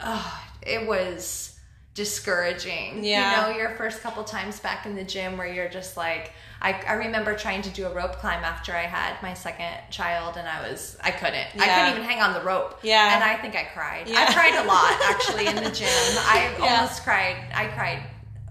[0.00, 1.56] oh, it was
[1.94, 3.04] discouraging.
[3.04, 3.46] Yeah.
[3.46, 6.32] You know, your first couple times back in the gym where you're just like,
[6.66, 10.36] I, I remember trying to do a rope climb after I had my second child
[10.36, 11.46] and I was, I couldn't.
[11.60, 12.80] I couldn't even hang on the rope.
[12.82, 13.14] Yeah.
[13.14, 14.08] And I think I cried.
[14.08, 14.26] Yeah.
[14.28, 15.86] I cried a lot actually in the gym.
[16.26, 16.76] I Yeah.
[16.76, 17.36] almost cried.
[17.54, 18.02] I cried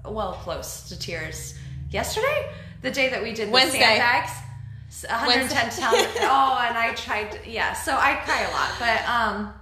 [0.05, 1.55] well close to tears
[1.91, 2.49] yesterday,
[2.81, 3.79] the day that we did the Wednesday.
[3.79, 4.31] sandbags.
[5.09, 5.81] 110 Wednesday.
[5.81, 6.07] pounds.
[6.21, 7.31] oh, and I tried.
[7.33, 9.53] To, yeah, so I cry a lot, but um,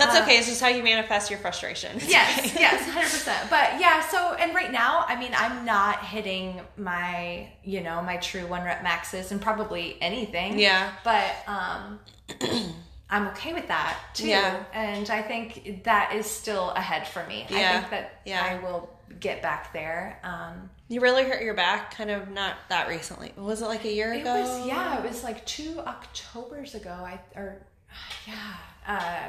[0.00, 2.60] that's uh, okay it's just how you manifest your frustration It's yes, okay.
[2.60, 3.48] yes, hundred percent.
[3.50, 8.16] But yeah, so and right now, I mean, I'm not hitting my, you know, my
[8.16, 10.58] true one rep maxes and probably anything.
[10.58, 10.92] Yeah.
[11.04, 12.00] But um,
[13.10, 14.28] I'm okay with that too.
[14.28, 14.62] Yeah.
[14.72, 17.46] And I think that is still ahead for me.
[17.50, 17.70] Yeah.
[17.70, 18.42] I think that Yeah.
[18.44, 20.18] I will get back there.
[20.22, 23.92] Um, you really hurt your back kind of not that recently was it like a
[23.92, 26.90] year It ago was yeah, it was like two Octobers ago.
[26.90, 27.60] I or
[28.26, 28.54] yeah.
[28.86, 29.28] Uh,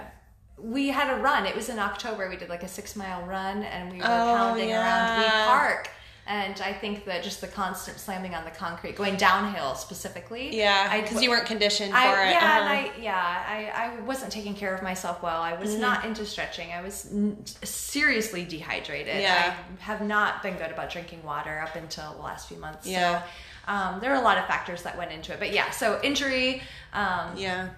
[0.63, 1.45] we had a run.
[1.45, 2.29] It was in October.
[2.29, 4.07] We did like a six mile run, and we were Oh,
[4.37, 5.45] pounding around Wee yeah.
[5.47, 5.89] Park.
[6.27, 10.55] And I think that just the constant slamming on the concrete, going downhill specifically.
[10.55, 12.59] yeah because you weren't conditioned for I, it yeah, uh-huh.
[12.59, 13.43] and I yeah,
[13.75, 15.41] I, I wasn't taking care of myself well.
[15.41, 15.81] I was Mm-hmm.
[15.81, 16.71] not into stretching.
[16.71, 19.19] I was n- seriously dehydrated.
[19.19, 19.55] Yeah.
[19.79, 22.87] I have not been good about drinking water up until the last few months.
[22.87, 23.23] Yeah.
[23.23, 23.27] So
[23.73, 25.39] um, there are a lot of factors that went into it.
[25.39, 26.61] But yeah, so injury
[26.93, 27.69] um, yeah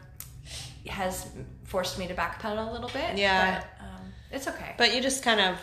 [0.88, 1.28] has
[1.64, 3.18] forced me to backpedal a little bit.
[3.18, 3.60] Yeah.
[3.80, 4.02] But um,
[4.32, 4.76] it's okay.
[4.78, 5.58] but you just kind of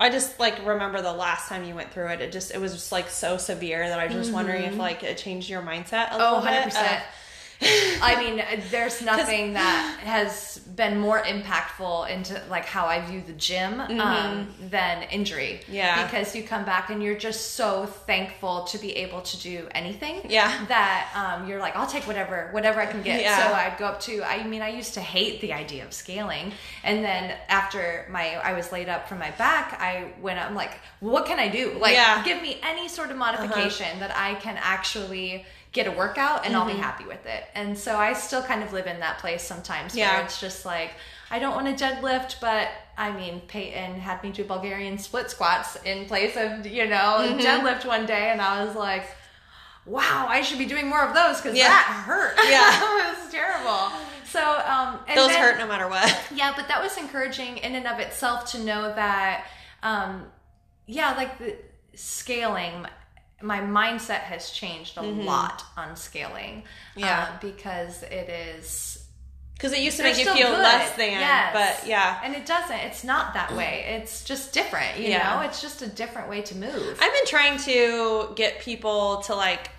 [0.00, 2.72] i just like remember the last time you went through it it just it was
[2.72, 6.10] just like so severe that i was just wondering if like it changed your mindset
[6.10, 6.64] a little Oh, 100%.
[6.64, 7.02] bit of-
[7.60, 13.32] I mean, there's nothing that has been more impactful into like how I view the
[13.32, 15.60] gym um, than injury.
[15.62, 15.72] Mm-hmm.
[15.74, 16.04] Yeah.
[16.04, 20.22] because you come back and you're just so thankful to be able to do anything.
[20.28, 20.64] Yeah.
[20.66, 23.20] that um, you're like, I'll take whatever, whatever I can get.
[23.20, 23.38] Yeah.
[23.48, 24.22] So I'd go up to.
[24.22, 26.52] I mean, I used to hate the idea of scaling,
[26.82, 30.38] and then after my I was laid up from my back, I went.
[30.38, 31.76] I'm like, what can I do?
[31.78, 32.14] Like, Yeah.
[32.16, 32.24] Uh-huh.
[32.24, 35.44] give me any sort of modification that I can actually
[35.74, 36.68] get a workout and Mm-hmm.
[36.68, 37.44] I'll be happy with it.
[37.54, 40.14] And so I still kind of live in that place sometimes Yeah.
[40.16, 40.92] where it's just like
[41.30, 45.76] I don't want to deadlift, but I mean Peyton had me do Bulgarian split squats
[45.84, 47.40] in place of, you know, Mm-hmm.
[47.40, 49.04] deadlift one day and I was like
[49.86, 51.68] Wow, I should be doing more of those because Yeah.
[51.68, 52.38] that hurt.
[52.48, 53.10] Yeah.
[53.10, 53.90] it was terrible.
[54.24, 57.74] So, um, and those then- hurt no matter what yeah, but that was encouraging in
[57.74, 59.44] and of itself to know that,
[59.82, 60.24] um,
[60.86, 61.56] yeah, like the
[61.94, 62.86] scaling,
[63.44, 66.62] my mindset has changed a lot on scaling.
[66.96, 67.00] Mm-hmm.
[67.00, 67.28] Yeah.
[67.30, 69.06] um, because it is.
[69.54, 70.58] because it used to make you feel good.
[70.58, 71.52] less than Yes.
[71.52, 72.76] but yeah And it doesn't.
[72.76, 73.84] It's not that way.
[74.00, 75.34] It's just different, you Yeah.
[75.36, 75.40] know?
[75.46, 76.98] It's just a different way to move.
[77.00, 79.70] I've been trying to get people to like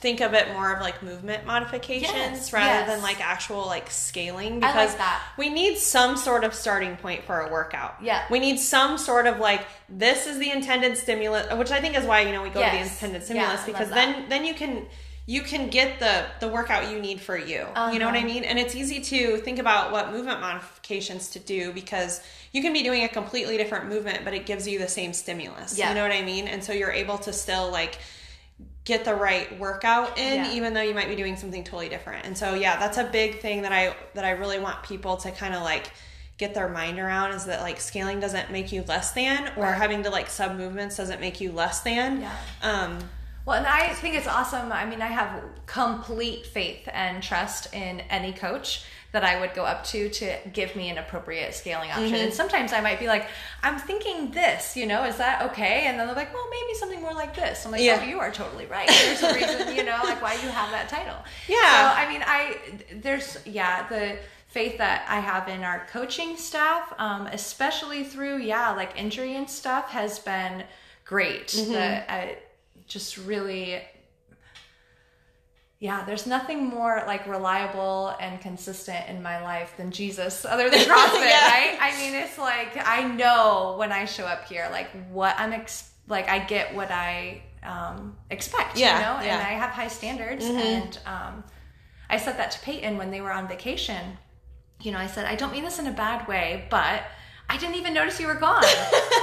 [0.00, 2.88] think of it more of like movement modifications Yes, rather yes.
[2.88, 5.22] than like actual like scaling like because that.
[5.36, 7.96] we need some sort of starting point for a workout.
[8.02, 8.24] Yeah.
[8.30, 12.04] We need some sort of like this is the intended stimulus which I think is
[12.04, 14.86] why you know we go to the intended stimulus love because then then you can
[15.26, 17.66] you can get the the workout you need for you.
[17.92, 18.26] You know what I Uh-huh.
[18.26, 18.44] mean?
[18.44, 22.22] And it's easy to think about what movement modifications to do because
[22.52, 25.76] you can be doing a completely different movement but it gives you the same stimulus.
[25.76, 25.88] Yeah.
[25.90, 26.48] You know what I mean?
[26.48, 27.98] And so you're able to still like
[28.88, 30.52] get the right workout in Yeah.
[30.54, 33.38] even though you might be doing something totally different and so yeah that's a big
[33.40, 35.92] thing that i that i really want people to kind of like
[36.38, 39.74] get their mind around is that like scaling doesn't make you less than or Right.
[39.74, 42.32] having to like sub movements doesn't make you less than Yeah.
[42.62, 42.98] um
[43.44, 44.70] Well, and I think it's awesome.
[44.72, 49.64] I mean, I have complete faith and trust in any coach that I would go
[49.64, 52.06] up to to give me an appropriate scaling option.
[52.06, 52.14] Mm-hmm.
[52.26, 53.26] And sometimes I might be like,
[53.62, 55.86] I'm thinking this, you know, is that okay?
[55.86, 57.64] And then they're like, well, maybe something more like this.
[57.64, 58.00] I'm like, Yeah.
[58.02, 58.86] oh, you are totally right.
[58.86, 61.16] There's a reason, you know, like why you have that title.
[61.48, 61.56] Yeah.
[61.56, 62.58] So, I mean, I,
[63.00, 64.18] there's, yeah, the,
[64.48, 69.48] faith that I have in our coaching staff, um, especially through yeah, like injury and
[69.48, 70.64] stuff, has been
[71.04, 71.48] great.
[71.48, 71.72] Mm-hmm.
[71.72, 72.38] The, I
[72.86, 73.82] just really,
[75.80, 80.80] yeah, there's nothing more like reliable and consistent in my life than Jesus, other than
[80.80, 81.48] CrossFit, Yeah.
[81.50, 81.78] right?
[81.80, 85.90] I mean, it's like I know when I show up here, like what I'm ex-
[86.08, 89.38] like, I get what I um, expect, Yeah, you know, yeah.
[89.38, 91.44] and I have high standards, and um,
[92.10, 94.16] I said that to Peyton when they were on vacation.
[94.80, 97.02] You know, I said, I don't mean this in a bad way, but
[97.50, 98.62] I didn't even notice you were gone.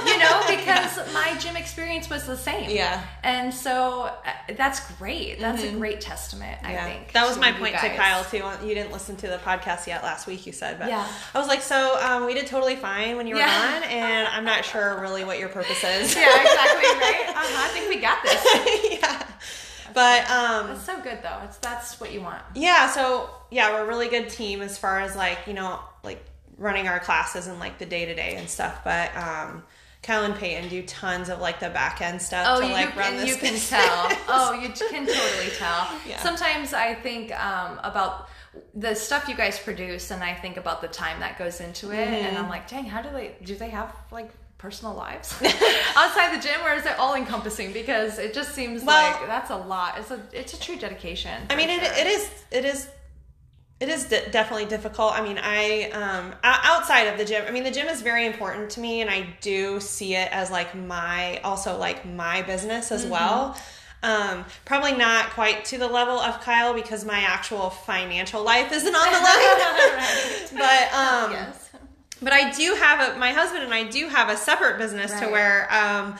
[0.04, 2.68] you know, because my gym experience was the same.
[2.70, 3.00] Yeah.
[3.22, 5.38] And so uh, that's great.
[5.38, 7.12] That's a great testament, I think.
[7.12, 7.88] That was my point to.
[7.94, 8.42] Kyle too.
[8.66, 11.06] You didn't listen to the podcast yet last week, you said, but Yeah.
[11.34, 13.76] I was like, so um, we did totally fine when you were Yeah.
[13.76, 16.16] on, and I'm not sure really what your purpose is.
[16.16, 17.24] Yeah, exactly, right?
[17.28, 18.90] Uh-huh, I think we got this.
[19.00, 19.22] yeah.
[19.94, 21.40] But um, That's so good, though.
[21.44, 22.42] It's That's what you want.
[22.54, 26.22] yeah, so yeah, we're a really good team as far as like you know like
[26.58, 28.82] running our classes and like the day to day and stuff.
[28.84, 29.62] But um,
[30.02, 32.94] Kyle and Peyton do tons of like the back end stuff Oh, to you, like
[32.96, 33.28] run and this.
[33.28, 33.70] you can business.
[33.70, 34.08] tell.
[34.28, 35.88] Oh, you can totally tell.
[36.08, 36.20] Yeah.
[36.22, 38.28] Sometimes I think um, about
[38.74, 41.98] the stuff you guys produce, and I think about the time that goes into it,
[42.08, 42.44] and Mm-hmm.
[42.44, 43.34] I'm like, dang, how do they?
[43.44, 45.32] Do they have like personal lives
[45.96, 47.72] outside the gym, or is it all encompassing?
[47.72, 49.98] Because it just seems Well- like that's a lot.
[49.98, 51.42] It's a it's a true dedication.
[51.50, 52.88] I mean, it, it is it is
[53.78, 55.12] it is de- definitely difficult.
[55.18, 57.44] I mean, I um outside of the gym.
[57.46, 60.50] I mean, the gym is very important to me, and I do see it as
[60.50, 63.56] like my also like my business as well.
[64.02, 68.94] Um, probably not quite to the level of Kyle because my actual financial life isn't
[68.94, 70.52] on the line.
[70.56, 70.90] Right.
[70.90, 71.70] but um, yes.
[72.22, 75.26] but I do have a my husband and I do have a separate business to
[75.26, 76.18] where um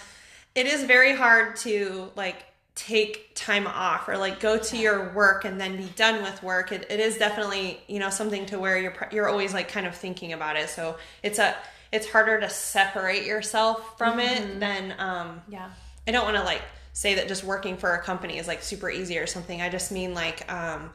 [0.54, 2.44] it is very hard to like
[2.76, 6.70] take time off or like go to your work and then be done with work.
[6.70, 9.94] It, it is definitely, you know, something to where you're you're always like kind of
[9.96, 10.68] thinking about it.
[10.68, 11.56] So it's a
[11.90, 15.70] it's harder to separate yourself from it than um Yeah.
[16.06, 16.62] I don't want to like
[16.92, 19.60] say that just working for a company is like super easy or something.
[19.62, 20.90] I just mean like um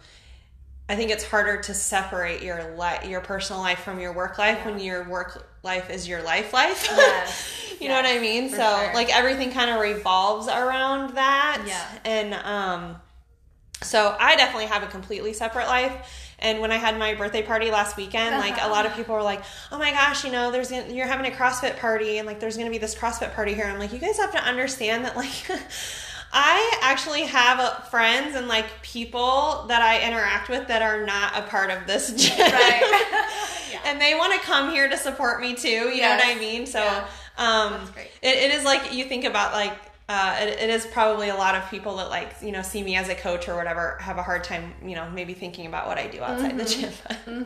[0.91, 4.65] I think it's harder to separate your life, your personal life from your work life
[4.65, 6.85] when your work life is your life life.
[6.97, 7.75] Yes.
[7.79, 8.49] you know what I mean?
[8.49, 8.93] So sure.
[8.93, 11.63] like everything kind of revolves around that.
[11.65, 11.87] Yeah.
[12.03, 12.97] And um
[13.81, 16.33] so I definitely have a completely separate life.
[16.39, 19.23] And when I had my birthday party last weekend, like a lot of people were
[19.23, 22.39] like, "Oh my gosh, you know, there's gonna, you're having a CrossFit party, and like
[22.39, 25.05] there's going to be this CrossFit party here." I'm like, "You guys have to understand
[25.05, 25.29] that, like,
[26.33, 31.41] I actually have friends and like people that I interact with that are not a
[31.43, 33.27] part of this gym, Right.
[33.85, 35.67] and they want to come here to support me too.
[35.89, 36.65] You know what I mean?
[36.65, 37.07] So, Yeah.
[37.37, 37.73] um,
[38.21, 39.77] It, it is like you think about like
[40.09, 42.95] uh, it, it is probably a lot of people that like you know see me
[42.97, 45.97] as a coach or whatever have a hard time you know maybe thinking about what
[45.97, 47.45] I do outside the gym.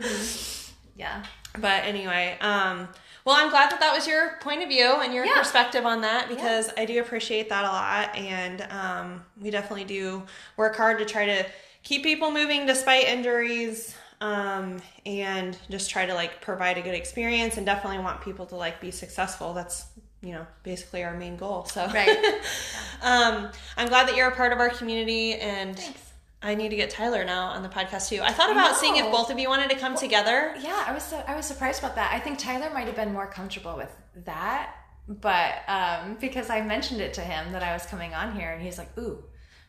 [0.96, 1.22] Yeah.
[1.58, 2.88] but anyway, um,
[3.26, 5.34] well, I'm glad that that was your point of view and your Yeah.
[5.34, 10.22] perspective on that because I do appreciate that a lot, and um, we definitely do
[10.56, 11.44] work hard to try to
[11.82, 13.94] keep people moving despite injuries.
[14.18, 18.56] Um, and just try to like provide a good experience and definitely want people to
[18.56, 19.52] like be successful.
[19.52, 19.84] That's
[20.22, 21.66] you know basically our main goal.
[21.66, 22.16] So Right.
[23.02, 26.05] um, I'm glad that you're a part of our community, and Thanks.
[26.46, 28.20] I need to get Tyler now on the podcast too.
[28.22, 30.54] I thought about seeing if both of you wanted to come together.
[30.60, 32.12] Yeah, I was so, I was surprised about that.
[32.12, 33.90] I think Tyler might have been more comfortable with
[34.24, 34.72] that,
[35.08, 38.62] but um, because I mentioned it to him that I was coming on here, and
[38.62, 39.24] he's like, "Ooh,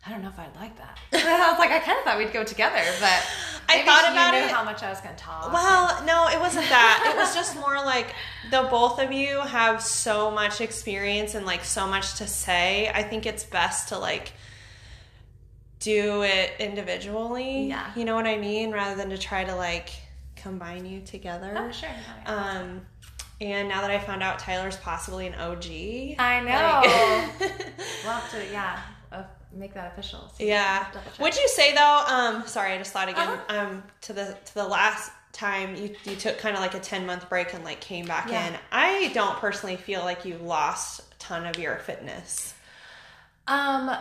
[0.06, 2.32] I don't know if I'd like that." I was like, I kind of thought we'd
[2.32, 3.28] go together, but
[3.68, 4.48] I thought about it.
[4.52, 5.52] how much I was going to talk.
[5.52, 7.12] Well, no, it wasn't that.
[7.12, 8.14] It was just more like
[8.52, 12.92] the both of you have so much experience and like so much to say.
[12.94, 14.34] I think it's best to like
[15.80, 17.68] do it individually.
[17.68, 17.92] Yeah.
[17.96, 18.72] You know what I mean?
[18.72, 19.90] Rather than to try to like
[20.36, 21.54] combine you together.
[21.56, 21.90] oh, sure.
[21.90, 22.60] Oh, yeah.
[22.60, 22.82] Um
[23.40, 25.66] and now that I found out Tyler's possibly an OG.
[26.18, 26.82] I know.
[27.40, 27.50] like-
[28.04, 28.82] we'll have to, yeah,
[29.12, 29.24] uh,
[29.54, 30.32] make that official.
[30.36, 30.88] So Yeah.
[31.20, 32.04] Would you say though?
[32.08, 33.28] Um, sorry, I just thought again.
[33.28, 33.60] Uh-huh.
[33.60, 37.06] Um, to the to the last time you you took kind of like a ten
[37.06, 38.48] month break and like came back Yeah.
[38.48, 38.56] in.
[38.72, 42.56] I don't personally feel like you lost a ton of your fitness.
[43.48, 43.96] Um,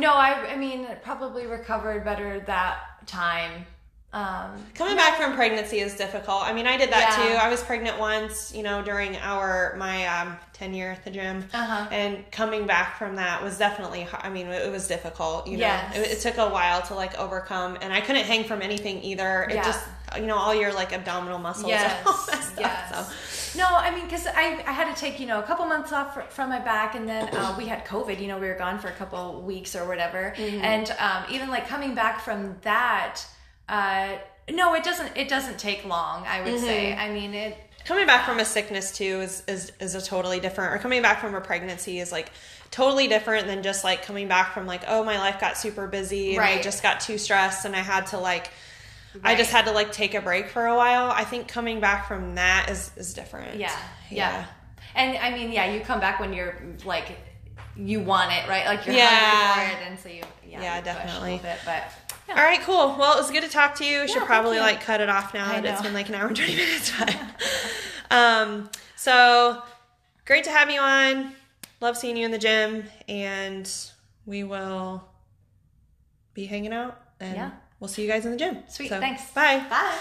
[0.00, 3.66] No, I I mean probably recovered better that time.
[4.14, 6.42] Um, Coming back from pregnancy is difficult.
[6.42, 7.28] I mean, I did that Yeah.
[7.30, 7.34] too.
[7.36, 11.86] I was pregnant once, you know, during our my um, tenure at the gym, Uh-huh.
[11.90, 14.06] and coming back from that was definitely.
[14.12, 15.46] I mean, it was difficult.
[15.46, 15.96] You know, Yes.
[15.96, 19.44] it, it took a while to like overcome, and I couldn't hang from anything either.
[19.44, 19.62] It Yeah.
[19.64, 19.80] just,
[20.16, 22.92] you know, all your like abdominal muscles Yes, yes.
[22.92, 23.06] up.
[23.06, 23.58] So.
[23.58, 26.14] No, I mean, because I, I had to take, you know, a couple months off
[26.14, 28.78] fr- from my back, and then uh, we had COVID, you know, we were gone
[28.78, 30.32] for a couple weeks or whatever.
[30.36, 30.64] Mm-hmm.
[30.64, 33.20] And um, even like coming back from that,
[33.68, 34.16] uh,
[34.50, 36.92] no, it doesn't, it doesn't take long, I would say.
[36.92, 37.00] Mm-hmm.
[37.00, 40.74] I mean, it, coming back from a sickness too is, is is a totally different
[40.74, 42.30] or coming back from a pregnancy is like
[42.70, 46.36] totally different than just like coming back from like oh my life got super busy
[46.36, 48.50] and I just got too stressed and I had to like
[49.22, 51.10] I just had to like take a break for a while.
[51.10, 53.58] I think coming back from that is is different.
[53.58, 53.76] yeah,
[54.10, 54.46] yeah.
[54.94, 57.16] And I mean, yeah, you come back when you're like,
[57.76, 58.66] you want it, right?
[58.66, 59.08] Like you're Yeah.
[59.08, 61.40] hungry for it, and so you, yeah, Yeah, you definitely.
[61.42, 61.84] Bit, but
[62.28, 62.96] All right, cool.
[62.98, 64.02] Well, it was good to talk to you.
[64.02, 66.36] We should probably like cut it off now that it's been like an hour and
[66.36, 66.92] 20 minutes.
[66.98, 67.16] But,
[68.10, 69.62] um, so
[70.26, 71.32] great to have you on.
[71.80, 73.70] Love seeing you in the gym, and
[74.26, 75.02] we will
[76.34, 77.00] be hanging out.
[77.20, 77.50] And Yeah.
[77.82, 78.62] We'll see you guys in the gym.
[78.68, 79.28] Sweet, So, thanks.
[79.32, 79.58] Bye.
[79.68, 79.98] bye.